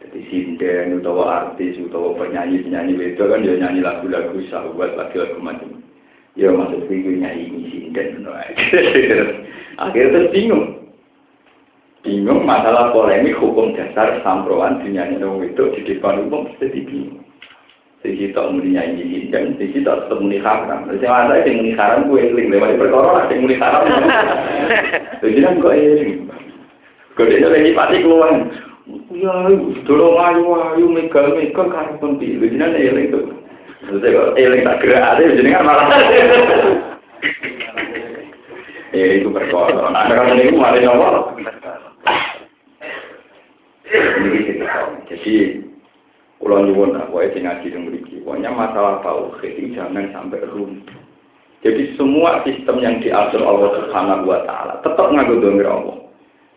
Jadi 0.03 0.19
sinden 0.27 0.99
utawa 0.99 1.23
artis 1.47 1.79
utawa 1.79 2.19
penyanyi 2.19 2.59
penyanyi 2.67 3.15
itu 3.15 3.23
kan 3.31 3.47
dia 3.47 3.55
nyanyi 3.55 3.79
lagu-lagu 3.79 4.35
sahabat 4.51 4.99
lagi 4.99 5.23
lagu 5.23 5.39
macam. 5.39 5.79
Iya 6.35 6.51
maksudku 6.51 6.91
itu 6.91 7.15
nyanyi 7.15 7.63
sinden. 7.71 8.27
Akhirnya 9.87 10.11
terus 10.19 10.31
bingung. 10.35 10.83
Bingung 12.03 12.43
masalah 12.43 12.91
polemik 12.91 13.39
hukum 13.39 13.71
dasar 13.71 14.19
samproan 14.19 14.83
dinyanyi 14.83 15.23
itu 15.47 15.63
di 15.79 15.95
depan 15.95 16.27
umum 16.27 16.51
jadi 16.59 16.83
bingung. 16.83 17.23
Sisi 18.01 18.33
tak 18.33 18.49
muni 18.49 18.73
nyanyi 18.73 19.29
dan 19.29 19.53
sisi 19.61 19.85
tak 19.85 20.09
tetap 20.09 20.17
muni 20.17 20.41
haram. 20.41 20.89
Jadi 20.89 21.05
ada 21.05 21.37
yang 21.45 21.61
muni 21.61 21.77
haram 21.77 22.09
gue 22.09 22.17
eling 22.17 22.49
lewat 22.49 22.81
perkara 22.81 23.09
lah 23.13 23.23
yang 23.29 23.45
muni 23.45 23.61
haram. 23.61 23.85
Jadi 25.21 25.37
kan 25.37 25.61
kok 25.61 25.77
eling. 25.77 26.25
Kode 27.13 27.37
lagi 27.37 27.77
pati 27.77 28.01
keluar. 28.01 28.33
Ya, 29.13 29.33
dulu 29.85 30.17
ayu 30.17 30.43
ayu 30.73 30.85
megal 30.89 31.37
megal 31.37 31.69
karena 31.69 32.01
penting. 32.01 32.41
Jadi 32.41 32.55
kan 32.57 32.73
eling 32.73 33.07
tuh. 33.13 33.25
Jadi 33.85 34.07
kok 34.17 34.33
eling 34.33 34.61
tak 34.65 34.79
gerak 34.81 35.05
ada 35.05 35.21
jadi 35.21 35.49
kan 35.53 35.61
malah. 35.61 35.87
Ya 38.97 39.05
itu 39.21 39.29
perkara. 39.29 39.93
Nah, 39.93 40.09
kan 40.09 40.41
ini 40.41 40.57
malah 40.57 40.81
nomor. 40.81 41.37
Jadi 45.05 45.33
Kulo 46.41 46.65
nyuwun 46.65 46.97
aku 46.97 47.21
sing 47.37 47.45
ngaji 47.45 47.67
yang 47.69 47.85
mriki. 47.85 48.17
Pokoknya 48.25 48.49
masalah 48.49 48.97
tauhid 49.05 49.53
itu 49.61 49.77
jangan 49.77 50.09
sampai 50.09 50.41
runtuh. 50.49 50.99
Jadi 51.61 51.93
semua 51.93 52.41
sistem 52.41 52.81
yang 52.81 52.97
diatur 52.97 53.45
Allah 53.45 53.69
Subhanahu 53.77 54.25
wa 54.25 54.41
taala 54.49 54.81
tetap 54.81 55.07
nganggo 55.13 55.37
domir 55.37 55.69
Allah. 55.69 56.01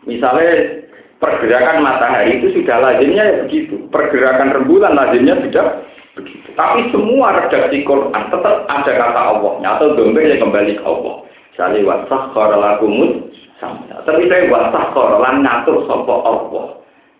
Misalnya 0.09 0.85
Pergerakan 1.15 1.79
matahari 1.79 2.37
itu 2.37 2.53
sudah 2.59 2.77
lazimnya 2.83 3.23
ya 3.23 3.35
begitu. 3.47 3.87
Pergerakan 3.87 4.51
rembulan 4.51 4.93
lazimnya 4.99 5.39
sudah 5.41 5.81
begitu. 6.13 6.53
Tapi 6.59 6.91
semua 6.91 7.39
redaksi 7.39 7.87
Quran 7.87 8.23
tetap 8.29 8.69
ada 8.69 8.91
kata 8.93 9.21
Allahnya 9.33 9.69
atau 9.79 9.97
domba 9.97 10.21
yang 10.21 10.43
kembali 10.43 10.77
ke 10.77 10.83
Allah. 10.83 11.25
Sali 11.57 11.81
wasah 11.87 12.35
korelakumut 12.35 13.31
sama. 13.63 14.05
Tapi 14.05 14.27
saya 14.29 14.51
wasah 14.53 14.91
korelan 14.93 15.41
ngatur 15.41 15.87
sopo 15.87 16.15
Allah. 16.21 16.65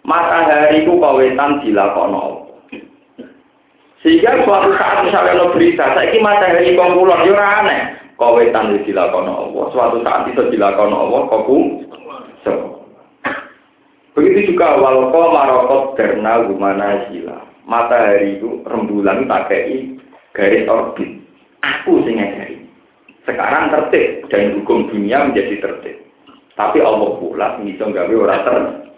Matahari 0.05 0.85
itu 0.85 0.93
kawetan 1.01 1.65
Allah. 1.65 2.44
Sehingga 4.05 4.45
suatu 4.45 4.69
saat 4.77 5.01
misalnya 5.01 5.41
lo 5.41 5.49
berita, 5.49 5.97
saya 5.97 6.13
ini 6.13 6.21
matahari 6.21 6.77
kongkulon, 6.77 7.25
ya 7.25 7.41
aneh. 7.41 7.81
Kawetan 8.21 8.77
dilakono 8.85 9.49
Allah. 9.49 9.65
Suatu 9.73 9.97
saat 10.05 10.29
itu 10.29 10.45
dilakono 10.53 11.09
Allah, 11.09 11.21
koku. 11.25 11.81
Begitu 14.15 14.55
juga 14.55 14.79
walko 14.79 15.33
marokot 15.33 15.99
karena 15.99 16.45
gimana 16.47 17.09
sila. 17.11 17.49
Matahari 17.67 18.39
itu 18.39 18.63
rembulan 18.63 19.27
pakai 19.27 19.97
garis 20.31 20.69
orbit. 20.69 21.19
Aku 21.59 21.99
sing 22.07 22.21
ngajari. 22.21 22.61
Sekarang 23.27 23.73
tertib 23.73 24.29
dan 24.31 24.55
hukum 24.55 24.87
dunia 24.87 25.27
menjadi 25.27 25.59
tertib. 25.59 25.97
Tapi 26.55 26.79
Allah 26.79 27.11
pula 27.19 27.57
bisa 27.59 27.89
gawe 27.89 28.13
ora 28.15 28.37
tertib. 28.45 28.94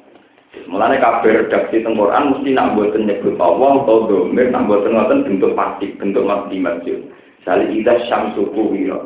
Mulane 0.67 0.99
kabeh 0.99 1.47
redaksi 1.47 1.79
teng 1.79 1.95
Quran 1.95 2.35
mesti 2.35 2.51
nak 2.51 2.75
mboten 2.75 3.07
nyebut 3.07 3.39
Allah 3.39 3.87
atau 3.87 4.03
domir, 4.11 4.51
nak 4.51 4.67
mboten 4.67 4.99
ngoten 4.99 5.23
bentuk 5.23 5.55
pasti, 5.55 5.95
bentuk 5.95 6.27
mati 6.27 6.59
masjid. 6.59 6.99
Sali 7.47 7.79
ida 7.79 7.95
syamsu 8.11 8.51
kuwira. 8.51 8.99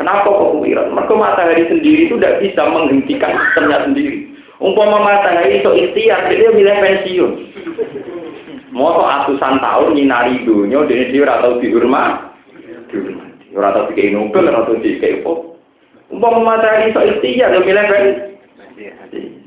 Kenapa 0.00 0.24
kok 0.24 0.56
kuwira? 0.56 0.88
Mereka 0.88 1.12
matahari 1.12 1.68
sendiri 1.68 2.08
itu 2.08 2.16
tidak 2.16 2.40
bisa 2.40 2.62
menghentikan 2.72 3.36
sistemnya 3.36 3.84
sendiri. 3.84 4.32
Umpama 4.56 5.04
matahari 5.04 5.60
itu 5.60 5.68
ikhtiar, 5.68 6.32
dia 6.32 6.48
milih 6.48 6.76
pensiun. 6.80 7.32
Mau 8.72 9.04
atusan 9.04 9.60
tahun 9.60 10.00
nyinari 10.00 10.48
dunia, 10.48 10.80
dia 10.88 11.12
dia 11.12 11.28
atau 11.28 11.60
dihormat, 11.60 12.32
dihormati. 12.88 13.52
Ora 13.52 13.72
tau 13.72 13.88
dikai 13.92 14.16
Nobel, 14.16 14.48
ora 14.48 14.64
tau 14.64 14.80
dikai 14.80 15.20
apa. 15.20 15.32
Umpama 16.08 16.40
matahari 16.40 16.88
itu 16.88 17.00
ikhtiar, 17.04 17.52
dia 17.52 17.60
milih 17.60 17.84
pensiun. 17.84 18.35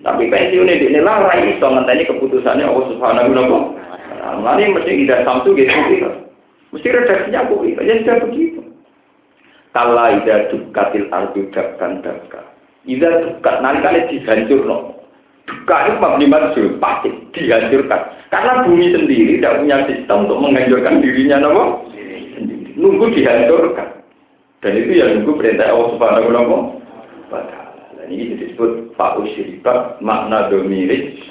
Tapi 0.02 0.24
pensiunnya 0.26 0.82
di 0.82 0.86
ini 0.90 1.00
lah, 1.06 1.30
rai 1.30 1.54
iso 1.54 1.68
ngenteni 1.70 2.10
keputusannya 2.10 2.66
Allah 2.66 2.86
Subhanahu 2.90 3.30
wa 3.30 3.46
taala. 4.18 4.58
Ini 4.58 4.74
mesti 4.74 4.92
tidak 5.06 5.24
samsu 5.26 5.54
gitu 5.54 6.10
Mesti 6.70 6.88
redaksinya 6.90 7.46
aku 7.46 7.66
ya 7.66 7.94
sudah 8.02 8.18
begitu. 8.30 8.62
Kalau 9.74 10.06
ida 10.18 10.50
dukatil 10.50 11.10
ardu 11.14 11.42
dakkan 11.54 12.02
dakka. 12.02 12.42
Ida 12.90 13.10
dukat, 13.26 13.56
kalian 13.62 14.10
dihancur 14.10 14.62
no. 14.66 14.78
Duka 15.46 15.78
itu 15.90 15.98
mabni 15.98 16.26
maksud, 16.30 16.78
pasti 16.78 17.10
dihancurkan. 17.34 18.02
Karena 18.30 18.66
bumi 18.66 18.94
sendiri 18.94 19.42
tidak 19.42 19.66
punya 19.66 19.78
sistem 19.90 20.30
untuk 20.30 20.42
menghancurkan 20.42 21.02
dirinya 21.02 21.38
no? 21.42 21.86
Nunggu 22.78 23.14
dihancurkan. 23.14 23.90
Dan 24.62 24.74
itu 24.78 24.92
yang 24.94 25.22
nunggu 25.22 25.38
perintah 25.38 25.74
Allah 25.74 25.90
Subhanahu 25.94 26.30
wa 26.34 27.42
taala. 27.46 27.59
Ini 28.10 28.42
disebut 28.42 28.98
fa'u 28.98 29.22
syirikat 29.38 30.02
makna 30.02 30.50
domirik. 30.50 31.22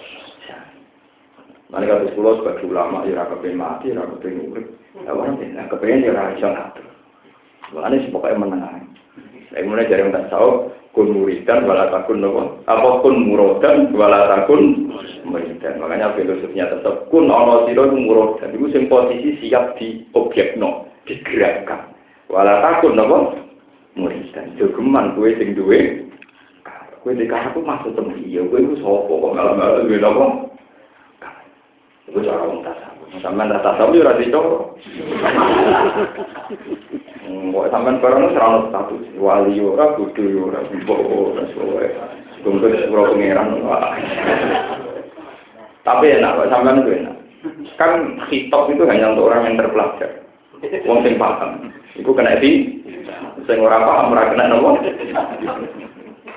Mereka 1.68 2.00
kata 2.00 2.16
pulau 2.16 2.40
sebagai 2.40 2.64
ulama, 2.64 3.04
ya 3.04 3.20
rakyat 3.20 3.44
pengen 3.44 3.60
mati, 3.60 3.92
ya 3.92 4.00
rakyat 4.00 4.20
pengen 4.24 4.46
urip. 4.48 4.66
Ya 5.04 5.12
orang 5.12 5.36
pengen, 5.36 5.68
kepengen 5.68 6.06
ya 6.06 6.32
bisa 6.32 6.48
ngatur. 6.48 6.86
Makanya 7.76 7.96
sih 8.00 8.10
pokoknya 8.14 8.40
menang. 8.40 8.88
Saya 9.52 9.64
mulai 9.68 9.84
dari 9.84 10.00
yang 10.00 10.28
tahu, 10.32 10.72
kun 10.96 11.12
muridan, 11.12 11.68
wala 11.68 11.92
takun 11.92 12.24
nopo. 12.24 12.64
Apa 12.64 13.04
kun 13.04 13.28
murodan, 13.28 13.92
wala 13.92 14.32
takun 14.32 14.92
muridan. 15.28 15.76
Makanya 15.76 16.16
filosofinya 16.16 16.72
tetap 16.72 17.12
kun 17.12 17.28
ono 17.28 17.68
siro 17.68 17.92
murodan. 17.92 18.56
Itu 18.56 18.72
sing 18.72 18.88
posisi 18.88 19.36
siap 19.44 19.76
di 19.76 20.08
objek 20.16 20.56
no, 20.56 20.88
digerakkan. 21.04 21.92
Wala 22.32 22.64
takun 22.64 22.96
nopo 22.96 23.36
muridan. 23.92 24.56
Jogeman 24.56 25.12
kue 25.16 25.36
sing 25.36 25.52
duwe. 25.52 26.07
Kue 27.02 27.14
dikah 27.14 27.54
aku 27.54 27.62
masuk 27.62 27.94
temu 27.94 28.10
iya, 28.18 28.42
kue 28.42 28.58
itu 28.58 28.74
sopo 28.82 29.22
kok 29.22 29.34
malam-malam 29.38 29.86
duwe 29.86 30.02
nopo. 30.02 30.26
Itu 32.10 32.24
cara 32.24 32.42
orang 32.42 32.64
tasawuf. 32.66 33.08
Sampai 33.22 33.46
tak 33.52 33.62
tasawuf 33.62 33.94
ya 33.94 34.08
rasi 34.08 34.32
coro. 34.32 34.74
Kok 37.54 37.68
sampai 37.70 38.00
barang 38.02 38.22
itu 38.24 38.30
serana 38.34 38.58
status. 38.72 39.04
Wali 39.20 39.60
ora, 39.62 39.94
kudu 39.94 40.48
ora, 40.48 40.64
bimbo 40.72 40.96
ora, 40.98 41.44
soe. 41.54 41.86
Kumpul 42.42 42.74
sepuluh 42.74 43.14
pengeran. 43.14 43.60
Tapi 45.84 46.06
enak, 46.18 46.34
kok 46.34 46.50
sampai 46.50 46.80
itu 46.82 46.90
enak. 46.98 47.16
Kan 47.78 48.18
hitop 48.26 48.66
itu 48.72 48.82
hanya 48.90 49.14
untuk 49.14 49.30
orang 49.30 49.54
yang 49.54 49.56
terpelajar. 49.62 50.10
Wong 50.88 51.06
sing 51.06 51.14
paham. 51.14 51.70
Iku 51.94 52.10
kena 52.10 52.42
di 52.42 52.82
sing 53.46 53.58
ora 53.62 53.78
paham 53.86 54.16
ora 54.16 54.34
kena 54.34 54.50
nopo. 54.50 54.82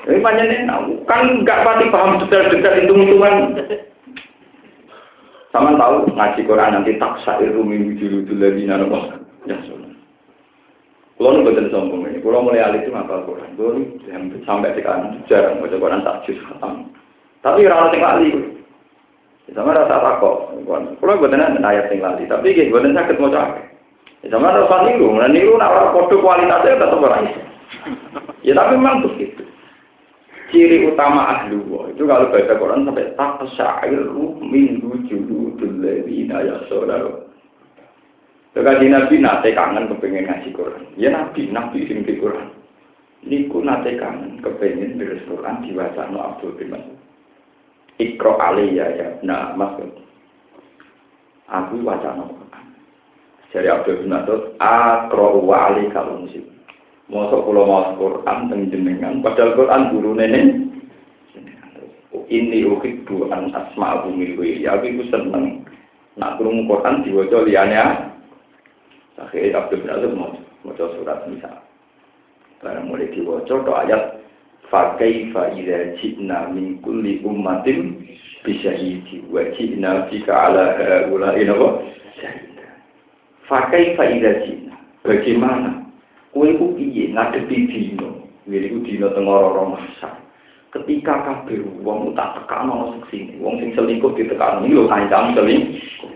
Ini 0.09 0.17
panjang 0.25 0.49
enak. 0.49 0.79
Kan 1.05 1.45
nggak 1.45 1.61
pati 1.61 1.85
paham 1.93 2.17
detail-detail 2.25 2.79
hitung-hitungan. 2.81 3.35
Sama 5.51 5.75
tahu 5.75 6.07
ngaji 6.15 6.41
Quran 6.47 6.71
nanti 6.73 6.95
tak 6.95 7.19
syair 7.27 7.51
rumi 7.51 7.83
wujudul 7.91 8.39
lagi 8.39 8.63
nana 8.63 8.87
Ya 9.43 9.57
sunnah. 9.67 9.91
Kalau 11.21 11.37
nu 11.37 11.45
betul 11.45 11.69
sombong 11.69 12.09
ini, 12.09 12.17
kalau 12.17 12.41
mulai 12.41 12.65
alit 12.65 12.81
itu 12.81 12.89
ngapal 12.89 13.21
Quran, 13.29 13.53
kalau 13.53 13.77
sampai 14.41 14.73
sekarang 14.73 15.21
jarang 15.29 15.61
baca 15.61 15.77
Quran 15.77 16.01
tak 16.01 16.25
khatam. 16.25 16.89
Tapi 17.45 17.69
orang 17.69 17.93
yang 17.93 18.01
lali, 18.01 18.29
sama 19.53 19.77
rasa 19.77 20.01
takut. 20.01 20.49
Kalau 20.65 21.21
betul 21.21 21.41
ayat 21.61 21.93
yang 21.93 22.01
lali, 22.01 22.25
tapi 22.25 22.57
gitu 22.57 22.73
betul 22.73 22.97
sakit 22.97 23.21
mau 23.21 23.29
capek. 23.29 23.65
Sama 24.33 24.49
rasa 24.49 24.77
niru, 24.89 25.13
nah 25.13 25.29
niru 25.29 25.61
nak 25.61 25.93
kode 25.93 26.15
kualitasnya 26.21 26.81
tetap 26.81 26.97
orang 26.97 27.29
Ya 28.41 28.57
tapi 28.57 28.73
memang 28.73 29.05
begitu 29.05 29.40
ciri 30.51 30.83
utama 30.85 31.31
ahlu 31.39 31.63
itu 31.95 32.03
kalau 32.03 32.29
baca 32.29 32.53
Quran 32.59 32.83
sampai 32.83 33.15
tak 33.15 33.39
syairu 33.55 34.37
min 34.43 34.83
wujudul 34.83 35.79
ladina 35.79 36.43
ya 36.43 36.61
saudara. 36.67 37.31
Kaji 38.51 38.91
Nabi 38.91 39.15
nate 39.23 39.55
kangen 39.55 39.87
kepengen 39.87 40.27
ngaji 40.27 40.49
Quran. 40.51 40.83
Ya 40.99 41.09
Nabi, 41.15 41.47
Nabi 41.47 41.87
sing 41.87 42.03
di 42.03 42.19
Quran. 42.19 42.51
Niku 43.23 43.63
nate 43.63 43.95
kangen 43.95 44.43
kepengen 44.43 44.99
di 44.99 45.07
Quran 45.23 45.63
no 46.11 46.19
Abdul 46.19 46.59
bin 46.59 46.75
Mas'ud. 46.75 46.99
Ikro 47.95 48.35
aliyah 48.35 48.89
ya, 48.99 49.07
nah 49.23 49.55
maksud. 49.55 50.03
Aku 51.47 51.79
waca 51.79 52.11
no 52.19 52.27
Quran. 52.35 52.65
Jadi 53.55 53.67
Abdul 53.71 54.03
bin 54.03 54.11
Mas'ud, 54.11 54.41
akro 54.59 55.39
wa 55.47 55.71
ali 55.71 55.87
kalau 55.95 56.27
Mosok 57.11 57.43
pulau 57.43 57.67
mau 57.67 57.91
Quran 57.99 58.47
teng 58.47 58.71
jenengan, 58.71 59.19
padahal 59.19 59.59
Quran 59.59 59.91
guru 59.91 60.15
nenek. 60.15 60.71
Ini 62.31 62.63
ukit 62.63 63.03
an 63.27 63.51
asma 63.51 64.07
bumi 64.07 64.39
ya 64.63 64.79
aku 64.79 65.03
seneng. 65.11 65.67
Nak 66.15 66.39
kurung 66.39 66.63
Quran 66.71 67.03
diwaca 67.03 67.43
liyane. 67.43 68.07
Akhirnya 69.19 69.59
Abdul 69.59 69.83
bin 69.83 69.91
Azub 69.91 70.11
mau 70.15 70.31
maca 70.63 70.85
surat 70.95 71.27
misal. 71.27 71.59
Barang 72.63 72.87
mulai 72.87 73.11
diwaca 73.11 73.51
to 73.51 73.71
ayat 73.75 74.23
fakaifa 74.71 75.51
idza 75.59 75.99
ji'na 75.99 76.55
min 76.55 76.79
kulli 76.79 77.19
ummatin 77.27 77.99
bisyahidi 78.47 79.27
wa 79.27 79.43
ji'na 79.51 80.07
bika 80.07 80.31
ala 80.31 80.79
haula'i 80.79 81.43
nawa 81.43 81.83
syahida. 82.15 82.67
Fakaifa 83.51 84.03
idza 84.07 84.31
ji'na. 84.47 84.75
Bagaimana 85.03 85.80
Kue 86.31 86.55
ku 86.55 86.71
piye 86.79 87.11
ngadepi 87.11 87.67
dino, 87.67 88.23
wiri 88.47 88.71
ku 88.71 88.79
dino 88.87 89.11
tengoro 89.11 89.75
masa. 89.75 90.15
Ketika 90.71 91.27
kabeh 91.27 91.59
wong 91.83 92.15
tak 92.15 92.39
tekan 92.39 92.71
ana 92.71 92.95
seksine, 92.95 93.35
wong 93.43 93.59
sing 93.59 93.75
selingkuh 93.75 94.15
ditekan 94.15 94.63
iki 94.63 94.71
lho 94.71 94.87
ancam 94.87 95.35
selingkuh. 95.35 96.07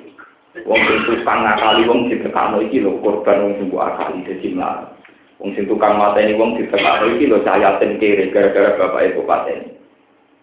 Wong 0.63 0.79
sing 0.87 0.97
tukang 1.03 1.43
ngakali 1.43 1.83
wong 1.83 2.07
ditekan 2.07 2.55
iki 2.63 2.79
lho 2.79 2.95
korban 3.03 3.43
wong 3.43 3.53
sing 3.59 3.67
akali 3.75 4.23
dadi 4.23 4.55
mlarat. 4.55 4.95
Wong 5.43 5.51
sing 5.51 5.67
tukang 5.67 5.99
mateni 5.99 6.39
wong 6.39 6.55
ditekan 6.55 7.11
iki 7.19 7.27
lho 7.27 7.43
sayaten 7.43 7.99
kere 7.99 8.31
gara-gara 8.31 8.79
bapak 8.79 9.11
ibu 9.11 9.27
pateni. 9.27 9.75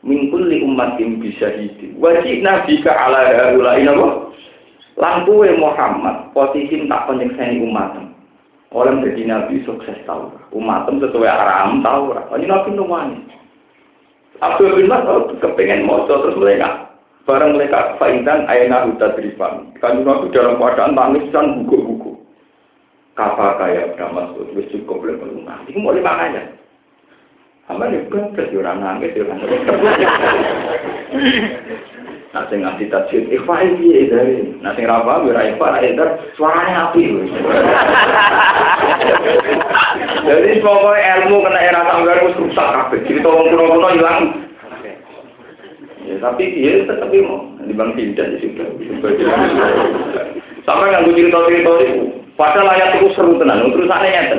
Mingkul 0.05 0.53
li 0.53 0.61
umatin 0.61 1.17
bisa 1.17 1.49
hidup. 1.49 1.97
Wajib 1.97 2.45
nabi 2.45 2.85
ke 2.85 2.93
ala 2.93 3.25
haula 3.49 3.81
inapa? 3.81 4.29
Lampu 5.01 5.41
Muhammad 5.57 6.37
posisi 6.37 6.85
tak 6.85 7.09
penyekseni 7.09 7.65
umatmu. 7.65 8.12
Orang 8.73 9.05
jadi 9.05 9.29
nabi 9.29 9.61
sukses 9.69 10.01
tahu. 10.09 10.33
Umatem 10.57 10.97
sesuai 11.01 11.29
aram 11.29 11.85
tahu. 11.85 12.17
Ini 12.17 12.49
nabi 12.49 12.73
numani. 12.73 13.21
Abdul 14.41 14.81
bin 14.81 14.89
Mas'ud 14.89 15.39
kepengen 15.39 15.85
mojo 15.85 16.09
terus 16.09 16.41
mereka. 16.41 16.89
Barang 17.23 17.55
mereka 17.55 17.95
faidan 18.03 18.49
ayana 18.51 18.89
huta 18.89 19.15
drifan. 19.15 19.71
Kan 19.79 20.03
nabi 20.03 20.33
dalam 20.33 20.57
keadaan 20.59 20.97
tangis 20.97 21.29
dan 21.31 21.63
buku-buku. 21.63 22.13
Kapa 23.13 23.61
kaya 23.61 23.93
udah 23.93 24.09
masuk, 24.09 24.57
wis 24.57 24.73
cukup 24.73 25.05
boleh 25.05 25.21
melunah. 25.21 25.61
Ini 25.69 25.77
mau 25.85 25.93
lima 25.93 26.17
aja. 26.17 26.49
Hamba 27.69 27.93
juga 27.93 28.25
terus 28.33 28.57
orang 28.57 28.81
nangis, 28.81 29.13
orang 29.21 29.37
nangis. 29.37 29.69
Nah 32.33 32.49
sing 32.49 32.65
ngasih 32.65 32.89
tajwid 32.89 33.29
ikhfa 33.29 33.55
iki 33.61 34.09
dari. 34.09 34.57
Nah 34.65 34.73
sing 34.73 34.89
ra 34.89 35.05
paham 35.05 35.29
ora 35.29 35.53
ikhfa 35.53 35.67
ra 35.69 35.85
edar 35.85 36.17
suarane 36.33 36.73
api. 36.73 37.03
Jadi 40.25 40.65
pokoknya 40.65 41.29
ilmu 41.29 41.45
kena 41.45 41.61
era 41.61 41.85
tanggal 41.93 42.25
wis 42.25 42.41
rusak 42.41 42.69
kabeh. 42.73 43.05
Cerita 43.05 43.29
wong 43.29 43.53
kuno-kuno 43.53 43.89
ilang. 43.93 44.49
Ya 46.09 46.17
tapi 46.25 46.57
dia 46.57 46.89
tetap 46.89 47.13
mau 47.13 47.53
di 47.69 47.75
bang 47.77 47.93
tidak 48.01 48.27
di 48.33 48.49
situ. 48.49 48.65
Sampai 50.65 50.89
nggak 50.89 51.05
cerita-cerita 51.13 51.73
itu. 51.85 52.17
Padahal 52.33 52.73
ayat 52.73 52.97
itu 52.97 53.13
seru 53.13 53.37
tenan. 53.37 53.69
Terus 53.77 53.93
aneh 53.93 54.09
nyata. 54.09 54.39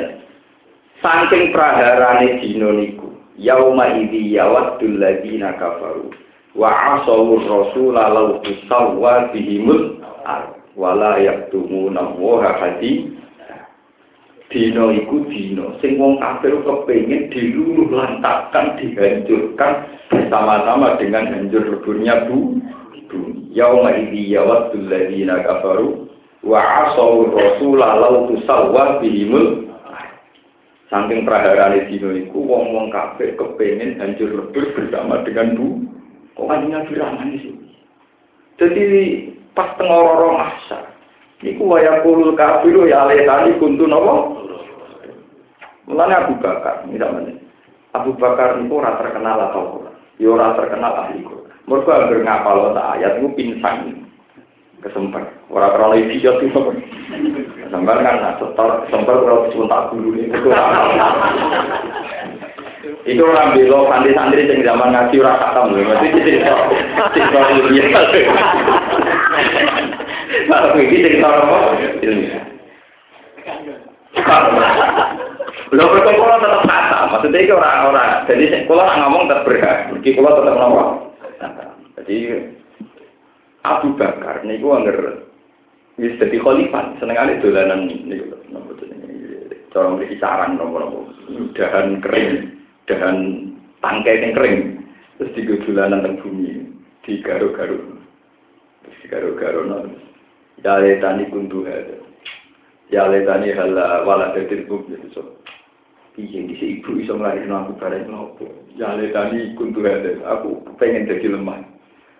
Saking 0.98 1.54
praharane 1.54 2.42
dino 2.42 2.74
niku. 2.74 3.06
Yauma 3.38 3.94
idhi 3.94 4.34
yawaddul 4.34 4.98
ladina 4.98 5.54
kafaru 5.54 6.10
wa 6.54 6.70
asawur 6.98 7.42
rasul 7.42 7.94
lalu 7.94 8.38
tusawwa 8.46 9.34
bihimul 9.34 9.98
wala 10.78 11.18
yaktumuna 11.18 12.14
wa 12.14 12.46
hadi. 12.46 13.10
Dino 14.54 14.94
iku 14.94 15.26
dino 15.26 15.74
sing 15.82 15.98
wong 15.98 16.22
kafir 16.22 16.54
kepengin 16.62 17.26
diluluh 17.26 17.90
lantakan 17.90 18.78
dihancurkan 18.78 19.82
bersama-sama 20.06 20.94
dengan 20.94 21.26
hancur 21.26 21.74
leburnya 21.74 22.30
bu 22.30 22.62
yauma 23.50 23.98
idhi 23.98 24.30
yawaddul 24.30 24.86
ladina 24.86 25.42
kafaru. 25.42 26.06
Wa 26.46 26.60
asawur 26.86 27.34
rasul 27.34 27.82
lalu 27.82 28.36
tusawwa 28.36 29.02
bihimul 29.02 29.64
Saking 30.92 31.26
praharane 31.26 31.90
dino 31.90 32.14
iku 32.14 32.44
wong-wong 32.44 32.92
kafir 32.94 33.34
kepengin 33.34 33.98
hancur 33.98 34.30
lebur 34.30 34.62
bersama 34.78 35.26
dengan 35.26 35.58
bu 35.58 35.66
Kok 36.34 36.46
kanjeng 36.50 36.74
Nabi 36.74 36.92
ramah 36.98 37.26
sih? 37.38 37.54
Jadi 38.58 38.84
pas 39.54 39.74
tengororo 39.78 40.38
masa, 40.38 40.90
niku 41.42 41.66
waya 41.66 42.02
kulul 42.02 42.34
kafiru 42.38 42.86
ya 42.86 43.06
alih 43.06 43.26
tadi 43.26 43.58
kuntu 43.58 43.86
nopo. 43.86 44.42
Mulanya 45.84 46.24
Abu 46.24 46.40
Bakar, 46.40 46.86
misalnya 46.88 47.36
Abu 47.92 48.16
Bakar 48.16 48.56
itu 48.56 48.72
ora 48.72 48.96
terkenal 48.96 49.36
atau 49.52 49.84
ora, 49.84 49.92
ya 50.16 50.32
ora 50.32 50.56
terkenal 50.56 50.92
ahli 50.96 51.20
Quran. 51.20 51.52
Mereka 51.68 51.92
hampir 51.92 52.18
ngapal 52.24 52.72
ayat 52.72 53.20
itu 53.20 53.28
pinsang 53.36 54.08
kesempat. 54.80 55.28
Orang 55.52 55.72
krono 55.76 55.96
iki 55.96 56.24
yo 56.24 56.40
sih 56.40 56.52
Sampai 57.68 58.04
kan 58.04 58.36
setor 58.36 58.84
sempat 58.92 59.16
kalau 59.24 59.48
sebentar 59.48 59.88
dulu 59.92 60.12
ini 60.16 60.28
itu 63.04 63.22
orang 63.24 63.52
belo 63.52 63.88
santri-santri 63.88 64.48
yang 64.48 64.64
zaman 64.64 64.92
ngaji 64.92 65.20
ora 65.20 65.40
khatam 65.40 65.72
lho, 65.72 65.84
mesti 65.84 66.08
cerita 66.16 66.52
cerita 67.12 67.40
ilmiah. 67.52 67.88
Kalau 70.48 70.76
ini 70.80 71.04
cerita 71.04 71.28
apa? 71.28 71.56
Ilmiah. 72.00 72.44
Lho 75.74 75.84
kok 75.84 76.14
kula 76.16 76.36
tetep 76.38 76.62
kata, 76.64 76.98
maksudnya 77.10 77.38
itu 77.42 77.52
orang-orang. 77.52 78.24
Jadi 78.30 78.44
kula 78.64 78.84
ngomong 79.04 79.22
tetap 79.26 79.44
berhak, 79.44 79.78
mesti 79.90 80.08
kula 80.16 80.30
tetap 80.38 80.54
ngomong. 80.56 80.90
Jadi 82.00 82.16
Abu 83.64 83.88
Bakar 83.98 84.44
niku 84.44 84.76
angger 84.76 85.24
wis 85.98 86.16
dadi 86.20 86.38
khalifah, 86.38 86.96
senengane 87.02 87.42
dolanan 87.42 87.90
niku. 87.90 88.38
Cara 89.74 89.90
mriki 89.90 90.22
saran 90.22 90.54
nomor-nomor. 90.54 91.10
Dahan 91.58 91.98
kering 91.98 92.53
dengan 92.84 93.16
tangkai 93.80 94.20
yang 94.20 94.32
kering. 94.36 94.60
Terus 95.14 95.34
digudulanan 95.38 96.02
teng 96.02 96.18
bumi 96.20 96.74
di 97.04 97.20
garu-garu 97.20 98.00
terus 98.82 98.96
di 99.04 99.06
garu-garu 99.12 99.60
non 99.68 99.92
ya 100.64 100.80
letani 100.80 101.28
kuntu 101.28 101.68
ada 101.68 102.00
ya 102.88 103.06
letani 103.06 103.52
hala 103.52 104.02
wala 104.08 104.32
tetir 104.32 104.64
buk 104.64 104.88
gitu 104.88 105.08
so. 105.12 105.22
Piye 106.14 106.46
di 106.46 106.54
si 106.62 106.78
ibu 106.78 106.94
iso 107.02 107.18
nglairno 107.18 107.54
aku 107.66 107.72
bareng 107.78 108.06
nopo 108.06 108.46
ya 108.78 108.94
letani 108.96 109.52
kuntu 109.54 109.84
ada 109.84 110.18
aku 110.34 110.62
pengen 110.80 111.06
jadi 111.06 111.36
lemah. 111.36 111.62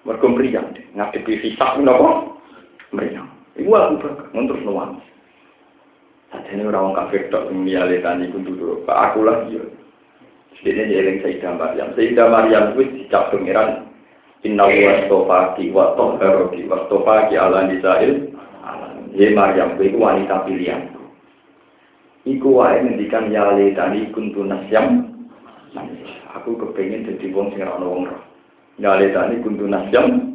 Mergo 0.05 0.29
mriyang 0.29 0.77
ngadepi 0.95 1.41
hisab 1.41 1.81
nopo? 1.81 2.37
Mriyang 2.93 3.27
iku 3.57 3.71
aku 3.75 3.95
bakal 4.05 4.27
ngontrol 4.35 4.63
nuwang 4.63 4.93
Sajane 6.35 6.67
ora 6.67 6.83
wong 6.83 6.99
kafir 6.99 7.31
tok 7.31 7.49
ya 7.65 7.87
letani 7.87 8.29
kuntu 8.35 8.83
aku 8.85 9.19
lah 9.23 9.47
iya 9.49 9.63
ini 10.65 10.83
jeling 10.89 11.19
Sayyidah 11.21 11.53
Maryam. 11.61 11.89
Sayyidah 11.93 12.27
Maryam 12.33 12.65
itu 12.73 12.83
dicap 13.05 13.29
pengiran 13.29 13.85
Inna 14.45 14.69
wa 14.69 14.95
stofaki 15.09 15.73
wa 15.73 15.97
tohharoki 15.97 16.69
wa 16.69 16.85
stofaki 16.89 17.37
ala 17.37 17.69
nisa'il 17.69 18.33
Ya 19.15 19.31
Maryam, 19.31 19.79
itu 19.79 19.95
wanita 19.95 20.43
pilihan. 20.43 20.91
Iku 22.27 22.59
wae 22.59 22.83
ngendikan 22.83 23.31
ya 23.31 23.47
tani 23.79 24.11
kuntu 24.11 24.43
nasyam. 24.43 25.07
Aku 26.35 26.59
kepengen 26.59 27.07
jadi 27.07 27.31
wong 27.31 27.55
sing 27.55 27.63
ora 27.63 27.79
wong 27.79 28.11
roh. 28.11 28.23
Ya 28.75 28.99
tani 28.99 29.39
kuntu 29.47 29.71
nasyam. 29.71 30.35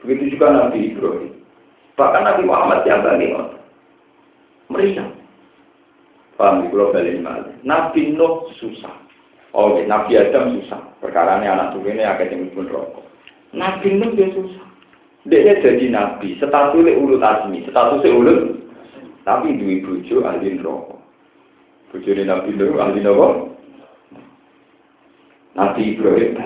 Begitu 0.00 0.40
juga 0.40 0.48
Nabi 0.48 0.96
Ibrahim. 0.96 1.44
Bahkan 1.92 2.22
Nabi 2.24 2.42
Muhammad 2.48 2.80
yang 2.88 3.04
bagi 3.04 3.28
meriah. 4.72 5.21
Paham 6.42 6.66
di 6.66 6.74
pulau 6.74 6.90
balik 6.90 7.22
Nabi 7.62 8.18
Nuh 8.18 8.50
susah. 8.58 8.90
Oh, 9.54 9.78
Nabi 9.78 10.18
Adam 10.18 10.58
susah. 10.58 10.82
Perkara 10.98 11.38
ini 11.38 11.46
anak 11.46 11.70
tuh 11.70 11.86
ini 11.86 12.02
agak 12.02 12.34
yang 12.34 12.50
pun 12.50 12.66
rokok. 12.66 13.06
Nabi 13.54 13.94
Nuh 13.94 14.10
dia 14.18 14.26
susah. 14.34 14.66
Dia 15.30 15.54
jadi 15.62 15.86
nabi. 15.86 16.34
Statusnya 16.42 16.98
ulut 16.98 17.22
asmi. 17.22 17.62
Statusnya 17.70 18.10
ulut. 18.10 18.58
Tapi 19.22 19.54
dua 19.54 19.86
bujo 19.86 20.26
ahli 20.26 20.58
rokok. 20.58 20.98
Bujo 21.94 22.10
Nabi 22.10 22.50
Nuh 22.58 22.74
ahli 22.74 23.06
rokok. 23.06 23.34
Nabi 25.54 25.94
Ibrahim 25.94 26.42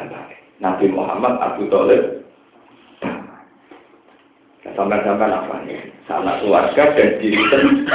Nabi 0.60 0.86
Muhammad 0.92 1.40
Abu 1.40 1.72
Talib 1.72 2.25
Sampai-sampai 4.76 5.32
apa 5.32 5.56
nih? 5.64 5.88
Sama 6.04 6.36
keluarga 6.38 6.92
dan 6.92 7.16
diri 7.18 7.40
sendiri. 7.48 7.88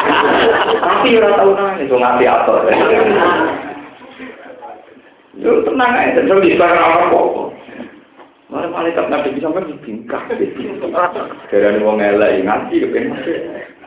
Tapi 0.84 1.16
orang 1.16 1.34
tahu 1.40 1.50
nangis, 1.56 1.84
itu 1.88 1.96
ngerti 1.96 2.24
apa. 2.28 2.52
Itu 5.40 5.50
tenang 5.64 5.92
aja, 5.96 6.20
itu 6.20 6.34
bisa 6.44 6.64
orang 6.68 7.08
apa 7.08 7.20
Mana 8.50 8.66
malaikat 8.66 9.06
nabi 9.06 9.30
bisa 9.30 9.46
kan 9.46 9.62
dibingkak. 9.62 10.26
Dari 11.48 11.78
wong 11.80 12.02
elek 12.02 12.42
ngaji 12.42 12.82
kepen. 12.82 13.14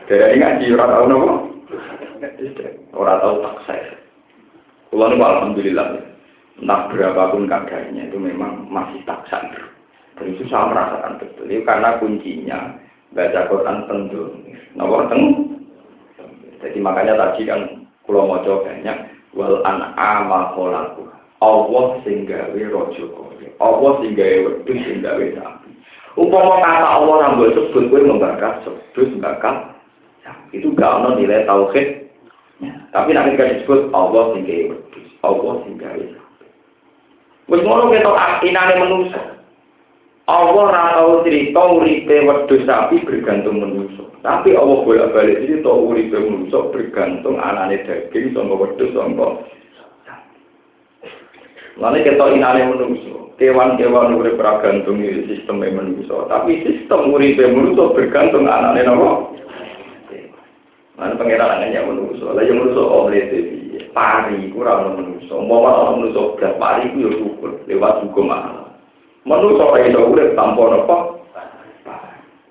Dari 0.08 0.40
ngaji 0.40 0.72
orang 0.72 0.88
tahu 0.90 1.04
nopo. 1.12 1.32
Orang 2.96 3.20
tahu 3.20 3.34
tak 3.44 3.56
saya. 3.68 3.92
Kulo 4.88 5.12
alhamdulillah. 5.12 6.00
Nah 6.64 6.88
berapapun 6.88 7.44
keadaannya 7.44 8.08
itu 8.08 8.16
memang 8.16 8.64
masih 8.72 9.04
tak 9.04 9.20
sadar. 9.28 9.73
Dan 10.14 10.30
itu 10.30 10.42
saya 10.46 10.70
merasakan 10.70 11.18
betul. 11.18 11.46
Itu 11.50 11.62
karena 11.66 11.98
kuncinya 11.98 12.58
baca 13.14 13.40
Quran 13.50 13.78
tentu. 13.90 14.22
Nomor 14.78 15.10
tentu. 15.10 15.58
Jadi 16.62 16.78
makanya 16.80 17.18
tadi 17.18 17.44
kan 17.44 17.60
kalau 18.06 18.30
mau 18.30 18.40
banyak 18.40 18.98
wal 19.34 19.60
an'ama 19.66 20.54
kholaku. 20.54 21.10
Allah 21.42 22.00
singgawe 22.06 22.60
rojo 22.72 23.04
kore. 23.12 23.52
Allah 23.60 23.92
singgawe 24.00 24.36
wedus 24.48 24.80
singgawe 24.86 25.24
sapi. 25.36 25.70
Upama 26.14 26.62
kata 26.62 26.88
Allah 26.88 27.14
nambah 27.20 27.52
sebut 27.52 27.90
gue 27.90 28.00
membakar 28.06 28.62
sebut 28.64 29.12
membakar 29.12 29.74
itu 30.54 30.70
gak 30.78 31.02
ada 31.02 31.18
nilai 31.18 31.44
tauhid. 31.44 32.06
Tapi 32.94 33.10
nanti 33.12 33.34
kan 33.36 33.60
disebut 33.60 33.90
Allah 33.92 34.32
singgawe 34.32 34.62
wedus. 34.72 35.06
Allah 35.20 35.54
singgawe 35.68 36.04
sapi. 36.16 36.46
Wis 37.52 37.60
ngono 37.60 37.92
ketok 37.92 38.16
inane 38.46 38.74
manusia. 38.80 39.20
Allah 40.24 40.56
ora 40.56 40.84
tau 40.96 41.20
cerita 41.20 41.60
uripe 41.60 42.24
wedhus 42.24 42.64
sapi 42.64 43.04
bergantung 43.04 43.60
manusa. 43.60 44.08
Tapi 44.24 44.56
Allah 44.56 44.80
bolak-balik 44.80 45.44
cerita 45.44 45.68
uripe 45.68 46.16
manusa 46.16 46.72
bergantung 46.72 47.36
anane 47.36 47.84
daging 47.84 48.32
sangka 48.32 48.54
wedhus 48.56 48.94
sangka 48.96 49.28
kita 51.74 52.24
inane 52.30 52.70
manusa, 52.70 53.34
kewan-kewan 53.36 54.14
urip 54.14 54.38
bergantung 54.38 55.02
sistem 55.26 55.60
manusa, 55.60 56.30
tapi 56.30 56.62
sistem 56.62 57.10
uripe 57.10 57.44
manusa 57.50 57.92
bergantung 57.92 58.46
anane 58.46 58.80
napa? 58.80 59.34
Mana 60.94 61.18
pengiran 61.18 61.58
anaknya 61.58 61.82
manusa, 61.82 62.38
lah 62.38 62.46
yang 62.46 62.62
manusa 62.62 62.78
oleh 62.86 63.26
pari 63.90 64.46
kurang 64.54 64.94
manusa, 64.94 65.34
umpama 65.34 65.98
manusa 65.98 66.38
belas 66.38 66.54
pari 66.54 66.86
ku 66.94 67.02
yo 67.02 67.10
syukur 67.18 67.50
lewat 67.66 68.06
hukum 68.06 68.30
Allah. 68.30 68.63
Manusia 69.24 69.64
ora 69.64 69.80
iso 69.88 70.00
urip 70.12 70.36
tanpa 70.36 70.62
napa? 70.68 70.98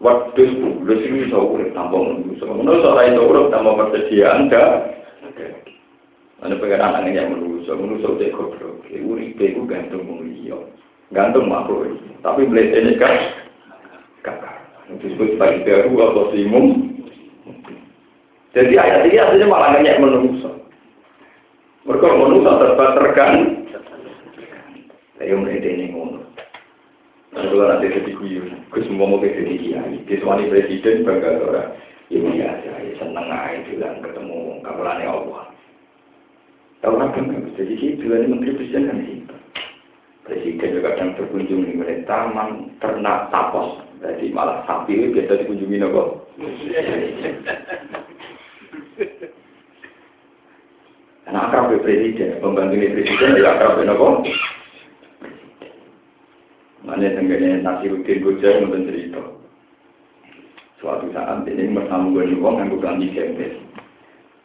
Wedhus 0.01 0.51
wis 0.89 1.01
iso 1.05 1.39
urip 1.53 1.69
tanpa 1.77 2.01
manusia. 2.01 2.49
Manusia 2.49 2.89
ora 2.89 3.03
iso 3.13 3.21
urip 3.29 3.53
tanpa 3.53 3.77
persediaan 3.77 4.49
da. 4.49 4.89
Ana 6.41 6.59
pengeran 6.59 7.07
yang 7.13 7.29
manusia, 7.31 7.77
manusia 7.77 8.09
cek 8.17 8.33
goblok. 8.33 8.83
Uripe 8.89 9.53
ku 9.53 9.69
gantung 9.69 10.25
liya. 10.25 10.57
Gantung 11.13 11.45
makhluk. 11.45 11.93
Tapi 12.25 12.49
melihat 12.49 12.83
ini 12.83 12.97
kan 12.97 13.15
kakak. 14.25 14.57
Disebut 14.97 15.37
baik 15.37 15.63
baru 15.63 15.93
atau 16.09 16.33
simum. 16.33 16.89
Jadi 18.53 18.73
ayat 18.75 19.07
ini 19.07 19.17
aslinya 19.21 19.45
malah 19.47 19.77
banyak 19.77 20.01
menungso. 20.01 20.51
Mereka 21.85 22.17
menungso 22.17 22.51
terbat 22.59 22.91
tergan. 22.97 23.33
Ayo 25.21 25.37
melihat 25.37 25.69
ini 25.69 25.93
ngono. 25.93 26.32
Nah, 27.33 27.41
kalau 27.49 27.65
nanti 27.65 27.89
jadi 27.89 28.11
guyu, 28.13 28.45
gue 28.45 28.81
semua 28.85 29.09
mau 29.09 29.17
jadi 29.17 29.57
kiai. 29.57 29.97
Semua 30.05 30.37
presiden 30.37 31.01
bangga 31.01 31.41
orang. 31.41 31.69
Ya 32.13 32.19
biasa, 32.21 32.69
ya 32.85 32.93
seneng 33.01 33.25
aja 33.25 33.57
bilang 33.73 34.05
ketemu 34.05 34.61
kabarannya 34.61 35.09
Allah. 35.09 35.43
Tahu 36.85 36.99
apa 36.99 37.17
enggak? 37.17 37.57
Jadi 37.57 37.73
gitu, 37.79 38.05
ini 38.05 38.27
menteri 38.29 38.53
presiden 38.53 38.85
kan 38.85 39.01
itu. 39.01 39.35
Presiden 40.29 40.77
juga 40.77 40.93
kadang 40.93 41.17
berkunjung 41.17 41.63
di 41.65 42.05
taman 42.05 42.69
ternak 42.77 43.33
tapos. 43.33 43.81
Jadi 44.03 44.29
malah 44.29 44.61
sapi 44.69 44.93
itu 44.93 45.15
biasa 45.15 45.41
dikunjungi 45.41 45.79
nopo. 45.79 46.27
Karena 51.23 51.39
akrab 51.49 51.71
presiden, 51.81 52.37
pembantu 52.43 52.77
presiden 52.77 53.41
ya 53.41 53.57
akrab 53.57 53.79
nopo. 53.81 54.21
Mana 56.83 57.15
tenggane 57.15 57.63
Nasiruddin 57.63 58.19
Bojar 58.19 58.59
nonton 58.59 58.91
cerita. 58.91 59.23
Suatu 60.83 61.07
saat 61.15 61.47
ini 61.47 61.71
bersama 61.71 62.11
gue 62.11 62.35
wong 62.43 62.59
nganggo 62.59 62.83
ganti 62.83 63.07
gembel. 63.15 63.55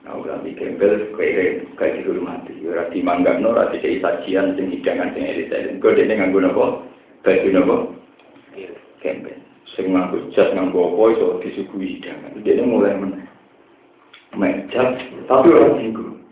Nah, 0.06 0.22
ganti 0.22 0.54
gembel 0.54 1.10
kayak 1.18 1.66
kayak 1.74 1.98
dihormati. 1.98 2.62
Ora 2.62 2.86
dimanggapno 2.94 3.50
ora 3.50 3.74
dicek 3.74 3.98
sajian 3.98 4.54
sing 4.54 4.70
hidangan 4.70 5.18
sing 5.18 5.26
elit-elit. 5.26 5.82
Gue 5.82 5.98
dene 5.98 6.14
nganggo 6.14 6.38
napa? 6.38 6.66
Baju 7.26 7.48
napa? 7.50 7.76
Gembel. 9.02 9.38
Sing 9.74 9.90
nganggo 9.90 10.30
jas 10.30 10.54
nganggo 10.54 10.94
apa 10.94 11.02
iso 11.18 11.26
disuguhi 11.42 11.98
hidangan. 11.98 12.38
Dene 12.46 12.62
mulai 12.62 12.94
meneh. 13.02 13.26
Mejas 14.38 14.94
tapi 15.26 15.50
ora 15.50 15.74
singgung. 15.74 16.22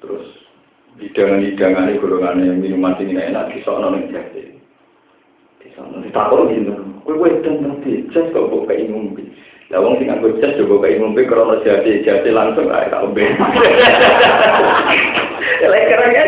Terus 0.00 0.24
hidangan-hidangan 1.04 2.00
golongan 2.00 2.64
minuman 2.64 2.96
sing 2.96 3.12
enak 3.12 3.52
disokno 3.52 3.92
ning 3.92 4.08
jas. 4.08 4.51
Takut 6.12 6.52
gitu. 6.52 6.74
Kue 7.02 7.30
dan 7.42 7.54
nanti 7.64 8.04
jas 8.14 8.28
kok 8.30 8.46
kok 8.52 8.68
kayak 8.68 8.92
ngombe. 8.92 9.24
Lah 9.72 9.80
wong 9.80 9.96
sing 9.98 10.06
nganggo 10.12 10.36
jas 10.38 10.54
juga 10.60 10.86
kayak 10.86 11.00
ngombe 11.00 11.24
krono 11.24 11.58
jadi 11.64 12.04
jadi 12.04 12.30
langsung 12.30 12.68
ae 12.68 12.86
tak 12.92 13.00
ngombe. 13.02 13.24
Lek 15.62 15.84
keren 15.88 16.12
aja. 16.12 16.22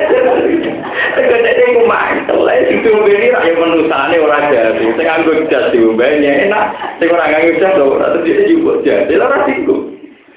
Tegak 1.14 1.40
nek 1.45 1.61
ku 1.78 1.82
mantel 1.86 2.38
lek 2.42 2.72
itu 2.72 2.88
ngombe 2.90 3.11
iki 3.12 3.28
ra 3.30 3.45
yo 3.45 3.55
menusane 3.61 4.16
ora 4.18 4.38
jadi. 4.49 4.84
Sing 4.97 5.07
nganggo 5.07 5.32
jas 5.53 5.70
diombe 5.70 6.07
enak. 6.09 6.66
Sing 6.99 7.09
ora 7.12 7.24
nganggo 7.28 7.61
jas 7.61 7.76
ora 7.78 8.07
terus 8.18 8.49
juga 8.49 8.72
jadi 8.82 9.14
ora 9.20 9.45
singgung. 9.45 9.92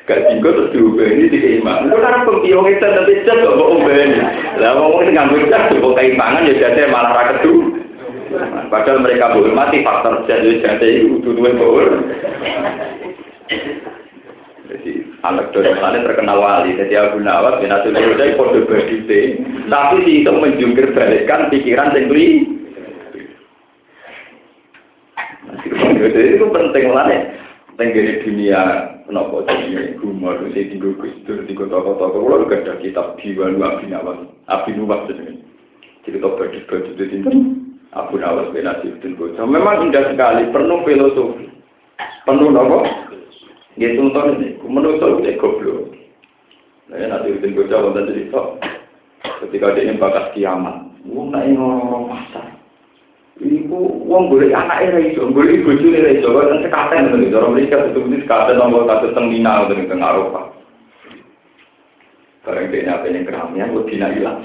Gak 0.07 0.23
tinggal 0.23 0.55
terus 0.55 0.71
diubah 0.71 1.03
ini 1.03 1.27
tiga 1.27 1.49
imam. 1.59 1.91
Itu 1.91 1.99
karena 1.99 2.23
pembiong 2.23 2.67
itu 2.71 2.87
nanti 2.87 3.23
jas 3.27 3.43
kok 3.43 3.57
mau 3.59 3.75
ubah 3.75 3.91
ini. 3.91 4.19
Lah 4.59 4.71
ngomong 4.77 5.01
sing 5.07 5.15
nganggo 5.17 5.35
jas 5.47 5.67
kayak 5.71 6.15
pangan 6.15 6.47
ya 6.47 6.53
jadi 6.59 6.91
malah 6.91 7.11
rakyat. 7.11 7.86
Padahal 8.67 8.99
mereka 9.03 9.35
mati 9.55 9.83
faktor 9.83 10.27
jadi 10.27 10.59
jadi 10.59 10.87
itu 11.07 11.23
dua 11.23 11.55
boleh. 11.55 12.03
Jadi 14.67 14.91
anak 15.23 15.55
dari 15.55 15.71
mana 15.79 16.03
terkenal 16.03 16.43
wali. 16.43 16.75
Jadi 16.75 16.93
Abu 16.99 17.23
Nawas 17.23 17.63
bin 17.63 17.71
Asul 17.71 17.95
Hudai 17.95 18.35
kode 18.35 18.67
berdite. 18.67 19.39
Tapi 19.71 19.95
si 20.03 20.11
itu 20.23 20.31
menjungkir 20.31 20.91
balikkan 20.91 21.47
pikiran 21.47 21.95
sendiri. 21.95 22.27
Jadi 25.97 26.21
itu 26.35 26.45
penting 26.51 26.85
lah. 26.91 27.07
Tenggiri 27.77 28.25
dunia 28.25 28.89
kenapa 29.05 29.45
jadi 29.45 30.01
humor 30.01 30.41
saya 30.49 30.65
tinggal 30.65 30.97
kustur 30.97 31.45
di 31.45 31.53
kota-kota 31.53 32.09
kalau 32.09 32.49
gak 32.49 32.65
ada 32.65 32.73
kitab 32.81 33.21
diwan 33.21 33.61
Abu 33.61 33.85
Nawas 34.73 35.05
jadi 35.05 35.37
cerita 36.01 36.25
berdua-berdua 36.25 37.05
itu 37.05 37.66
Abu 37.97 38.21
Nawas 38.21 38.53
bin 38.53 38.69
Nasibudin 38.69 39.17
Bocah. 39.17 39.45
Memang 39.49 39.89
indah 39.89 40.13
sekali, 40.13 40.45
penuh 40.53 40.79
filosofi. 40.85 41.45
Penuh 42.29 42.53
nopo? 42.53 42.85
Dia 43.77 43.93
tuntun 43.97 44.37
ini, 44.41 44.57
menurut 44.61 45.01
saya 45.01 45.33
goblok. 45.41 45.93
Nah, 46.93 46.97
Nasibudin 47.09 47.57
Bocah 47.57 47.77
wonten 47.81 48.09
cerita. 48.13 48.41
Ketika 49.41 49.73
dia 49.73 49.97
bakas 49.97 50.33
kiamat, 50.37 50.85
wong 51.09 51.33
naik 51.33 51.57
ngomong 51.57 52.09
pasar. 52.09 52.57
Iku 53.37 54.05
wong 54.09 54.33
boleh 54.33 54.49
anak 54.49 54.81
era 54.81 54.97
itu, 54.97 55.29
boleh 55.29 55.61
bojo 55.61 55.93
era 55.93 56.09
itu, 56.09 56.25
kan 56.25 56.57
sekaten 56.57 57.21
itu, 57.21 57.37
orang 57.37 57.53
mereka 57.53 57.85
itu 57.85 58.01
itu 58.01 58.25
sekaten 58.25 58.57
nomor 58.57 58.89
satu 58.89 59.13
tengina 59.13 59.69
untuk 59.69 59.77
tengah 59.85 60.09
Eropa. 60.09 60.41
Barang 62.41 62.73
dia 62.73 62.81
nyata 62.89 63.05
yang 63.13 63.29
keramnya, 63.29 63.69
gue 63.69 63.83
tidak 63.93 64.17
hilang 64.17 64.41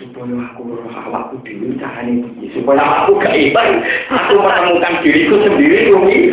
supaya 0.00 0.32
aku 0.48 0.64
roh 0.64 0.88
awakku 0.88 1.36
dulu 1.44 1.76
carane 1.76 2.24
supaya 2.56 3.04
aku 3.04 3.20
gak 3.20 3.36
iman 3.36 3.68
aku 4.08 4.32
menemukan 4.40 4.94
diriku 5.04 5.36
sendiri 5.44 5.92
rumi 5.92 6.32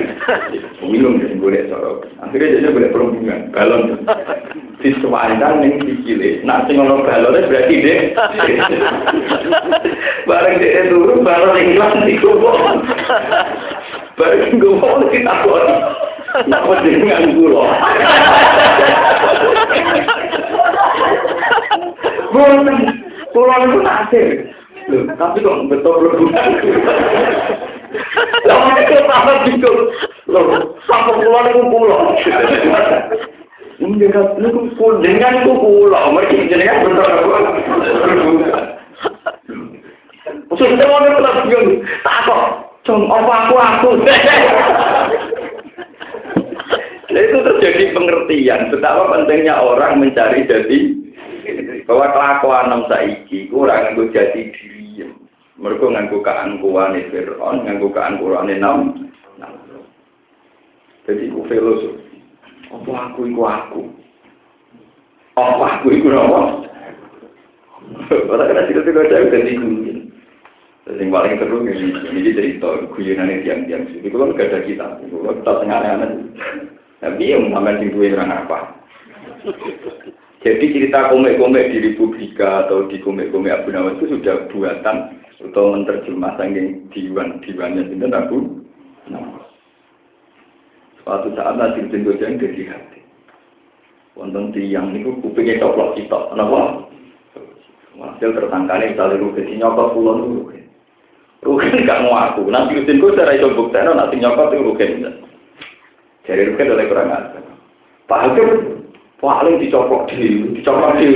minum 0.87 1.19
dan 1.19 1.35
boleh 1.43 1.67
sorok 1.67 2.07
akhirnya 2.23 2.63
jadi 2.63 2.71
boleh 2.71 2.89
perhubungan 2.95 3.51
balon. 3.51 4.07
Disuaikan 4.77 5.67
yang 5.67 5.83
dikile 5.83 6.47
nanti 6.47 6.79
ngono 6.79 7.03
balonnya 7.03 7.43
berarti 7.43 7.75
deh 7.83 7.99
bareng 10.23 10.55
dia 10.63 10.87
turun 10.87 11.27
balon 11.27 11.59
yang 11.59 11.67
hilang 11.75 12.07
di 12.07 12.15
kubur. 12.23 12.55
Bareng 14.15 14.63
mau 14.63 15.03
kita 15.11 15.33
buat 15.43 15.67
Napa 16.47 16.75
dengan 16.85 17.35
gula? 17.35 17.67
Boten. 22.31 23.06
Pulau 23.31 23.59
itu 23.67 23.79
nasir. 23.83 24.27
Tapi 24.87 25.43
kok 25.43 25.67
betul 25.67 25.95
berguna. 25.99 26.41
Lama 28.47 28.71
itu 28.79 28.95
sama 29.03 29.33
gitu. 29.47 29.71
Loh, 30.31 30.75
sampai 30.87 31.19
pulau 31.19 31.43
itu 31.47 31.63
pulau. 31.67 32.15
Menjaga 33.77 34.21
itu 34.41 34.59
pun 34.79 35.03
dengan 35.03 35.43
itu 35.43 35.51
pulau. 35.53 36.15
Mereka 36.15 36.47
jenengan 36.47 36.87
betul 36.87 37.07
berguna. 38.07 38.59
Sudah 40.57 40.87
mau 40.89 41.03
tetap 41.03 41.35
bingung. 41.45 41.83
Tak 42.01 42.17
kok. 42.25 42.43
Cung, 42.87 43.03
apa 43.11 43.51
aku 43.51 43.55
aku. 43.59 43.89
Nah, 47.07 47.19
itu 47.19 47.37
terjadi 47.39 47.83
pengertian 47.91 48.71
betapa 48.71 49.11
pentingnya 49.11 49.59
orang 49.59 49.99
mencari 49.99 50.47
jadi 50.47 50.79
bahwa 51.87 52.11
kelakuan 52.11 52.67
enam 52.67 52.81
saiki 52.91 53.47
kurang 53.47 53.95
nganggo 53.95 54.11
jati 54.11 54.51
diri. 54.51 55.07
Mereka 55.57 55.89
nganggo 55.89 56.21
keangkuhan 56.21 56.99
Fir'aun, 57.09 57.65
nganggo 57.65 57.89
keangkuhan 57.95 58.51
enam. 58.51 59.07
Jadi 61.07 61.31
ku 61.31 61.47
filosofi. 61.47 62.19
Apa 62.67 62.91
aku 63.09 63.31
iku 63.31 63.43
aku? 63.47 63.81
Apa 65.39 65.65
aku 65.79 65.87
iku 65.95 66.11
apa? 66.11 66.67
Ora 68.27 68.43
kena 68.43 68.67
cerita-cerita 68.67 69.07
saya 69.07 69.31
udah 69.31 69.41
digungin. 69.47 70.11
Yang 70.87 71.07
paling 71.11 71.35
seru 71.39 71.57
ini, 71.63 71.95
ini 71.95 72.35
cerita 72.35 72.83
guyonan 72.91 73.43
tiang-tiang 73.43 73.87
sih. 73.91 74.03
Itu 74.03 74.19
kan 74.19 74.35
gak 74.35 74.51
ada 74.51 74.59
kita, 74.67 74.85
kan 74.99 75.07
kita 75.07 75.51
tengah-tengah. 75.63 76.11
Tapi 76.99 77.23
yang 77.31 77.51
namanya 77.51 77.79
sing 77.79 77.91
duwe 77.95 78.11
apa? 78.11 78.59
Jadi 80.45 80.65
cerita 80.69 81.09
komik-komik 81.09 81.73
di 81.73 81.81
Republika 81.81 82.69
atau 82.69 82.85
di 82.85 83.01
komik-komik 83.01 83.49
Abu 83.49 83.73
Nawas 83.73 83.97
itu 83.97 84.17
sudah 84.17 84.45
buatan 84.53 85.17
atau 85.41 85.73
menerjemah 85.73 86.37
saking 86.37 86.85
diwan-diwannya 86.93 87.89
itu 87.89 88.05
Abu 88.13 88.37
Nawas. 89.09 89.49
Suatu 91.01 91.33
saat 91.33 91.57
nanti 91.57 91.89
jengo 91.89 92.13
yang 92.21 92.37
jadi 92.37 92.69
hati. 92.69 93.01
Wonten 94.13 94.53
tiang 94.53 94.93
itu 94.97 95.13
kupingnya 95.21 95.61
coplok 95.61 95.93
kita, 95.97 96.33
kenapa? 96.33 96.89
Hasil 97.97 98.29
tertangkane 98.33 98.93
misalnya 98.93 99.21
rugi 99.21 99.57
nyokot 99.57 99.93
pulau 99.97 100.21
rugi. 100.21 100.61
Rugi 101.41 101.85
gak 101.85 102.01
mau 102.05 102.13
aku. 102.13 102.45
Nanti 102.49 102.77
rutin 102.77 103.01
gue 103.01 103.13
secara 103.13 103.33
itu 103.33 103.49
bukti, 103.57 103.77
nanti 103.77 104.21
nyokot 104.21 104.53
itu 104.53 104.61
rugi. 104.61 104.85
Jadi 106.29 106.41
rugi 106.49 106.69
oleh 106.69 106.85
kurang 106.89 107.09
ajar. 107.09 107.41
Pak 108.05 108.21
Hakim 108.21 108.76
paling 109.21 109.57
dicopot 109.61 110.09
di, 110.09 110.45
dicopot 110.57 110.97
di, 110.97 111.07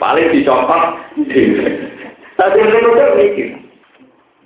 paling 0.00 0.28
dicopot 0.32 0.82
di. 1.28 1.42
Tapi 2.38 2.58
mereka 2.62 3.18
mikir, 3.18 3.48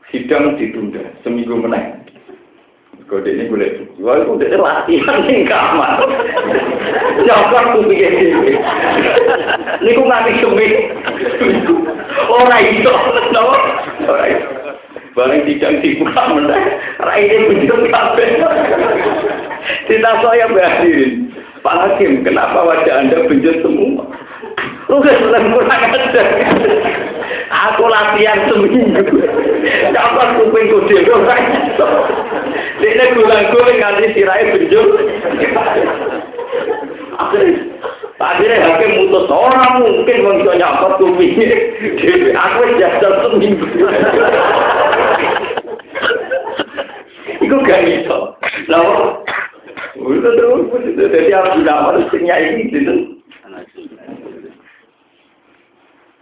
sidang 0.09 0.57
ditunda 0.57 1.03
seminggu 1.21 1.61
menang. 1.61 2.01
Kode 3.13 3.29
ini 3.29 3.45
boleh 3.45 3.77
bukti. 3.77 4.01
Wah, 4.01 4.17
itu 4.17 4.33
udah 4.41 4.49
latihan 4.57 5.21
ning 5.29 5.45
kamar. 5.45 6.01
Nyokot 7.21 7.65
tuh 7.77 7.93
ini. 7.93 8.57
Ini 9.85 9.91
kok 9.93 10.07
nganti 10.09 10.33
semik. 10.41 10.73
Orang 12.33 12.65
itu, 12.73 12.89
kenapa? 12.89 13.57
Orang 14.09 14.29
itu. 14.33 14.49
Barang 15.13 15.45
tidak 15.45 15.85
dibuka 15.85 16.23
meneh, 16.33 16.65
raine 16.97 17.37
bentuk 17.53 17.85
kabeh. 17.93 18.29
Tidak 19.85 20.15
saya 20.25 20.45
berhadirin. 20.49 21.32
Pak 21.63 21.79
Hakim, 21.79 22.27
kenapa 22.27 22.59
wajah 22.67 23.07
Anda 23.07 23.23
benjut 23.31 23.63
semua? 23.63 24.03
Udah 24.91 25.15
senang 25.15 25.55
kurang 25.55 25.83
ajar. 25.95 26.27
Aku 27.71 27.87
latihan 27.87 28.51
seminggu. 28.51 29.03
Dapat 29.95 30.29
kuping 30.43 30.67
kudu 30.75 30.95
ora 31.07 31.37
iso. 31.39 31.89
Dene 32.83 33.05
gulang-guling 33.15 33.79
nganti 33.79 34.11
sirahe 34.11 34.59
benjut. 34.59 34.89
Akhirnya 38.19 38.59
hakim 38.67 38.91
mutus 38.99 39.31
orang 39.31 39.87
mungkin 39.87 40.19
iso 40.27 40.53
nyapot 40.59 40.99
kuping. 40.99 41.39
Aku 42.35 42.61
jajal 42.75 43.13
seminggu. 43.31 43.67
Iku 47.43 47.57
gak 47.67 47.83
Udah 47.87 48.07
tuh, 48.71 49.22
jadi 50.03 51.31
aku 51.35 51.63
dapat 51.63 51.95
istrinya 52.07 52.35
ini, 52.39 52.69
gitu. 52.71 52.95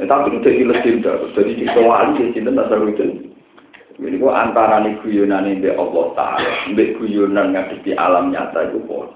Ya, 0.00 0.08
tapi 0.08 0.32
itu 0.32 0.40
jadi 0.40 0.64
legenda, 0.64 1.12
jadi 1.36 1.52
di 1.60 1.66
soal 1.76 2.16
di 2.16 2.32
cinta 2.32 2.56
tak 2.56 2.72
seru 2.72 2.88
itu. 2.88 3.04
Jadi 4.00 4.16
gua 4.16 4.48
antara 4.48 4.80
nih 4.80 4.96
guyonan 5.04 5.44
ini 5.44 5.76
Allah 5.76 6.16
Taala, 6.16 6.72
mbek 6.72 6.96
guyonan 6.96 7.52
ngadepi 7.52 7.92
alam 8.00 8.32
nyata 8.32 8.72
itu 8.72 8.80
bodoh. 8.88 9.12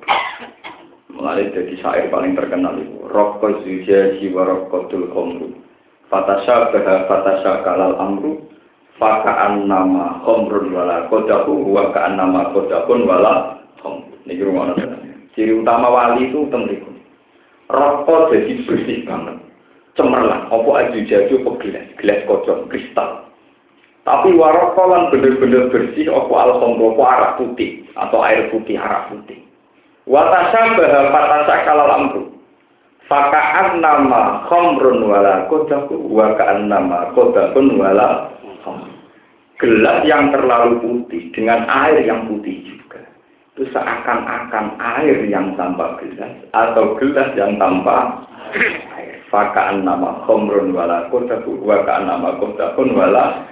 Mulai 1.09 1.49
jadi 1.57 1.73
syair 1.81 2.13
paling 2.13 2.37
terkenal 2.37 2.77
itu. 2.77 3.01
Rokko 3.09 3.65
zuja 3.65 4.21
jiwa 4.21 4.45
rokko 4.45 4.93
tul 4.93 5.09
khomru. 5.09 5.57
Fatasha 6.13 6.69
beha 6.69 7.09
fatasha 7.09 7.65
kalal 7.65 7.97
amru. 7.97 8.45
Fakaan 9.01 9.65
nama 9.65 10.21
khomrun 10.21 10.69
wala 10.69 11.09
kodahu 11.09 11.65
wa 11.65 11.97
kaan 11.97 12.21
nama 12.21 12.53
kodahun 12.53 13.09
wala. 13.09 13.64
Ini 14.25 14.41
rumah 14.41 14.73
Ciri 15.35 15.53
utama 15.53 15.91
wali 15.91 16.31
itu 16.31 16.47
temriku. 16.49 16.95
Rokok 17.69 18.31
jadi 18.31 18.63
bersih 18.65 19.03
banget 19.03 19.45
cemerlang, 19.95 20.51
apa 20.51 20.71
aju 20.85 20.99
jaju 21.07 21.35
apa 21.43 21.51
gelas, 21.63 21.87
gelas 21.99 22.21
kocok, 22.27 22.59
kristal. 22.71 23.11
Tapi 24.05 24.37
warokolan 24.37 25.09
bener-bener 25.09 25.73
bersih, 25.73 26.13
apa 26.13 26.35
alhamdulillah, 26.35 26.93
apa 26.93 27.05
arak 27.09 27.33
putih, 27.41 27.71
atau 27.97 28.19
air 28.21 28.53
putih, 28.53 28.77
arak 28.77 29.09
putih. 29.09 29.41
Watasa 30.05 30.77
bahal 30.77 31.09
patasa 31.09 31.55
kalal 31.65 31.91
amru. 31.91 32.23
Fakaan 33.09 33.81
nama 33.81 34.45
khomrun 34.49 35.09
wala 35.09 35.49
kodaku, 35.49 35.97
wakaan 36.13 36.69
nama 36.69 37.13
kodakun 37.17 37.81
wala 37.81 38.33
Gelas 39.55 40.03
yang 40.05 40.35
terlalu 40.35 40.83
putih 40.83 41.31
dengan 41.33 41.65
air 41.71 42.05
yang 42.05 42.27
putih. 42.29 42.59
Itu 43.55 43.71
seakan-akan 43.71 44.83
air 44.83 45.31
yang 45.31 45.55
tanpa 45.55 45.95
gelas 46.03 46.35
atau 46.51 46.99
gelas 46.99 47.31
yang 47.39 47.55
tanpa 47.55 48.27
air. 48.99 49.23
Fakaan 49.31 49.87
nama 49.87 50.27
khomrun 50.27 50.75
wala 50.75 51.07
kodaku, 51.11 51.63
wakaan 51.63 52.11
nama 52.11 52.35
kodakun 52.39 52.99
wala 52.99 53.47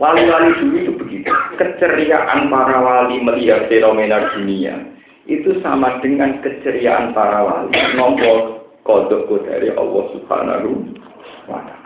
Wali-wali 0.00 0.56
dulu 0.56 0.76
itu 0.80 0.92
begitu. 0.96 1.28
Keceriaan 1.60 2.48
para 2.48 2.80
wali 2.80 3.20
melihat 3.20 3.68
fenomena 3.68 4.32
dunia 4.32 4.80
itu 5.28 5.60
sama 5.60 6.00
dengan 6.00 6.40
keceriaan 6.40 7.12
para 7.12 7.44
wali 7.44 7.76
nombor 8.00 8.64
kodok 8.82 9.28
dari 9.44 9.68
Allah 9.76 10.04
Subhanahu 10.16 10.70
wa 11.46 11.60
taala. 11.60 11.79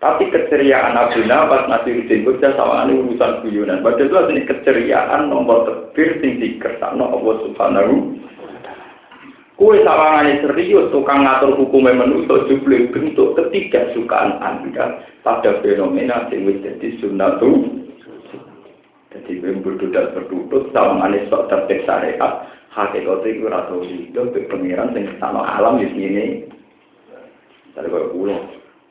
Tapi 0.00 0.32
keceriaan 0.32 0.96
Abu 0.96 1.20
Nawas 1.28 1.68
masih 1.68 2.08
disebut 2.08 2.40
sama 2.40 2.88
ini 2.88 3.04
urusan 3.04 3.44
guyonan. 3.44 3.84
Padahal 3.84 4.32
itu 4.32 4.32
ini 4.32 4.42
keceriaan 4.48 5.28
nomor 5.28 5.68
terakhir 5.68 6.24
sing 6.24 6.40
dikersakno 6.40 7.04
Allah 7.04 7.34
Subhanahu 7.44 8.16
Kue 9.60 9.76
sawangane 9.84 10.40
serius 10.40 10.88
tukang 10.88 11.20
ngatur 11.20 11.52
hukumnya 11.52 11.92
manusia 11.92 12.48
jubli 12.48 12.88
bentuk 12.88 13.36
ketiga 13.36 13.92
sukaan 13.92 14.40
anda 14.40 15.04
pada 15.20 15.60
fenomena 15.60 16.24
yang 16.32 16.48
menjadi 16.48 16.96
sunnatu. 16.96 17.68
Jadi 19.12 19.36
berdoa 19.60 19.92
dan 19.92 20.16
berduduk 20.16 20.72
sawangane 20.72 21.28
sok 21.28 21.52
tertib 21.52 21.84
syariat 21.84 22.48
hakikat 22.72 23.20
itu 23.28 23.44
ratu 23.52 23.84
hidup 23.84 24.32
pengiran 24.48 24.96
yang 24.96 25.12
sama 25.20 25.44
alam 25.44 25.76
di 25.76 25.92
sini. 25.92 26.48
Dari 27.76 27.92
kau 27.92 28.16
pulau, 28.16 28.40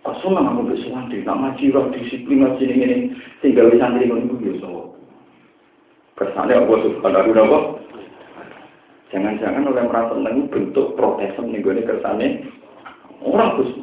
kosong 0.04 0.36
nggak 0.36 0.46
mau 0.46 0.68
besuan 0.68 1.12
di 1.12 1.24
nama 1.24 1.56
jiwa 1.60 1.92
disiplin 1.96 2.44
ngaji 2.46 2.64
ini 2.66 2.76
ini. 2.86 2.98
Tinggal 3.44 3.72
di 3.72 3.78
santri 3.80 4.08
menunggu 4.08 4.40
biasa. 4.40 4.68
Kesannya 6.20 6.56
apa 6.60 6.74
subhanahu 6.84 7.32
wa 7.36 7.60
Jangan-jangan 9.10 9.66
oleh 9.66 9.84
merasa 9.90 10.14
bentuk 10.54 10.94
protesan 10.94 11.50
nih 11.50 11.66
gue 11.66 11.82
kersane 11.82 12.46
orang 13.26 13.58
terus 13.58 13.74